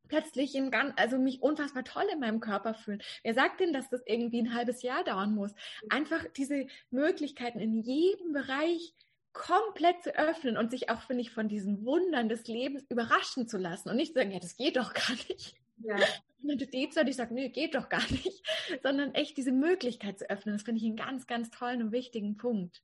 plötzlich 0.09 0.55
in 0.55 0.71
ganz, 0.71 0.93
also 0.97 1.19
mich 1.19 1.43
unfassbar 1.43 1.85
toll 1.85 2.07
in 2.13 2.21
meinem 2.21 2.41
Körper 2.41 2.75
fühlen. 2.75 3.03
Wer 3.23 3.35
sagt 3.35 3.61
denn, 3.61 3.73
dass 3.73 3.89
das 3.89 4.03
irgendwie 4.07 4.41
ein 4.41 4.55
halbes 4.55 4.83
Jahr 4.83 5.05
dauern 5.05 5.35
muss? 5.35 5.53
Einfach 5.91 6.25
diese 6.37 6.67
Möglichkeiten 6.91 7.61
in 7.61 7.75
jedem 7.75 8.33
Bereich 8.33 8.95
komplett 9.33 10.03
zu 10.03 10.17
öffnen 10.17 10.57
und 10.57 10.71
sich 10.71 10.89
auch, 10.89 11.03
finde 11.03 11.21
ich, 11.21 11.31
von 11.31 11.49
diesen 11.49 11.85
Wundern 11.85 12.29
des 12.29 12.47
Lebens 12.47 12.85
überraschen 12.89 13.47
zu 13.47 13.59
lassen 13.59 13.91
und 13.91 13.97
nicht 13.97 14.15
zu 14.15 14.21
sagen, 14.21 14.33
ja, 14.33 14.41
das 14.41 14.57
geht 14.57 14.77
doch 14.77 14.95
gar 14.95 15.13
nicht. 15.29 15.57
Ja. 15.79 15.97
Wenn 16.39 16.59
du 16.59 16.67
die 16.67 16.89
Zeit, 16.89 17.09
ich 17.09 17.17
sage, 17.17 17.35
nee, 17.35 17.51
geht 17.51 17.75
doch 17.75 17.89
gar 17.89 18.09
nicht, 18.11 18.43
sondern 18.83 19.15
echt 19.15 19.37
diese 19.37 19.53
Möglichkeit 19.53 20.19
zu 20.19 20.31
öffnen, 20.31 20.55
das 20.55 20.63
finde 20.63 20.81
ich 20.81 20.87
einen 20.87 20.97
ganz, 20.97 21.27
ganz 21.27 21.51
tollen 21.51 21.83
und 21.83 21.93
wichtigen 21.93 22.37
Punkt. 22.37 22.83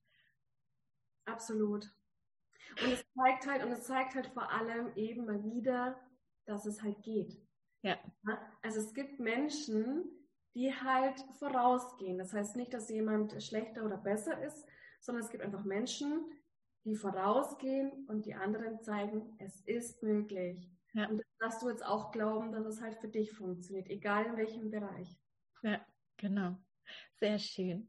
Absolut. 1.25 1.91
Und 2.85 2.93
es 2.93 3.05
zeigt 3.15 3.47
halt, 3.47 3.65
und 3.65 3.73
es 3.73 3.85
zeigt 3.85 4.15
halt 4.15 4.27
vor 4.29 4.51
allem 4.51 4.95
eben 4.97 5.27
mal 5.27 5.43
wieder, 5.45 5.99
dass 6.53 6.67
es 6.67 6.83
halt 6.83 7.03
geht. 7.03 7.41
Ja. 7.83 7.99
Also 8.63 8.81
es 8.81 8.95
gibt 8.95 9.19
Menschen, 9.19 10.05
die 10.55 10.73
halt 10.73 11.19
vorausgehen. 11.39 12.19
Das 12.19 12.33
heißt 12.33 12.57
nicht, 12.57 12.73
dass 12.75 12.91
jemand 12.91 13.43
schlechter 13.43 13.85
oder 13.85 13.97
besser 13.97 14.41
ist, 14.45 14.67
sondern 15.01 15.25
es 15.25 15.31
gibt 15.31 15.43
einfach 15.43 15.65
Menschen, 15.65 16.31
die 16.85 16.95
vorausgehen 16.95 18.07
und 18.07 18.27
die 18.27 18.35
anderen 18.35 18.81
zeigen, 18.83 19.35
es 19.39 19.61
ist 19.63 20.03
möglich. 20.03 20.71
Ja. 20.95 21.09
Und 21.09 21.19
das 21.19 21.27
darfst 21.39 21.63
du 21.63 21.71
jetzt 21.71 21.85
auch 21.85 22.13
glauben, 22.13 22.53
dass 22.53 22.67
es 22.67 22.81
halt 22.83 22.97
für 22.97 23.09
dich 23.09 23.33
funktioniert, 23.33 23.89
egal 23.89 24.27
in 24.27 24.37
welchem 24.37 24.71
Bereich. 24.71 25.17
Ja, 25.63 25.81
genau. 26.19 26.57
Sehr 27.23 27.39
schön. 27.39 27.87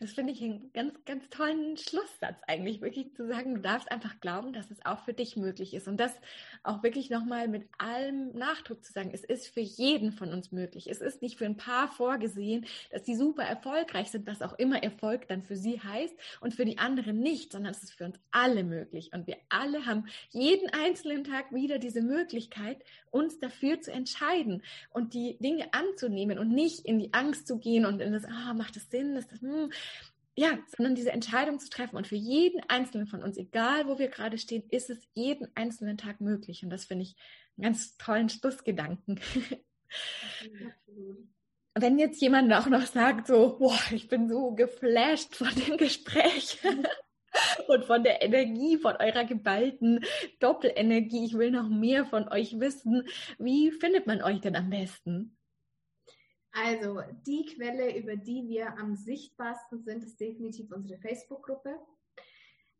Das 0.00 0.12
finde 0.12 0.32
ich 0.32 0.42
einen 0.42 0.72
ganz, 0.72 0.92
ganz 1.04 1.28
tollen 1.30 1.76
Schlusssatz 1.76 2.36
eigentlich, 2.48 2.80
wirklich 2.80 3.14
zu 3.14 3.28
sagen, 3.28 3.54
du 3.54 3.60
darfst 3.60 3.90
einfach 3.92 4.18
glauben, 4.20 4.52
dass 4.52 4.72
es 4.72 4.84
auch 4.84 5.04
für 5.04 5.14
dich 5.14 5.36
möglich 5.36 5.72
ist. 5.72 5.86
Und 5.86 5.98
das 5.98 6.12
auch 6.64 6.82
wirklich 6.82 7.08
nochmal 7.08 7.46
mit 7.46 7.68
allem 7.78 8.32
Nachdruck 8.36 8.84
zu 8.84 8.92
sagen, 8.92 9.10
es 9.12 9.22
ist 9.22 9.46
für 9.46 9.60
jeden 9.60 10.10
von 10.10 10.32
uns 10.32 10.50
möglich. 10.50 10.88
Es 10.88 11.00
ist 11.00 11.22
nicht 11.22 11.38
für 11.38 11.44
ein 11.44 11.56
paar 11.56 11.88
vorgesehen, 11.88 12.66
dass 12.90 13.04
die 13.04 13.14
super 13.14 13.44
erfolgreich 13.44 14.10
sind, 14.10 14.26
was 14.26 14.42
auch 14.42 14.58
immer 14.58 14.82
Erfolg 14.82 15.28
dann 15.28 15.44
für 15.44 15.56
sie 15.56 15.80
heißt 15.80 16.16
und 16.40 16.52
für 16.52 16.64
die 16.64 16.78
anderen 16.78 17.20
nicht, 17.20 17.52
sondern 17.52 17.72
es 17.72 17.84
ist 17.84 17.92
für 17.92 18.06
uns 18.06 18.18
alle 18.32 18.64
möglich. 18.64 19.10
Und 19.12 19.28
wir 19.28 19.36
alle 19.48 19.86
haben 19.86 20.06
jeden 20.30 20.68
einzelnen 20.70 21.22
Tag 21.22 21.52
wieder 21.52 21.78
diese 21.78 22.02
Möglichkeit, 22.02 22.82
uns 23.12 23.38
dafür 23.38 23.80
zu 23.80 23.92
entscheiden 23.92 24.62
und 24.90 25.14
die 25.14 25.38
Dinge 25.38 25.72
anzunehmen 25.72 26.38
und 26.38 26.48
nicht 26.48 26.84
in 26.84 26.98
die 26.98 27.14
Angst 27.14 27.46
zu 27.46 27.58
gehen 27.58 27.86
und 27.86 28.00
in 28.00 28.12
das, 28.16 28.24
ah, 28.24 28.54
macht 28.54 28.76
das 28.76 28.90
Sinn, 28.90 29.16
ist 29.16 29.30
das, 29.32 29.40
hm, 29.40 29.70
ja, 30.38 30.58
sondern 30.76 30.94
diese 30.94 31.12
Entscheidung 31.12 31.58
zu 31.58 31.70
treffen. 31.70 31.96
Und 31.96 32.06
für 32.06 32.16
jeden 32.16 32.60
Einzelnen 32.68 33.06
von 33.06 33.22
uns, 33.22 33.38
egal 33.38 33.86
wo 33.86 33.98
wir 33.98 34.08
gerade 34.08 34.36
stehen, 34.38 34.64
ist 34.70 34.90
es 34.90 34.98
jeden 35.14 35.48
einzelnen 35.54 35.96
Tag 35.96 36.20
möglich. 36.20 36.62
Und 36.62 36.70
das 36.70 36.84
finde 36.84 37.04
ich 37.04 37.16
einen 37.56 37.64
ganz 37.64 37.96
tollen 37.96 38.28
Schlussgedanken. 38.28 39.18
Wenn 41.74 41.98
jetzt 41.98 42.20
jemand 42.20 42.52
auch 42.52 42.66
noch 42.66 42.86
sagt, 42.86 43.28
so, 43.28 43.56
boah, 43.58 43.78
ich 43.90 44.08
bin 44.08 44.28
so 44.28 44.52
geflasht 44.54 45.36
von 45.36 45.48
dem 45.66 45.76
Gespräch 45.78 46.58
und 47.68 47.84
von 47.84 48.02
der 48.02 48.22
Energie, 48.22 48.76
von 48.76 48.96
eurer 48.96 49.24
geballten 49.24 50.04
Doppelenergie, 50.40 51.24
ich 51.24 51.34
will 51.34 51.50
noch 51.50 51.68
mehr 51.68 52.04
von 52.06 52.28
euch 52.28 52.58
wissen, 52.60 53.06
wie 53.38 53.70
findet 53.72 54.06
man 54.06 54.22
euch 54.22 54.40
denn 54.40 54.56
am 54.56 54.70
besten? 54.70 55.36
Also 56.56 57.02
die 57.26 57.44
Quelle, 57.44 57.98
über 57.98 58.16
die 58.16 58.48
wir 58.48 58.78
am 58.78 58.96
sichtbarsten 58.96 59.82
sind, 59.82 60.02
ist 60.04 60.18
definitiv 60.18 60.72
unsere 60.72 60.98
Facebook-Gruppe. 60.98 61.78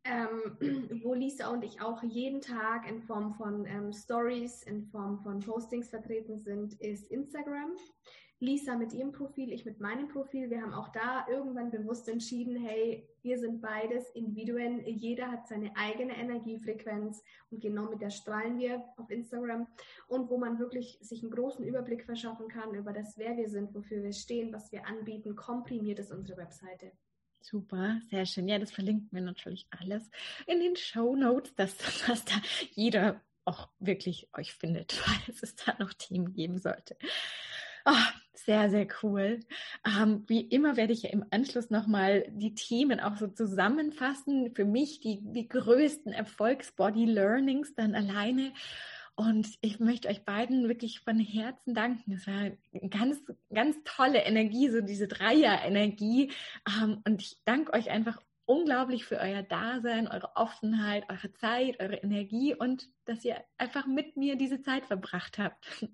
ähm, 0.03 0.57
wo 1.03 1.13
Lisa 1.13 1.49
und 1.49 1.63
ich 1.63 1.79
auch 1.79 2.01
jeden 2.01 2.41
Tag 2.41 2.89
in 2.89 3.01
Form 3.01 3.35
von 3.35 3.65
ähm, 3.67 3.93
Stories, 3.93 4.63
in 4.63 4.87
Form 4.87 5.19
von 5.19 5.39
Postings 5.39 5.89
vertreten 5.89 6.39
sind, 6.39 6.73
ist 6.81 7.11
Instagram. 7.11 7.75
Lisa 8.39 8.75
mit 8.75 8.93
ihrem 8.93 9.11
Profil, 9.11 9.51
ich 9.51 9.65
mit 9.65 9.79
meinem 9.79 10.07
Profil. 10.09 10.49
Wir 10.49 10.61
haben 10.61 10.73
auch 10.73 10.89
da 10.89 11.25
irgendwann 11.27 11.71
bewusst 11.71 12.07
entschieden, 12.07 12.55
hey, 12.55 13.09
wir 13.23 13.39
sind 13.39 13.61
beides 13.61 14.09
Individuen. 14.11 14.85
Jeder 14.85 15.31
hat 15.31 15.47
seine 15.47 15.75
eigene 15.75 16.15
Energiefrequenz 16.15 17.23
und 17.49 17.61
genau 17.61 17.89
mit 17.89 18.01
der 18.01 18.11
strahlen 18.11 18.59
wir 18.59 18.83
auf 18.97 19.09
Instagram. 19.09 19.67
Und 20.07 20.29
wo 20.29 20.37
man 20.37 20.59
wirklich 20.59 20.99
sich 21.01 21.23
einen 21.23 21.31
großen 21.31 21.65
Überblick 21.65 22.05
verschaffen 22.05 22.47
kann 22.47 22.75
über 22.75 22.93
das, 22.93 23.17
wer 23.17 23.35
wir 23.37 23.49
sind, 23.49 23.73
wofür 23.73 24.03
wir 24.03 24.13
stehen, 24.13 24.53
was 24.53 24.71
wir 24.71 24.85
anbieten, 24.85 25.35
komprimiert 25.35 25.97
ist 25.97 26.11
unsere 26.11 26.37
Webseite. 26.37 26.91
Super, 27.41 28.01
sehr 28.09 28.25
schön. 28.25 28.47
Ja, 28.47 28.59
das 28.59 28.71
verlinken 28.71 29.09
wir 29.11 29.21
natürlich 29.21 29.67
alles 29.71 30.09
in 30.45 30.59
den 30.59 30.75
Show 30.75 31.15
Notes, 31.15 31.55
dass, 31.55 31.75
dass 32.05 32.25
da 32.25 32.35
jeder 32.71 33.21
auch 33.45 33.69
wirklich 33.79 34.29
euch 34.37 34.53
findet, 34.53 34.91
falls 34.93 35.41
es 35.41 35.55
da 35.55 35.75
noch 35.79 35.93
Themen 35.93 36.33
geben 36.33 36.59
sollte. 36.59 36.97
Oh, 37.85 37.93
sehr, 38.37 38.69
sehr 38.69 38.87
cool. 39.01 39.39
Ähm, 39.85 40.23
wie 40.27 40.41
immer 40.41 40.77
werde 40.77 40.93
ich 40.93 41.03
ja 41.03 41.09
im 41.09 41.25
Anschluss 41.31 41.69
nochmal 41.69 42.25
die 42.29 42.55
Themen 42.55 42.99
auch 42.99 43.17
so 43.17 43.27
zusammenfassen. 43.27 44.53
Für 44.55 44.65
mich 44.65 44.99
die, 44.99 45.19
die 45.21 45.47
größten 45.47 46.13
Erfolgsbody-Learnings 46.13 47.75
dann 47.75 47.95
alleine. 47.95 48.53
Und 49.15 49.47
ich 49.61 49.79
möchte 49.79 50.09
euch 50.09 50.23
beiden 50.25 50.67
wirklich 50.67 50.99
von 50.99 51.19
Herzen 51.19 51.73
danken. 51.73 52.13
Es 52.13 52.27
war 52.27 52.35
eine 52.35 52.57
ganz, 52.89 53.19
ganz 53.51 53.75
tolle 53.83 54.19
Energie, 54.19 54.69
so 54.69 54.81
diese 54.81 55.07
Dreier-Energie. 55.07 56.31
Ähm, 56.67 57.01
und 57.05 57.21
ich 57.21 57.37
danke 57.43 57.73
euch 57.73 57.89
einfach 57.89 58.21
unglaublich 58.45 59.05
für 59.05 59.17
euer 59.17 59.43
Dasein, 59.43 60.07
eure 60.07 60.35
Offenheit, 60.35 61.09
eure 61.09 61.33
Zeit, 61.33 61.79
eure 61.79 61.97
Energie 61.97 62.55
und 62.55 62.89
dass 63.05 63.25
ihr 63.25 63.43
einfach 63.57 63.85
mit 63.85 64.17
mir 64.17 64.37
diese 64.37 64.61
Zeit 64.61 64.85
verbracht 64.85 65.37
habt. 65.37 65.87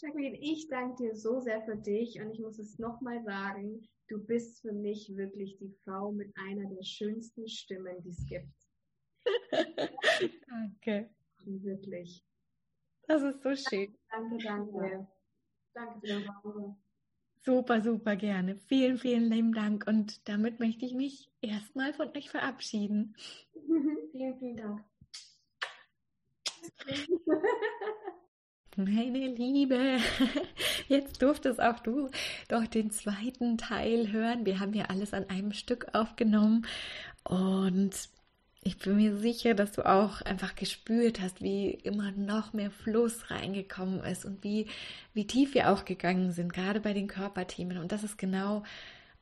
Jacqueline, 0.00 0.38
ich 0.40 0.68
danke 0.68 1.02
dir 1.02 1.14
so 1.14 1.40
sehr 1.40 1.62
für 1.62 1.76
dich 1.76 2.20
und 2.20 2.32
ich 2.32 2.40
muss 2.40 2.58
es 2.58 2.78
nochmal 2.78 3.22
sagen, 3.22 3.86
du 4.08 4.18
bist 4.18 4.62
für 4.62 4.72
mich 4.72 5.14
wirklich 5.14 5.58
die 5.58 5.74
Frau 5.84 6.10
mit 6.12 6.34
einer 6.36 6.68
der 6.68 6.82
schönsten 6.82 7.46
Stimmen, 7.48 8.02
die 8.02 8.10
es 8.10 8.26
gibt. 8.26 8.70
danke. 10.48 11.10
Wirklich. 11.44 12.24
Das 13.06 13.22
ist 13.22 13.42
so 13.42 13.54
schön. 13.54 13.94
Danke, 14.10 14.38
danke. 14.42 15.08
Danke 15.74 16.00
für 16.00 16.06
deine 16.06 16.76
Super, 17.42 17.80
super 17.80 18.16
gerne. 18.16 18.56
Vielen, 18.56 18.98
vielen 18.98 19.30
lieben 19.30 19.52
Dank. 19.52 19.86
Und 19.86 20.28
damit 20.28 20.60
möchte 20.60 20.84
ich 20.84 20.94
mich 20.94 21.30
erstmal 21.40 21.92
von 21.94 22.08
euch 22.16 22.30
verabschieden. 22.30 23.16
vielen, 24.12 24.38
vielen 24.38 24.56
Dank. 24.56 24.84
Meine 28.76 29.26
Liebe, 29.28 29.98
jetzt 30.88 31.20
durftest 31.22 31.60
auch 31.60 31.80
du 31.80 32.08
doch 32.48 32.66
den 32.66 32.90
zweiten 32.90 33.58
Teil 33.58 34.12
hören. 34.12 34.46
Wir 34.46 34.60
haben 34.60 34.74
ja 34.74 34.84
alles 34.86 35.12
an 35.12 35.28
einem 35.28 35.52
Stück 35.52 35.88
aufgenommen 35.92 36.66
und 37.24 37.90
ich 38.62 38.78
bin 38.78 38.96
mir 38.96 39.16
sicher, 39.16 39.54
dass 39.54 39.72
du 39.72 39.86
auch 39.86 40.20
einfach 40.20 40.54
gespürt 40.54 41.20
hast, 41.20 41.42
wie 41.42 41.70
immer 41.70 42.12
noch 42.12 42.52
mehr 42.52 42.70
Fluss 42.70 43.30
reingekommen 43.30 44.04
ist 44.04 44.24
und 44.24 44.44
wie, 44.44 44.66
wie 45.14 45.26
tief 45.26 45.54
wir 45.54 45.70
auch 45.70 45.84
gegangen 45.84 46.32
sind, 46.32 46.52
gerade 46.52 46.80
bei 46.80 46.92
den 46.92 47.08
Körperthemen. 47.08 47.78
Und 47.78 47.90
das 47.90 48.04
ist 48.04 48.18
genau 48.18 48.62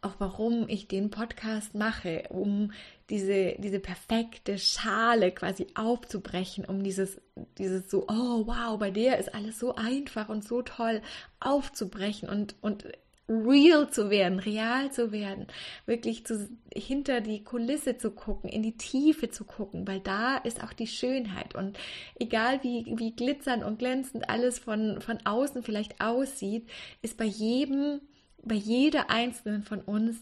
auch 0.00 0.14
warum 0.18 0.68
ich 0.68 0.86
den 0.86 1.10
Podcast 1.10 1.74
mache, 1.74 2.24
um 2.30 2.72
diese, 3.10 3.56
diese 3.58 3.80
perfekte 3.80 4.58
Schale 4.58 5.32
quasi 5.32 5.66
aufzubrechen, 5.74 6.64
um 6.64 6.84
dieses, 6.84 7.20
dieses 7.58 7.90
so, 7.90 8.04
oh 8.08 8.46
wow, 8.46 8.78
bei 8.78 8.90
der 8.90 9.18
ist 9.18 9.34
alles 9.34 9.58
so 9.58 9.74
einfach 9.74 10.28
und 10.28 10.44
so 10.44 10.62
toll 10.62 11.02
aufzubrechen 11.40 12.28
und, 12.28 12.54
und 12.60 12.84
real 13.28 13.90
zu 13.90 14.08
werden, 14.08 14.38
real 14.38 14.90
zu 14.90 15.12
werden, 15.12 15.46
wirklich 15.84 16.24
zu, 16.24 16.48
hinter 16.74 17.20
die 17.20 17.44
Kulisse 17.44 17.98
zu 17.98 18.10
gucken, 18.10 18.48
in 18.48 18.62
die 18.62 18.76
Tiefe 18.76 19.30
zu 19.30 19.44
gucken, 19.44 19.86
weil 19.86 20.00
da 20.00 20.38
ist 20.38 20.62
auch 20.62 20.72
die 20.72 20.86
Schönheit. 20.86 21.54
Und 21.54 21.78
egal 22.18 22.62
wie, 22.62 22.86
wie 22.96 23.14
glitzernd 23.14 23.64
und 23.64 23.78
glänzend 23.78 24.30
alles 24.30 24.58
von, 24.58 25.00
von 25.00 25.18
außen 25.26 25.62
vielleicht 25.62 26.00
aussieht, 26.00 26.68
ist 27.02 27.18
bei 27.18 27.26
jedem 27.26 28.00
bei 28.42 28.54
jeder 28.54 29.10
einzelnen 29.10 29.62
von 29.62 29.80
uns 29.80 30.18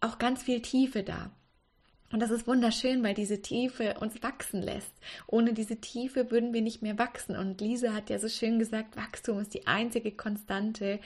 auch 0.00 0.18
ganz 0.18 0.42
viel 0.42 0.62
Tiefe 0.62 1.02
da. 1.02 1.30
Und 2.12 2.20
das 2.20 2.30
ist 2.30 2.46
wunderschön, 2.46 3.04
weil 3.04 3.14
diese 3.14 3.40
Tiefe 3.40 3.94
uns 4.00 4.22
wachsen 4.22 4.62
lässt. 4.62 4.92
Ohne 5.28 5.52
diese 5.52 5.76
Tiefe 5.76 6.30
würden 6.30 6.52
wir 6.52 6.62
nicht 6.62 6.82
mehr 6.82 6.98
wachsen. 6.98 7.36
Und 7.36 7.60
Lisa 7.60 7.92
hat 7.92 8.10
ja 8.10 8.18
so 8.18 8.28
schön 8.28 8.58
gesagt, 8.58 8.96
Wachstum 8.96 9.38
ist 9.38 9.54
die 9.54 9.68
einzige 9.68 10.10
Konstante, 10.10 10.98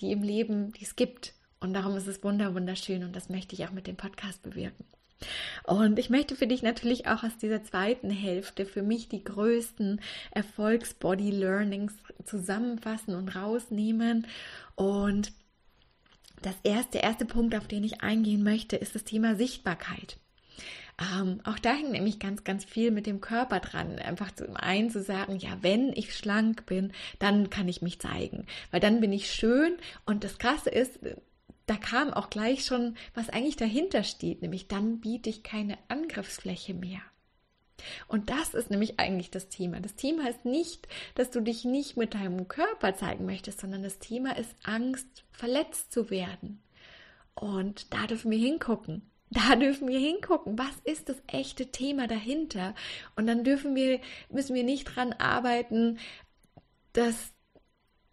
die 0.00 0.12
im 0.12 0.22
Leben, 0.22 0.72
die 0.72 0.84
es 0.84 0.96
gibt. 0.96 1.32
Und 1.60 1.72
darum 1.72 1.96
ist 1.96 2.06
es 2.06 2.22
wunder, 2.22 2.54
wunderschön. 2.54 3.04
Und 3.04 3.16
das 3.16 3.30
möchte 3.30 3.54
ich 3.54 3.66
auch 3.66 3.72
mit 3.72 3.86
dem 3.86 3.96
Podcast 3.96 4.42
bewirken. 4.42 4.84
Und 5.64 5.98
ich 5.98 6.10
möchte 6.10 6.36
für 6.36 6.46
dich 6.46 6.62
natürlich 6.62 7.06
auch 7.06 7.22
aus 7.22 7.36
dieser 7.38 7.62
zweiten 7.62 8.10
Hälfte 8.10 8.64
für 8.64 8.82
mich 8.82 9.08
die 9.08 9.24
größten 9.24 10.00
Erfolgs-Body-Learnings 10.30 11.94
zusammenfassen 12.24 13.14
und 13.14 13.34
rausnehmen. 13.34 14.26
Und 14.76 15.32
das 16.42 16.54
erste, 16.62 16.92
der 16.92 17.02
erste 17.04 17.24
Punkt, 17.24 17.54
auf 17.54 17.66
den 17.66 17.84
ich 17.84 18.02
eingehen 18.02 18.42
möchte, 18.42 18.76
ist 18.76 18.94
das 18.94 19.04
Thema 19.04 19.34
Sichtbarkeit. 19.36 20.18
Ähm, 21.00 21.40
auch 21.44 21.58
da 21.58 21.72
hängt 21.72 21.92
nämlich 21.92 22.18
ganz, 22.18 22.44
ganz 22.44 22.64
viel 22.64 22.90
mit 22.90 23.06
dem 23.06 23.20
Körper 23.20 23.60
dran. 23.60 23.98
Einfach 23.98 24.32
zum 24.32 24.56
einen 24.56 24.90
zu 24.90 25.02
sagen, 25.02 25.38
ja, 25.38 25.58
wenn 25.62 25.92
ich 25.94 26.14
schlank 26.14 26.66
bin, 26.66 26.92
dann 27.18 27.48
kann 27.48 27.68
ich 27.68 27.80
mich 27.80 28.00
zeigen, 28.00 28.46
weil 28.70 28.80
dann 28.80 29.00
bin 29.00 29.12
ich 29.12 29.32
schön. 29.32 29.76
Und 30.04 30.24
das 30.24 30.38
Krasse 30.38 30.70
ist, 30.70 30.98
da 31.66 31.76
kam 31.76 32.12
auch 32.12 32.30
gleich 32.30 32.64
schon, 32.64 32.96
was 33.14 33.30
eigentlich 33.30 33.56
dahinter 33.56 34.02
steht, 34.02 34.42
nämlich 34.42 34.68
dann 34.68 35.00
biete 35.00 35.30
ich 35.30 35.42
keine 35.42 35.78
Angriffsfläche 35.88 36.74
mehr. 36.74 37.00
Und 38.08 38.30
das 38.30 38.54
ist 38.54 38.70
nämlich 38.70 38.98
eigentlich 38.98 39.30
das 39.30 39.48
Thema. 39.48 39.80
Das 39.80 39.94
Thema 39.94 40.28
ist 40.28 40.44
nicht, 40.44 40.88
dass 41.14 41.30
du 41.30 41.40
dich 41.40 41.64
nicht 41.64 41.96
mit 41.96 42.14
deinem 42.14 42.48
Körper 42.48 42.94
zeigen 42.94 43.26
möchtest, 43.26 43.60
sondern 43.60 43.82
das 43.82 43.98
Thema 43.98 44.36
ist 44.36 44.54
Angst, 44.62 45.24
verletzt 45.32 45.92
zu 45.92 46.10
werden. 46.10 46.62
Und 47.34 47.92
da 47.92 48.06
dürfen 48.06 48.30
wir 48.30 48.38
hingucken. 48.38 49.02
Da 49.32 49.54
dürfen 49.54 49.86
wir 49.86 50.00
hingucken. 50.00 50.58
Was 50.58 50.74
ist 50.82 51.08
das 51.08 51.22
echte 51.28 51.66
Thema 51.66 52.08
dahinter? 52.08 52.74
Und 53.14 53.28
dann 53.28 53.44
dürfen 53.44 53.76
wir, 53.76 54.00
müssen 54.28 54.56
wir 54.56 54.64
nicht 54.64 54.86
dran 54.86 55.12
arbeiten, 55.12 56.00
dass 56.94 57.32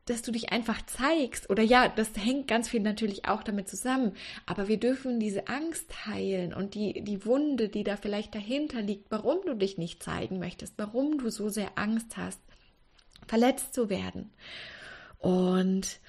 dass 0.10 0.22
du 0.22 0.32
dich 0.32 0.52
einfach 0.52 0.86
zeigst. 0.86 1.50
Oder 1.50 1.64
ja, 1.64 1.88
das 1.90 2.10
hängt 2.16 2.48
ganz 2.48 2.70
viel 2.70 2.82
natürlich 2.82 3.26
auch 3.26 3.44
damit 3.44 3.68
zusammen. 3.68 4.14
Aber 4.46 4.68
wir 4.68 4.80
dürfen 4.80 5.20
diese 5.20 5.48
Angst 5.48 6.06
heilen 6.06 6.54
und 6.54 6.74
die, 6.74 7.02
die 7.04 7.26
Wunde, 7.26 7.70
die 7.70 7.84
da 7.84 7.98
vielleicht 7.98 8.34
dahinter 8.34 8.82
liegt, 8.82 9.12
warum 9.12 9.40
du 9.46 9.54
dich 9.54 9.78
nicht 9.78 10.02
zeigen 10.02 10.40
möchtest, 10.40 10.74
warum 10.78 11.18
du 11.20 11.30
so 11.30 11.50
sehr 11.50 11.78
Angst 11.78 12.18
hast, 12.18 12.42
verletzt 13.28 13.74
zu 13.74 13.90
werden. 13.90 14.32
Und 15.20 16.00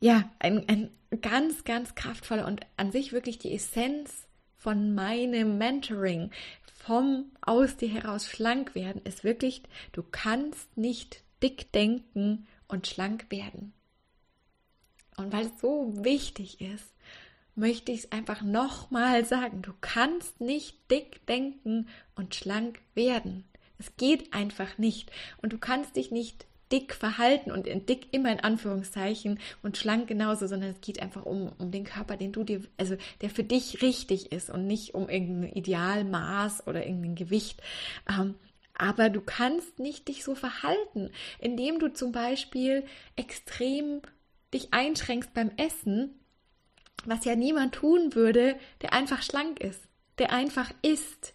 ja, 0.00 0.30
ein, 0.38 0.68
ein 0.68 0.90
ganz, 1.20 1.64
ganz 1.64 1.94
kraftvoller 1.94 2.46
und 2.46 2.60
an 2.76 2.90
sich 2.92 3.12
wirklich 3.12 3.38
die 3.38 3.54
Essenz 3.54 4.26
von 4.56 4.94
meinem 4.94 5.58
Mentoring, 5.58 6.30
vom 6.62 7.26
aus 7.40 7.76
dir 7.76 7.88
heraus 7.88 8.26
schlank 8.26 8.74
werden, 8.74 9.02
ist 9.04 9.22
wirklich, 9.22 9.62
du 9.92 10.02
kannst 10.02 10.76
nicht 10.76 11.22
dick 11.42 11.70
denken 11.72 12.46
und 12.72 12.86
schlank 12.86 13.26
werden. 13.30 13.72
Und 15.16 15.32
weil 15.32 15.46
es 15.46 15.60
so 15.60 15.92
wichtig 16.04 16.60
ist, 16.60 16.92
möchte 17.54 17.92
ich 17.92 18.00
es 18.00 18.12
einfach 18.12 18.42
nochmal 18.42 19.24
sagen. 19.24 19.62
Du 19.62 19.72
kannst 19.80 20.40
nicht 20.40 20.90
dick 20.90 21.26
denken 21.26 21.88
und 22.14 22.34
schlank 22.34 22.80
werden. 22.94 23.44
Es 23.78 23.96
geht 23.96 24.32
einfach 24.32 24.78
nicht. 24.78 25.12
Und 25.42 25.52
du 25.52 25.58
kannst 25.58 25.96
dich 25.96 26.10
nicht 26.10 26.46
dick 26.72 26.94
verhalten 26.94 27.52
und 27.52 27.66
dick 27.66 28.14
immer 28.14 28.32
in 28.32 28.40
Anführungszeichen 28.40 29.38
und 29.62 29.76
schlank 29.76 30.08
genauso, 30.08 30.46
sondern 30.46 30.70
es 30.70 30.80
geht 30.80 31.02
einfach 31.02 31.26
um, 31.26 31.52
um 31.58 31.70
den 31.70 31.84
Körper, 31.84 32.16
den 32.16 32.32
du 32.32 32.44
dir, 32.44 32.62
also 32.78 32.96
der 33.20 33.28
für 33.28 33.44
dich 33.44 33.82
richtig 33.82 34.32
ist 34.32 34.48
und 34.48 34.66
nicht 34.66 34.94
um 34.94 35.10
irgendein 35.10 35.52
Idealmaß 35.52 36.66
oder 36.66 36.86
irgendein 36.86 37.16
Gewicht. 37.16 37.62
Ähm, 38.08 38.36
aber 38.82 39.10
du 39.10 39.20
kannst 39.20 39.78
nicht 39.78 40.08
dich 40.08 40.24
so 40.24 40.34
verhalten, 40.34 41.12
indem 41.38 41.78
du 41.78 41.92
zum 41.92 42.10
Beispiel 42.10 42.84
extrem 43.14 44.02
dich 44.52 44.74
einschränkst 44.74 45.32
beim 45.32 45.52
Essen, 45.56 46.18
was 47.04 47.24
ja 47.24 47.36
niemand 47.36 47.76
tun 47.76 48.16
würde, 48.16 48.56
der 48.80 48.92
einfach 48.92 49.22
schlank 49.22 49.60
ist, 49.60 49.80
der 50.18 50.32
einfach 50.32 50.72
isst 50.82 51.32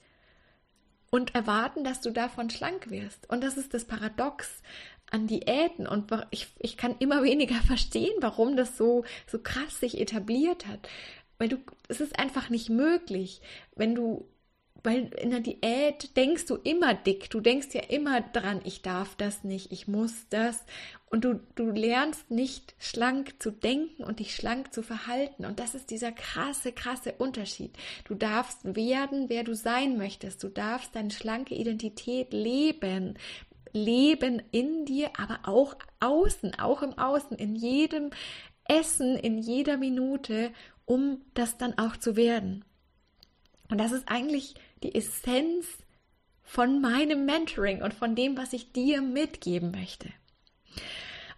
und 1.09 1.35
erwarten, 1.35 1.85
dass 1.85 2.01
du 2.01 2.11
davon 2.11 2.49
schlank 2.49 2.89
wirst. 2.89 3.29
Und 3.29 3.45
das 3.45 3.55
ist 3.55 3.73
das 3.73 3.85
Paradox 3.85 4.61
an 5.09 5.27
Diäten 5.27 5.87
und 5.87 6.11
ich, 6.31 6.49
ich 6.59 6.75
kann 6.75 6.97
immer 6.99 7.23
weniger 7.23 7.61
verstehen, 7.61 8.15
warum 8.19 8.57
das 8.57 8.75
so, 8.75 9.05
so 9.25 9.39
krass 9.39 9.79
sich 9.79 10.01
etabliert 10.01 10.67
hat. 10.67 10.89
Weil 11.37 11.47
du, 11.47 11.59
es 11.87 12.01
ist 12.01 12.19
einfach 12.19 12.49
nicht 12.49 12.67
möglich, 12.69 13.41
wenn 13.73 13.95
du 13.95 14.27
weil 14.83 15.07
in 15.15 15.31
der 15.31 15.39
Diät 15.39 16.15
denkst 16.15 16.45
du 16.45 16.55
immer 16.55 16.93
dick, 16.93 17.29
du 17.29 17.39
denkst 17.39 17.69
ja 17.73 17.81
immer 17.81 18.21
dran, 18.21 18.61
ich 18.63 18.81
darf 18.81 19.15
das 19.15 19.43
nicht, 19.43 19.71
ich 19.71 19.87
muss 19.87 20.27
das. 20.29 20.63
Und 21.09 21.23
du, 21.23 21.39
du 21.55 21.71
lernst 21.71 22.29
nicht 22.31 22.75
schlank 22.79 23.41
zu 23.41 23.51
denken 23.51 24.03
und 24.03 24.19
dich 24.19 24.35
schlank 24.35 24.73
zu 24.73 24.83
verhalten. 24.83 25.45
Und 25.45 25.59
das 25.59 25.73
ist 25.73 25.89
dieser 25.89 26.11
krasse, 26.11 26.73
krasse 26.73 27.13
Unterschied. 27.13 27.71
Du 28.03 28.13
darfst 28.13 28.75
werden, 28.75 29.29
wer 29.29 29.43
du 29.43 29.55
sein 29.55 29.97
möchtest. 29.97 30.43
Du 30.43 30.49
darfst 30.49 30.95
deine 30.95 31.11
schlanke 31.11 31.55
Identität 31.55 32.33
leben. 32.33 33.17
Leben 33.71 34.41
in 34.51 34.85
dir, 34.85 35.11
aber 35.17 35.39
auch 35.43 35.75
außen, 35.99 36.59
auch 36.59 36.81
im 36.81 36.97
Außen, 36.97 37.37
in 37.37 37.55
jedem 37.55 38.09
Essen, 38.65 39.15
in 39.15 39.37
jeder 39.37 39.77
Minute, 39.77 40.51
um 40.85 41.21
das 41.33 41.57
dann 41.57 41.77
auch 41.77 41.97
zu 41.97 42.15
werden. 42.15 42.65
Und 43.69 43.79
das 43.79 43.91
ist 43.91 44.07
eigentlich 44.07 44.55
die 44.83 44.95
Essenz 44.95 45.65
von 46.43 46.81
meinem 46.81 47.25
Mentoring 47.25 47.81
und 47.81 47.93
von 47.93 48.15
dem, 48.15 48.37
was 48.37 48.53
ich 48.53 48.71
dir 48.71 49.01
mitgeben 49.01 49.71
möchte. 49.71 50.09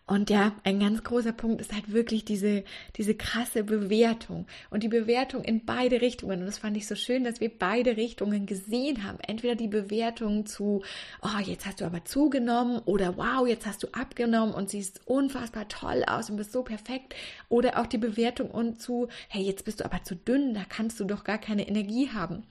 Und 0.10 0.32
ja, 0.32 0.54
ein 0.64 0.80
ganz 0.80 1.04
großer 1.04 1.34
Punkt 1.34 1.62
ist 1.62 1.72
halt 1.72 1.94
wirklich 1.94 2.26
diese, 2.26 2.64
diese 2.96 3.14
krasse 3.14 3.64
Bewertung 3.64 4.48
und 4.72 4.82
die 4.82 4.88
Bewertung 4.88 5.44
in 5.44 5.66
beide 5.66 6.02
Richtungen. 6.02 6.40
Und 6.40 6.48
das 6.48 6.58
fand 6.58 6.76
ich 6.78 6.88
so 6.88 6.96
schön, 6.96 7.24
dass 7.24 7.42
wir 7.42 7.50
beide 7.56 7.96
Richtungen 7.96 8.48
gesehen 8.48 9.04
haben. 9.04 9.20
Entweder 9.20 9.54
die 9.54 9.68
Bewertung 9.68 10.48
zu, 10.48 10.82
oh, 11.22 11.40
jetzt 11.46 11.68
hast 11.68 11.82
du 11.82 11.86
aber 11.86 12.06
zugenommen 12.06 12.80
oder 12.86 13.18
wow, 13.18 13.48
jetzt 13.48 13.68
hast 13.68 13.84
du 13.84 13.88
abgenommen 13.92 14.56
und 14.56 14.72
siehst 14.72 15.02
unfassbar 15.06 15.68
toll 15.68 16.04
aus 16.08 16.32
und 16.32 16.38
bist 16.38 16.54
so 16.54 16.64
perfekt. 16.64 17.14
Oder 17.48 17.80
auch 17.80 17.86
die 17.86 18.00
Bewertung 18.00 18.50
und 18.50 18.82
zu, 18.82 19.10
hey, 19.28 19.44
jetzt 19.44 19.64
bist 19.64 19.80
du 19.80 19.86
aber 19.86 20.04
zu 20.04 20.16
dünn, 20.16 20.56
da 20.56 20.64
kannst 20.68 21.00
du 21.00 21.06
doch 21.06 21.24
gar 21.24 21.38
keine 21.38 21.68
Energie 21.68 22.10
haben. 22.10 22.46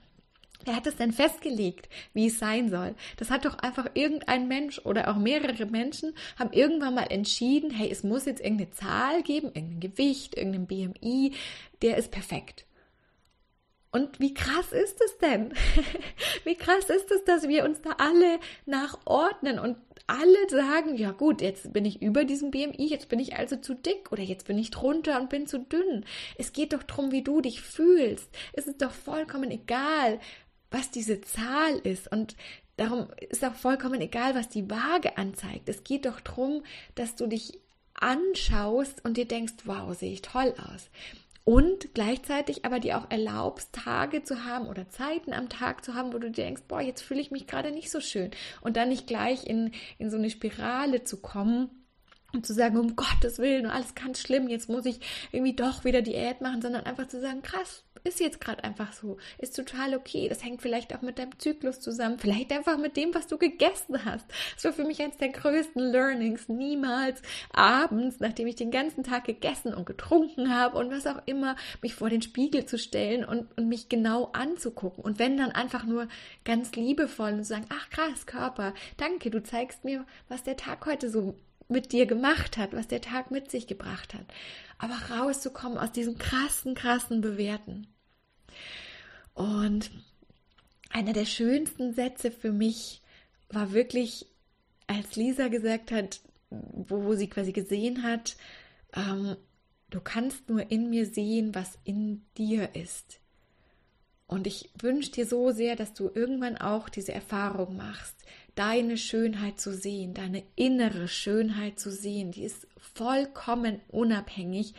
Wer 0.65 0.75
hat 0.75 0.87
es 0.87 0.97
denn 0.97 1.13
festgelegt, 1.13 1.87
wie 2.13 2.27
es 2.27 2.37
sein 2.37 2.69
soll? 2.69 2.95
Das 3.17 3.29
hat 3.29 3.45
doch 3.45 3.57
einfach 3.59 3.87
irgendein 3.93 4.47
Mensch 4.47 4.79
oder 4.79 5.09
auch 5.09 5.15
mehrere 5.15 5.65
Menschen 5.65 6.13
haben 6.37 6.51
irgendwann 6.51 6.95
mal 6.95 7.07
entschieden, 7.09 7.71
hey, 7.71 7.89
es 7.89 8.03
muss 8.03 8.25
jetzt 8.25 8.41
irgendeine 8.41 8.71
Zahl 8.71 9.23
geben, 9.23 9.47
irgendein 9.53 9.79
Gewicht, 9.79 10.35
irgendein 10.35 10.67
BMI, 10.67 11.33
der 11.81 11.97
ist 11.97 12.11
perfekt. 12.11 12.65
Und 13.91 14.19
wie 14.19 14.35
krass 14.35 14.71
ist 14.71 15.01
es 15.01 15.17
denn? 15.17 15.51
wie 16.43 16.55
krass 16.55 16.89
ist 16.89 17.09
es, 17.09 17.23
dass 17.23 17.47
wir 17.47 17.63
uns 17.63 17.81
da 17.81 17.91
alle 17.97 18.39
nachordnen 18.65 19.57
und 19.57 19.77
alle 20.05 20.49
sagen, 20.49 20.95
ja 20.95 21.11
gut, 21.11 21.41
jetzt 21.41 21.73
bin 21.73 21.85
ich 21.85 22.01
über 22.01 22.23
diesem 22.23 22.51
BMI, 22.51 22.87
jetzt 22.87 23.09
bin 23.09 23.19
ich 23.19 23.37
also 23.37 23.55
zu 23.55 23.73
dick 23.73 24.11
oder 24.11 24.21
jetzt 24.21 24.45
bin 24.45 24.59
ich 24.59 24.69
drunter 24.69 25.19
und 25.19 25.29
bin 25.29 25.47
zu 25.47 25.59
dünn. 25.59 26.05
Es 26.37 26.53
geht 26.53 26.73
doch 26.73 26.83
darum, 26.83 27.11
wie 27.11 27.23
du 27.23 27.41
dich 27.41 27.61
fühlst. 27.61 28.29
Es 28.53 28.67
ist 28.67 28.81
doch 28.81 28.91
vollkommen 28.91 29.49
egal, 29.49 30.19
was 30.71 30.91
diese 30.91 31.21
Zahl 31.21 31.77
ist. 31.83 32.11
Und 32.11 32.35
darum 32.77 33.07
ist 33.29 33.43
auch 33.43 33.55
vollkommen 33.55 34.01
egal, 34.01 34.35
was 34.35 34.49
die 34.49 34.69
Waage 34.69 35.17
anzeigt. 35.17 35.69
Es 35.69 35.83
geht 35.83 36.05
doch 36.05 36.19
darum, 36.19 36.63
dass 36.95 37.15
du 37.15 37.27
dich 37.27 37.59
anschaust 37.93 39.03
und 39.03 39.17
dir 39.17 39.27
denkst, 39.27 39.53
wow, 39.65 39.95
sehe 39.97 40.13
ich 40.13 40.21
toll 40.21 40.53
aus. 40.57 40.89
Und 41.43 41.95
gleichzeitig 41.95 42.63
aber 42.63 42.79
dir 42.79 42.97
auch 42.99 43.09
erlaubst, 43.09 43.73
Tage 43.73 44.23
zu 44.23 44.45
haben 44.45 44.67
oder 44.67 44.87
Zeiten 44.89 45.33
am 45.33 45.49
Tag 45.49 45.83
zu 45.83 45.95
haben, 45.95 46.13
wo 46.13 46.19
du 46.19 46.29
dir 46.29 46.43
denkst, 46.43 46.63
boah, 46.67 46.79
jetzt 46.79 47.01
fühle 47.01 47.21
ich 47.21 47.31
mich 47.31 47.47
gerade 47.47 47.71
nicht 47.71 47.89
so 47.89 48.01
schön. 48.01 48.29
Und 48.61 48.77
dann 48.77 48.89
nicht 48.89 49.07
gleich 49.07 49.47
in, 49.47 49.71
in 49.97 50.11
so 50.11 50.17
eine 50.17 50.29
Spirale 50.29 51.03
zu 51.03 51.17
kommen, 51.17 51.71
und 52.33 52.45
zu 52.45 52.53
sagen, 52.53 52.77
um 52.77 52.95
Gottes 52.95 53.39
Willen, 53.39 53.65
alles 53.65 53.95
ganz 53.95 54.19
schlimm, 54.19 54.49
jetzt 54.49 54.69
muss 54.69 54.85
ich 54.85 54.99
irgendwie 55.31 55.55
doch 55.55 55.83
wieder 55.83 56.01
Diät 56.01 56.41
machen, 56.41 56.61
sondern 56.61 56.85
einfach 56.85 57.07
zu 57.07 57.19
sagen, 57.19 57.41
krass, 57.41 57.83
ist 58.03 58.19
jetzt 58.19 58.41
gerade 58.41 58.63
einfach 58.63 58.93
so, 58.93 59.17
ist 59.37 59.55
total 59.55 59.95
okay. 59.95 60.27
Das 60.29 60.43
hängt 60.43 60.61
vielleicht 60.61 60.93
auch 60.95 61.01
mit 61.01 61.19
deinem 61.19 61.37
Zyklus 61.39 61.79
zusammen, 61.79 62.19
vielleicht 62.19 62.51
einfach 62.51 62.77
mit 62.77 62.97
dem, 62.97 63.13
was 63.13 63.27
du 63.27 63.37
gegessen 63.37 64.03
hast. 64.05 64.25
Das 64.55 64.65
war 64.65 64.73
für 64.73 64.83
mich 64.83 65.01
eines 65.01 65.17
der 65.17 65.29
größten 65.29 65.81
Learnings. 65.81 66.49
Niemals 66.49 67.21
abends, 67.53 68.19
nachdem 68.19 68.47
ich 68.47 68.55
den 68.55 68.71
ganzen 68.71 69.03
Tag 69.03 69.25
gegessen 69.25 69.73
und 69.73 69.85
getrunken 69.85 70.53
habe 70.53 70.77
und 70.77 70.91
was 70.91 71.07
auch 71.07 71.21
immer, 71.25 71.55
mich 71.81 71.95
vor 71.95 72.09
den 72.09 72.21
Spiegel 72.21 72.65
zu 72.65 72.77
stellen 72.77 73.25
und, 73.25 73.47
und 73.57 73.67
mich 73.67 73.89
genau 73.89 74.29
anzugucken. 74.33 75.03
Und 75.03 75.19
wenn 75.19 75.37
dann 75.37 75.51
einfach 75.51 75.85
nur 75.85 76.07
ganz 76.45 76.73
liebevoll 76.75 77.33
und 77.33 77.43
zu 77.43 77.49
sagen, 77.49 77.65
ach 77.69 77.89
krass, 77.89 78.25
Körper, 78.25 78.73
danke, 78.97 79.29
du 79.29 79.43
zeigst 79.43 79.83
mir, 79.83 80.05
was 80.27 80.43
der 80.43 80.57
Tag 80.57 80.85
heute 80.85 81.09
so 81.09 81.35
mit 81.69 81.91
dir 81.91 82.07
gemacht 82.07 82.57
hat, 82.57 82.73
was 82.73 82.87
der 82.87 83.01
Tag 83.01 83.31
mit 83.31 83.51
sich 83.51 83.67
gebracht 83.67 84.13
hat. 84.13 84.25
Aber 84.79 84.95
rauszukommen 85.11 85.77
aus 85.77 85.91
diesem 85.91 86.17
krassen, 86.17 86.73
krassen 86.73 87.21
Bewerten. 87.21 87.87
Und 89.35 89.91
einer 90.89 91.13
der 91.13 91.25
schönsten 91.25 91.93
Sätze 91.93 92.31
für 92.31 92.51
mich 92.51 93.01
war 93.49 93.73
wirklich, 93.73 94.25
als 94.87 95.15
Lisa 95.15 95.49
gesagt 95.49 95.91
hat, 95.91 96.21
wo, 96.49 97.13
sie 97.13 97.29
quasi 97.29 97.51
gesehen 97.51 98.03
hat, 98.03 98.35
ähm, 98.93 99.35
du 99.89 100.01
kannst 100.01 100.49
nur 100.49 100.71
in 100.71 100.89
mir 100.89 101.05
sehen, 101.05 101.53
was 101.53 101.77
in 101.83 102.25
dir 102.37 102.75
ist. 102.75 103.19
Und 104.27 104.47
ich 104.47 104.69
wünsche 104.79 105.11
dir 105.11 105.25
so 105.25 105.51
sehr, 105.51 105.75
dass 105.75 105.93
du 105.93 106.09
irgendwann 106.13 106.57
auch 106.57 106.89
diese 106.89 107.13
Erfahrung 107.13 107.77
machst, 107.77 108.15
deine 108.59 108.97
Schönheit 108.97 109.57
zu 109.57 109.73
sehen, 109.73 110.13
deine 110.13 110.43
innere 110.57 111.07
Schönheit 111.07 111.79
zu 111.79 111.89
sehen. 111.91 112.31
Die 112.31 112.43
ist 112.43 112.67
vollkommen 112.77 113.79
unabhängig 113.87 114.73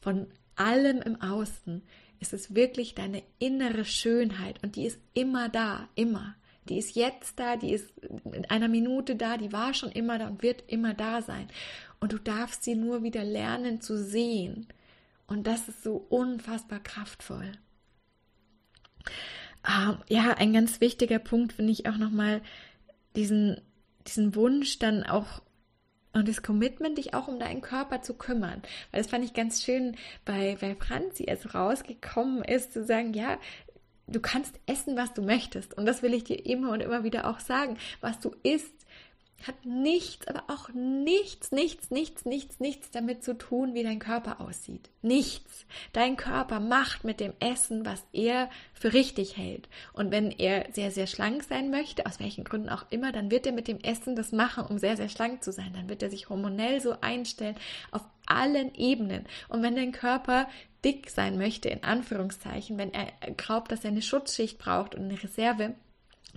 von 0.00 0.26
allem 0.56 1.00
im 1.00 1.22
Außen. 1.22 1.80
Es 2.18 2.32
ist 2.32 2.56
wirklich 2.56 2.96
deine 2.96 3.22
innere 3.38 3.84
Schönheit 3.84 4.60
und 4.64 4.74
die 4.74 4.84
ist 4.84 4.98
immer 5.14 5.48
da, 5.48 5.88
immer. 5.94 6.34
Die 6.68 6.76
ist 6.76 6.96
jetzt 6.96 7.38
da, 7.38 7.56
die 7.56 7.72
ist 7.72 7.92
in 8.24 8.46
einer 8.46 8.66
Minute 8.66 9.14
da, 9.14 9.36
die 9.36 9.52
war 9.52 9.74
schon 9.74 9.92
immer 9.92 10.18
da 10.18 10.26
und 10.26 10.42
wird 10.42 10.64
immer 10.66 10.92
da 10.92 11.22
sein. 11.22 11.46
Und 12.00 12.12
du 12.12 12.18
darfst 12.18 12.64
sie 12.64 12.74
nur 12.74 13.04
wieder 13.04 13.22
lernen 13.22 13.80
zu 13.80 13.96
sehen. 13.96 14.66
Und 15.28 15.46
das 15.46 15.68
ist 15.68 15.84
so 15.84 16.04
unfassbar 16.08 16.80
kraftvoll. 16.80 17.52
Ähm, 19.68 19.98
ja, 20.08 20.32
ein 20.32 20.52
ganz 20.52 20.80
wichtiger 20.80 21.20
Punkt 21.20 21.52
finde 21.52 21.70
ich 21.70 21.86
auch 21.86 21.96
nochmal, 21.96 22.42
diesen, 23.16 23.60
diesen 24.06 24.34
Wunsch 24.34 24.78
dann 24.78 25.04
auch 25.04 25.42
und 26.12 26.28
das 26.28 26.42
Commitment, 26.42 26.98
dich 26.98 27.14
auch 27.14 27.28
um 27.28 27.38
deinen 27.38 27.60
Körper 27.60 28.02
zu 28.02 28.14
kümmern. 28.14 28.62
Weil 28.90 29.00
das 29.00 29.10
fand 29.10 29.24
ich 29.24 29.32
ganz 29.32 29.62
schön 29.62 29.96
bei, 30.24 30.56
bei 30.60 30.74
Franzi, 30.74 31.26
als 31.28 31.54
rausgekommen 31.54 32.42
ist, 32.42 32.72
zu 32.72 32.84
sagen, 32.84 33.14
ja, 33.14 33.38
du 34.08 34.20
kannst 34.20 34.58
essen, 34.66 34.96
was 34.96 35.14
du 35.14 35.22
möchtest. 35.22 35.76
Und 35.78 35.86
das 35.86 36.02
will 36.02 36.14
ich 36.14 36.24
dir 36.24 36.44
immer 36.44 36.72
und 36.72 36.80
immer 36.80 37.04
wieder 37.04 37.30
auch 37.30 37.38
sagen. 37.38 37.78
Was 38.00 38.18
du 38.18 38.34
isst, 38.42 38.79
hat 39.46 39.64
nichts, 39.64 40.26
aber 40.28 40.44
auch 40.48 40.68
nichts, 40.74 41.52
nichts, 41.52 41.90
nichts, 41.90 42.24
nichts, 42.24 42.60
nichts 42.60 42.90
damit 42.90 43.24
zu 43.24 43.36
tun, 43.36 43.74
wie 43.74 43.82
dein 43.82 43.98
Körper 43.98 44.40
aussieht. 44.40 44.90
Nichts. 45.02 45.66
Dein 45.92 46.16
Körper 46.16 46.60
macht 46.60 47.04
mit 47.04 47.20
dem 47.20 47.32
Essen, 47.40 47.86
was 47.86 48.04
er 48.12 48.50
für 48.74 48.92
richtig 48.92 49.36
hält. 49.36 49.68
Und 49.92 50.10
wenn 50.10 50.30
er 50.30 50.66
sehr, 50.72 50.90
sehr 50.90 51.06
schlank 51.06 51.44
sein 51.44 51.70
möchte, 51.70 52.06
aus 52.06 52.20
welchen 52.20 52.44
Gründen 52.44 52.68
auch 52.68 52.84
immer, 52.90 53.12
dann 53.12 53.30
wird 53.30 53.46
er 53.46 53.52
mit 53.52 53.68
dem 53.68 53.80
Essen 53.80 54.16
das 54.16 54.32
machen, 54.32 54.66
um 54.66 54.78
sehr, 54.78 54.96
sehr 54.96 55.08
schlank 55.08 55.42
zu 55.42 55.52
sein. 55.52 55.72
Dann 55.74 55.88
wird 55.88 56.02
er 56.02 56.10
sich 56.10 56.28
hormonell 56.28 56.80
so 56.80 56.96
einstellen 57.00 57.56
auf 57.90 58.02
allen 58.26 58.74
Ebenen. 58.74 59.26
Und 59.48 59.62
wenn 59.62 59.76
dein 59.76 59.92
Körper 59.92 60.48
dick 60.84 61.10
sein 61.10 61.38
möchte, 61.38 61.68
in 61.68 61.84
Anführungszeichen, 61.84 62.78
wenn 62.78 62.92
er 62.92 63.06
glaubt, 63.36 63.72
dass 63.72 63.84
er 63.84 63.90
eine 63.90 64.02
Schutzschicht 64.02 64.58
braucht 64.58 64.94
und 64.94 65.04
eine 65.04 65.22
Reserve, 65.22 65.74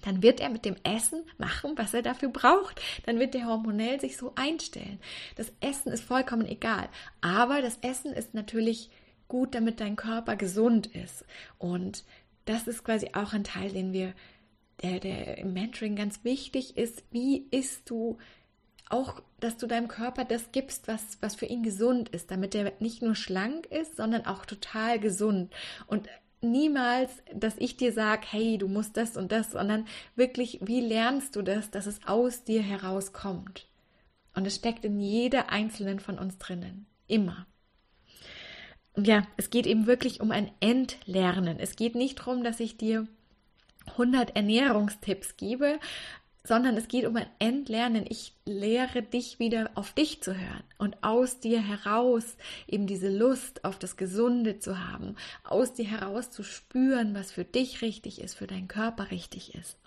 dann 0.02 0.24
wird 0.24 0.40
er 0.40 0.50
mit 0.50 0.66
dem 0.66 0.76
Essen 0.84 1.24
machen, 1.38 1.74
was 1.76 1.94
er 1.94 2.02
dafür 2.02 2.30
braucht. 2.30 2.82
Dann 3.06 3.20
wird 3.20 3.36
er 3.36 3.46
hormonell 3.46 4.00
sich 4.00 4.18
so 4.18 4.34
einstellen. 4.36 5.00
Das 5.36 5.52
Essen 5.62 5.92
ist 5.92 6.04
vollkommen 6.04 6.46
egal. 6.46 6.90
Aber 7.22 7.62
das 7.62 7.78
Essen 7.82 8.14
ist 8.14 8.34
natürlich 8.34 8.90
gut, 9.28 9.56
damit 9.56 9.80
dein 9.80 9.96
Körper 9.96 10.36
gesund 10.36 10.88
ist. 10.88 11.26
Und 11.58 12.04
das 12.46 12.68
ist 12.68 12.84
quasi 12.84 13.12
auch 13.14 13.34
ein 13.34 13.44
Teil, 13.44 13.72
den 13.72 13.94
wir, 13.94 14.14
der, 14.82 15.00
der 15.00 15.38
im 15.38 15.54
Mentoring 15.54 15.96
ganz 15.96 16.24
wichtig 16.24 16.78
ist. 16.78 17.04
Wie 17.12 17.48
isst 17.52 17.90
du 17.90 18.18
auch, 18.90 19.22
dass 19.40 19.58
du 19.58 19.66
deinem 19.66 19.88
Körper 19.88 20.26
das 20.26 20.52
gibst, 20.52 20.88
was, 20.88 21.18
was 21.22 21.36
für 21.36 21.46
ihn 21.46 21.64
gesund 21.64 22.10
ist, 22.10 22.30
damit 22.32 22.54
er 22.54 22.74
nicht 22.80 23.02
nur 23.02 23.16
schlank 23.16 23.66
ist, 23.68 23.96
sondern 23.98 24.26
auch 24.26 24.46
total 24.46 25.00
gesund. 25.00 25.52
Und 25.88 26.08
niemals, 26.44 27.12
dass 27.34 27.56
ich 27.58 27.78
dir 27.78 27.94
sage, 27.94 28.28
hey, 28.30 28.58
du 28.58 28.68
musst 28.68 28.98
das 28.98 29.18
und 29.18 29.32
das, 29.32 29.52
sondern 29.52 29.86
wirklich, 30.16 30.60
wie 30.62 30.82
lernst 30.82 31.36
du 31.36 31.42
das, 31.42 31.72
dass 31.72 31.88
es 31.88 32.06
aus 32.06 32.44
dir 32.44 32.62
herauskommt? 32.62 33.68
Und 34.36 34.46
es 34.46 34.56
steckt 34.56 34.86
in 34.86 35.00
jeder 35.00 35.50
einzelnen 35.50 36.00
von 36.00 36.20
uns 36.20 36.38
drinnen. 36.38 36.86
Immer. 37.08 37.46
Und 38.94 39.08
ja, 39.08 39.26
es 39.38 39.50
geht 39.50 39.66
eben 39.66 39.88
wirklich 39.88 40.22
um 40.22 40.32
ein 40.32 40.52
Entlernen. 40.60 41.60
Es 41.60 41.76
geht 41.76 41.96
nicht 41.96 42.20
darum, 42.20 42.44
dass 42.44 42.60
ich 42.60 42.78
dir 42.78 43.08
100 43.88 44.36
Ernährungstipps 44.36 45.36
gebe, 45.38 45.80
sondern 46.46 46.76
es 46.76 46.88
geht 46.88 47.06
um 47.06 47.16
ein 47.16 47.30
Entlernen. 47.40 48.06
Ich 48.08 48.34
lehre 48.46 49.02
dich 49.02 49.40
wieder 49.40 49.72
auf 49.76 49.94
dich 49.94 50.22
zu 50.22 50.36
hören 50.36 50.64
und 50.78 51.02
aus 51.02 51.40
dir 51.40 51.62
heraus 51.62 52.36
eben 52.68 52.86
diese 52.86 53.10
Lust 53.10 53.64
auf 53.64 53.80
das 53.80 53.96
Gesunde 53.96 54.60
zu 54.60 54.80
haben, 54.80 55.16
aus 55.44 55.74
dir 55.74 55.86
heraus 55.86 56.32
zu 56.32 56.44
spüren, 56.44 57.16
was 57.16 57.32
für 57.32 57.46
dich 57.46 57.82
richtig 57.82 58.22
ist, 58.22 58.36
für 58.36 58.48
deinen 58.48 58.68
Körper 58.68 59.12
richtig 59.12 59.56
ist. 59.56 59.78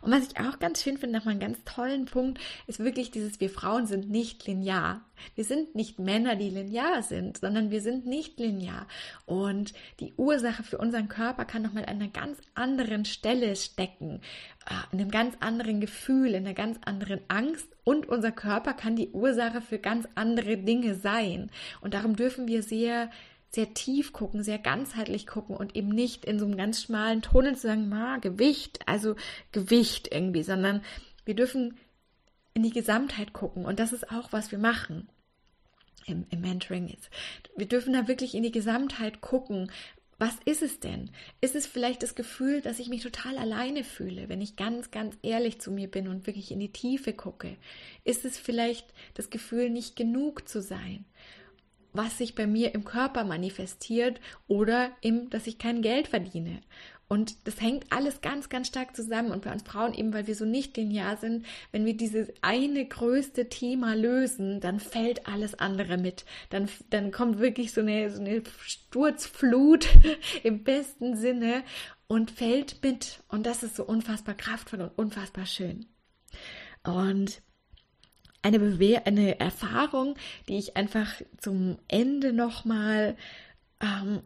Und 0.00 0.12
was 0.12 0.26
ich 0.26 0.38
auch 0.38 0.58
ganz 0.58 0.82
schön 0.82 0.98
finde, 0.98 1.18
nochmal 1.18 1.32
einen 1.32 1.40
ganz 1.40 1.62
tollen 1.64 2.06
Punkt, 2.06 2.40
ist 2.66 2.80
wirklich 2.80 3.10
dieses, 3.10 3.40
wir 3.40 3.50
Frauen 3.50 3.86
sind 3.86 4.10
nicht 4.10 4.46
linear. 4.46 5.02
Wir 5.36 5.44
sind 5.44 5.74
nicht 5.74 5.98
Männer, 5.98 6.34
die 6.34 6.50
linear 6.50 7.02
sind, 7.02 7.38
sondern 7.38 7.70
wir 7.70 7.80
sind 7.80 8.06
nicht 8.06 8.40
linear. 8.40 8.86
Und 9.24 9.72
die 10.00 10.14
Ursache 10.16 10.64
für 10.64 10.78
unseren 10.78 11.08
Körper 11.08 11.44
kann 11.44 11.62
nochmal 11.62 11.84
an 11.84 12.00
einer 12.00 12.08
ganz 12.08 12.38
anderen 12.54 13.04
Stelle 13.04 13.54
stecken, 13.54 14.20
äh, 14.66 14.74
in 14.92 15.00
einem 15.00 15.10
ganz 15.10 15.36
anderen 15.40 15.80
Gefühl, 15.80 16.34
in 16.34 16.44
einer 16.44 16.54
ganz 16.54 16.78
anderen 16.84 17.20
Angst. 17.28 17.68
Und 17.84 18.08
unser 18.08 18.32
Körper 18.32 18.74
kann 18.74 18.96
die 18.96 19.10
Ursache 19.10 19.60
für 19.60 19.78
ganz 19.78 20.08
andere 20.14 20.56
Dinge 20.56 20.94
sein. 20.94 21.50
Und 21.80 21.94
darum 21.94 22.16
dürfen 22.16 22.48
wir 22.48 22.62
sehr 22.62 23.10
sehr 23.54 23.74
tief 23.74 24.12
gucken, 24.12 24.42
sehr 24.42 24.58
ganzheitlich 24.58 25.26
gucken 25.26 25.56
und 25.56 25.76
eben 25.76 25.88
nicht 25.88 26.24
in 26.24 26.38
so 26.38 26.46
einem 26.46 26.56
ganz 26.56 26.82
schmalen 26.82 27.20
Tunnel 27.20 27.54
zu 27.54 27.66
sagen, 27.66 27.88
ma, 27.88 28.16
Gewicht, 28.16 28.80
also 28.86 29.14
Gewicht 29.52 30.08
irgendwie, 30.10 30.42
sondern 30.42 30.82
wir 31.24 31.34
dürfen 31.34 31.76
in 32.54 32.62
die 32.62 32.70
Gesamtheit 32.70 33.32
gucken 33.32 33.66
und 33.66 33.78
das 33.78 33.92
ist 33.92 34.10
auch, 34.10 34.32
was 34.32 34.50
wir 34.52 34.58
machen 34.58 35.08
im, 36.06 36.26
im 36.30 36.40
Mentoring 36.40 36.88
jetzt. 36.88 37.10
Wir 37.56 37.66
dürfen 37.66 37.92
da 37.92 38.08
wirklich 38.08 38.34
in 38.34 38.42
die 38.42 38.52
Gesamtheit 38.52 39.20
gucken. 39.20 39.70
Was 40.18 40.36
ist 40.44 40.62
es 40.62 40.78
denn? 40.78 41.10
Ist 41.40 41.56
es 41.56 41.66
vielleicht 41.66 42.02
das 42.02 42.14
Gefühl, 42.14 42.60
dass 42.60 42.78
ich 42.78 42.88
mich 42.88 43.02
total 43.02 43.38
alleine 43.38 43.82
fühle, 43.82 44.28
wenn 44.28 44.40
ich 44.40 44.56
ganz, 44.56 44.90
ganz 44.90 45.16
ehrlich 45.22 45.60
zu 45.60 45.72
mir 45.72 45.90
bin 45.90 46.06
und 46.08 46.26
wirklich 46.26 46.52
in 46.52 46.60
die 46.60 46.72
Tiefe 46.72 47.12
gucke? 47.12 47.56
Ist 48.04 48.24
es 48.24 48.38
vielleicht 48.38 48.92
das 49.14 49.30
Gefühl, 49.30 49.68
nicht 49.68 49.96
genug 49.96 50.48
zu 50.48 50.62
sein? 50.62 51.04
Was 51.92 52.18
sich 52.18 52.34
bei 52.34 52.46
mir 52.46 52.74
im 52.74 52.84
Körper 52.84 53.24
manifestiert 53.24 54.20
oder 54.48 54.90
im, 55.00 55.30
dass 55.30 55.46
ich 55.46 55.58
kein 55.58 55.82
Geld 55.82 56.08
verdiene. 56.08 56.60
Und 57.12 57.46
das 57.46 57.60
hängt 57.60 57.92
alles 57.92 58.22
ganz, 58.22 58.48
ganz 58.48 58.68
stark 58.68 58.96
zusammen. 58.96 59.32
Und 59.32 59.44
bei 59.44 59.52
uns 59.52 59.64
Frauen 59.64 59.92
eben, 59.92 60.14
weil 60.14 60.26
wir 60.26 60.34
so 60.34 60.46
nicht 60.46 60.78
linear 60.78 61.18
sind, 61.18 61.44
wenn 61.70 61.84
wir 61.84 61.94
dieses 61.94 62.28
eine 62.40 62.86
größte 62.86 63.50
Thema 63.50 63.94
lösen, 63.94 64.60
dann 64.60 64.80
fällt 64.80 65.26
alles 65.28 65.52
andere 65.52 65.98
mit. 65.98 66.24
Dann, 66.48 66.70
dann 66.88 67.12
kommt 67.12 67.38
wirklich 67.38 67.72
so 67.72 67.82
eine, 67.82 68.10
so 68.10 68.18
eine 68.18 68.42
Sturzflut 68.62 69.86
im 70.42 70.64
besten 70.64 71.14
Sinne 71.14 71.64
und 72.06 72.30
fällt 72.30 72.82
mit. 72.82 73.22
Und 73.28 73.44
das 73.44 73.62
ist 73.62 73.76
so 73.76 73.84
unfassbar 73.84 74.34
kraftvoll 74.34 74.80
und 74.80 74.96
unfassbar 74.96 75.44
schön. 75.44 75.84
Und 76.82 77.42
eine, 78.42 78.58
Bewehr 78.58 79.06
eine 79.06 79.38
Erfahrung, 79.40 80.16
die 80.48 80.58
ich 80.58 80.76
einfach 80.76 81.08
zum 81.38 81.78
Ende 81.88 82.32
nochmal 82.32 83.16
ähm, 83.80 84.22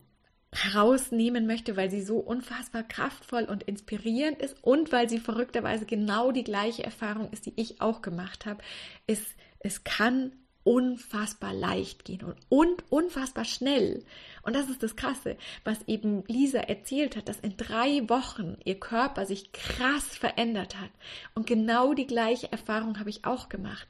herausnehmen 0.53 1.47
möchte, 1.47 1.77
weil 1.77 1.91
sie 1.91 2.03
so 2.03 2.19
unfassbar 2.19 2.83
kraftvoll 2.83 3.45
und 3.45 3.65
inspirierend 3.65 4.41
ist 4.41 4.57
und 4.63 4.91
weil 4.93 5.09
sie 5.09 5.19
verrückterweise 5.19 5.85
genau 5.85 6.33
die 6.33 6.45
gleiche 6.45 6.83
Erfahrung 6.83 7.31
ist, 7.31 7.47
die 7.47 7.53
ich 7.57 7.81
auch 7.81 8.01
gemacht 8.01 8.47
habe, 8.47 8.63
ist, 9.07 9.27
es 9.61 9.85
kann 9.85 10.33
unfassbar 10.67 11.55
leicht 11.55 12.05
gehen 12.05 12.25
und, 12.25 12.37
und 12.49 12.91
unfassbar 12.91 13.45
schnell. 13.45 14.05
Und 14.43 14.57
das 14.57 14.69
ist 14.69 14.83
das 14.83 14.97
Krasse, 14.97 15.37
was 15.63 15.79
eben 15.87 16.25
Lisa 16.27 16.59
erzählt 16.59 17.15
hat, 17.17 17.29
dass 17.29 17.39
in 17.39 17.57
drei 17.57 18.09
Wochen 18.09 18.57
ihr 18.65 18.81
Körper 18.81 19.27
sich 19.27 19.53
krass 19.53 20.05
verändert 20.05 20.79
hat. 20.81 20.91
Und 21.37 21.47
genau 21.47 21.95
die 21.95 22.09
gleiche 22.09 22.51
Erfahrung 22.51 22.99
habe 22.99 23.11
ich 23.11 23.25
auch 23.25 23.49
gemacht, 23.49 23.87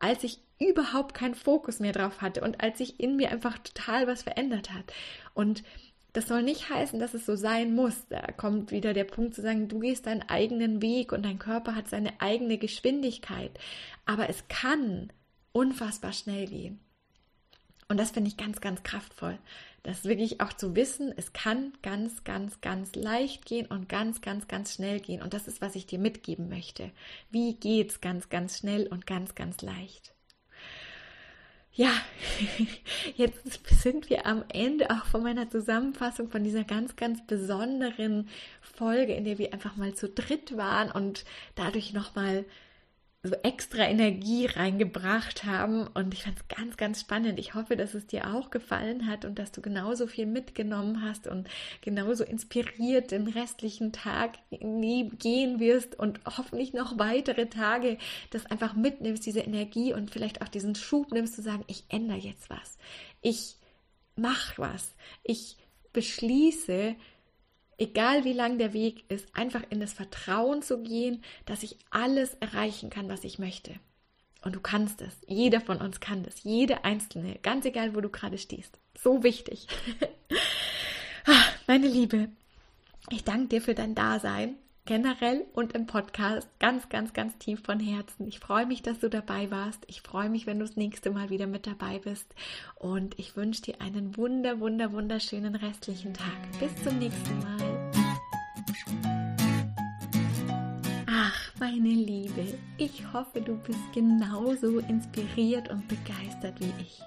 als 0.00 0.22
ich 0.22 0.38
überhaupt 0.60 1.14
keinen 1.14 1.34
Fokus 1.34 1.80
mehr 1.80 1.92
drauf 1.92 2.20
hatte 2.20 2.42
und 2.42 2.60
als 2.60 2.76
sich 2.76 3.00
in 3.00 3.16
mir 3.16 3.30
einfach 3.30 3.56
total 3.58 4.06
was 4.06 4.22
verändert 4.22 4.74
hat. 4.74 4.92
Und 5.32 5.62
das 6.12 6.28
soll 6.28 6.42
nicht 6.42 6.68
heißen, 6.68 6.98
dass 6.98 7.14
es 7.14 7.24
so 7.24 7.36
sein 7.36 7.74
muss. 7.74 8.06
Da 8.10 8.20
kommt 8.32 8.70
wieder 8.70 8.92
der 8.92 9.04
Punkt 9.04 9.34
zu 9.34 9.40
sagen, 9.40 9.68
du 9.68 9.78
gehst 9.78 10.06
deinen 10.06 10.28
eigenen 10.28 10.82
Weg 10.82 11.12
und 11.12 11.24
dein 11.24 11.38
Körper 11.38 11.74
hat 11.74 11.88
seine 11.88 12.20
eigene 12.20 12.58
Geschwindigkeit. 12.58 13.52
Aber 14.04 14.28
es 14.28 14.46
kann 14.48 15.10
unfassbar 15.52 16.12
schnell 16.12 16.46
gehen. 16.46 16.80
Und 17.88 17.98
das 17.98 18.10
finde 18.10 18.28
ich 18.28 18.36
ganz, 18.36 18.60
ganz 18.60 18.82
kraftvoll. 18.82 19.38
Das 19.82 20.04
wirklich 20.04 20.42
auch 20.42 20.52
zu 20.52 20.76
wissen, 20.76 21.12
es 21.16 21.32
kann 21.32 21.72
ganz, 21.82 22.22
ganz, 22.24 22.60
ganz 22.60 22.94
leicht 22.94 23.46
gehen 23.46 23.66
und 23.66 23.88
ganz, 23.88 24.20
ganz, 24.20 24.46
ganz 24.46 24.74
schnell 24.74 25.00
gehen. 25.00 25.22
Und 25.22 25.32
das 25.32 25.48
ist, 25.48 25.62
was 25.62 25.74
ich 25.74 25.86
dir 25.86 25.98
mitgeben 25.98 26.50
möchte. 26.50 26.90
Wie 27.30 27.54
geht's 27.54 28.02
ganz, 28.02 28.28
ganz 28.28 28.58
schnell 28.58 28.86
und 28.86 29.06
ganz, 29.06 29.34
ganz 29.34 29.62
leicht? 29.62 30.12
Ja, 31.72 31.92
jetzt 33.16 33.60
sind 33.82 34.10
wir 34.10 34.26
am 34.26 34.44
Ende 34.52 34.90
auch 34.90 35.06
von 35.06 35.22
meiner 35.22 35.48
Zusammenfassung 35.48 36.28
von 36.28 36.42
dieser 36.42 36.64
ganz, 36.64 36.96
ganz 36.96 37.24
besonderen 37.26 38.28
Folge, 38.60 39.14
in 39.14 39.24
der 39.24 39.38
wir 39.38 39.54
einfach 39.54 39.76
mal 39.76 39.94
zu 39.94 40.08
dritt 40.08 40.56
waren 40.56 40.90
und 40.90 41.24
dadurch 41.54 41.92
nochmal 41.92 42.44
so 43.28 43.36
extra 43.42 43.84
Energie 43.84 44.46
reingebracht 44.46 45.44
haben. 45.44 45.86
Und 45.86 46.12
ich 46.14 46.24
fand 46.24 46.38
es 46.38 46.48
ganz, 46.48 46.76
ganz 46.76 47.00
spannend. 47.00 47.38
Ich 47.38 47.54
hoffe, 47.54 47.76
dass 47.76 47.94
es 47.94 48.06
dir 48.06 48.34
auch 48.34 48.50
gefallen 48.50 49.06
hat 49.06 49.24
und 49.24 49.38
dass 49.38 49.52
du 49.52 49.60
genauso 49.60 50.06
viel 50.06 50.26
mitgenommen 50.26 51.02
hast 51.02 51.26
und 51.26 51.48
genauso 51.80 52.24
inspiriert 52.24 53.10
den 53.10 53.28
restlichen 53.28 53.92
Tag 53.92 54.38
gehen 54.50 55.60
wirst 55.60 55.98
und 55.98 56.20
hoffentlich 56.24 56.72
noch 56.72 56.98
weitere 56.98 57.46
Tage 57.46 57.98
das 58.30 58.46
einfach 58.46 58.74
mitnimmst, 58.74 59.24
diese 59.24 59.40
Energie 59.40 59.92
und 59.94 60.10
vielleicht 60.10 60.42
auch 60.42 60.48
diesen 60.48 60.74
Schub 60.74 61.12
nimmst 61.12 61.34
zu 61.34 61.42
sagen, 61.42 61.64
ich 61.66 61.84
ändere 61.88 62.18
jetzt 62.18 62.50
was. 62.50 62.78
Ich 63.20 63.56
mache 64.16 64.54
was. 64.56 64.94
Ich 65.22 65.56
beschließe, 65.92 66.96
egal 67.78 68.24
wie 68.24 68.32
lang 68.32 68.58
der 68.58 68.72
Weg 68.72 69.04
ist, 69.10 69.26
einfach 69.34 69.62
in 69.70 69.80
das 69.80 69.92
Vertrauen 69.92 70.62
zu 70.62 70.82
gehen, 70.82 71.22
dass 71.46 71.62
ich 71.62 71.78
alles 71.90 72.34
erreichen 72.40 72.90
kann, 72.90 73.08
was 73.08 73.24
ich 73.24 73.38
möchte. 73.38 73.74
Und 74.42 74.54
du 74.54 74.60
kannst 74.60 75.00
es. 75.00 75.16
Jeder 75.26 75.60
von 75.60 75.78
uns 75.78 76.00
kann 76.00 76.22
das. 76.22 76.42
Jede 76.42 76.84
einzelne. 76.84 77.38
Ganz 77.42 77.64
egal, 77.64 77.94
wo 77.94 78.00
du 78.00 78.08
gerade 78.08 78.38
stehst. 78.38 78.78
So 78.96 79.22
wichtig. 79.22 79.66
Ah, 81.30 81.44
meine 81.66 81.88
Liebe, 81.88 82.30
ich 83.10 83.22
danke 83.22 83.48
dir 83.48 83.60
für 83.60 83.74
dein 83.74 83.94
Dasein 83.94 84.54
generell 84.88 85.44
und 85.52 85.74
im 85.74 85.86
Podcast 85.86 86.48
ganz, 86.58 86.88
ganz, 86.88 87.12
ganz 87.12 87.36
tief 87.36 87.60
von 87.62 87.78
Herzen. 87.78 88.26
Ich 88.26 88.38
freue 88.40 88.64
mich, 88.64 88.80
dass 88.80 88.98
du 88.98 89.10
dabei 89.10 89.50
warst. 89.50 89.84
Ich 89.86 90.00
freue 90.00 90.30
mich, 90.30 90.46
wenn 90.46 90.58
du 90.58 90.64
das 90.64 90.76
nächste 90.76 91.10
Mal 91.10 91.28
wieder 91.28 91.46
mit 91.46 91.66
dabei 91.66 91.98
bist. 91.98 92.34
Und 92.76 93.18
ich 93.18 93.36
wünsche 93.36 93.60
dir 93.60 93.82
einen 93.82 94.16
wunder, 94.16 94.60
wunder, 94.60 94.90
wunderschönen 94.90 95.56
restlichen 95.56 96.14
Tag. 96.14 96.38
Bis 96.58 96.74
zum 96.82 96.98
nächsten 96.98 97.38
Mal. 97.38 97.90
Ach, 101.06 101.52
meine 101.60 101.90
Liebe, 101.90 102.58
ich 102.78 103.12
hoffe, 103.12 103.42
du 103.42 103.58
bist 103.58 103.92
genauso 103.92 104.78
inspiriert 104.78 105.68
und 105.68 105.86
begeistert 105.86 106.58
wie 106.60 106.72
ich. 106.80 106.98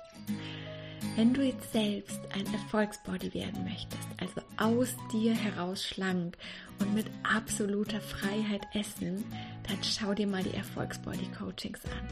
Wenn 1.15 1.33
du 1.33 1.41
jetzt 1.41 1.73
selbst 1.73 2.19
ein 2.33 2.45
Erfolgsbody 2.53 3.33
werden 3.33 3.65
möchtest, 3.65 4.07
also 4.17 4.41
aus 4.57 4.95
dir 5.11 5.33
heraus 5.33 5.85
schlank 5.85 6.37
und 6.79 6.93
mit 6.93 7.07
absoluter 7.23 7.99
Freiheit 7.99 8.65
essen, 8.73 9.25
dann 9.67 9.77
schau 9.83 10.13
dir 10.13 10.27
mal 10.27 10.41
die 10.41 10.55
Erfolgsbody 10.55 11.27
Coachings 11.37 11.83
an. 11.85 12.07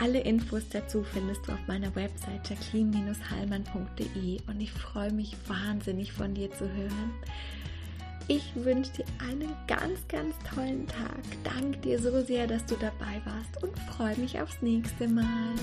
Alle 0.00 0.20
Infos 0.20 0.62
dazu 0.70 1.02
findest 1.02 1.46
du 1.46 1.52
auf 1.52 1.66
meiner 1.66 1.94
Website 1.94 2.48
jacqueline-hallmann.de 2.48 4.40
und 4.46 4.60
ich 4.60 4.72
freue 4.72 5.12
mich 5.12 5.36
wahnsinnig 5.48 6.12
von 6.12 6.32
dir 6.32 6.50
zu 6.52 6.68
hören. 6.72 7.10
Ich 8.28 8.52
wünsche 8.54 8.92
dir 8.92 9.04
einen 9.28 9.52
ganz, 9.66 10.06
ganz 10.08 10.34
tollen 10.48 10.86
Tag. 10.86 11.22
Danke 11.42 11.78
dir 11.78 11.98
so 11.98 12.22
sehr, 12.22 12.46
dass 12.46 12.64
du 12.66 12.76
dabei 12.76 13.20
warst 13.24 13.62
und 13.62 13.76
freue 13.94 14.16
mich 14.16 14.40
aufs 14.40 14.62
nächste 14.62 15.08
Mal. 15.08 15.54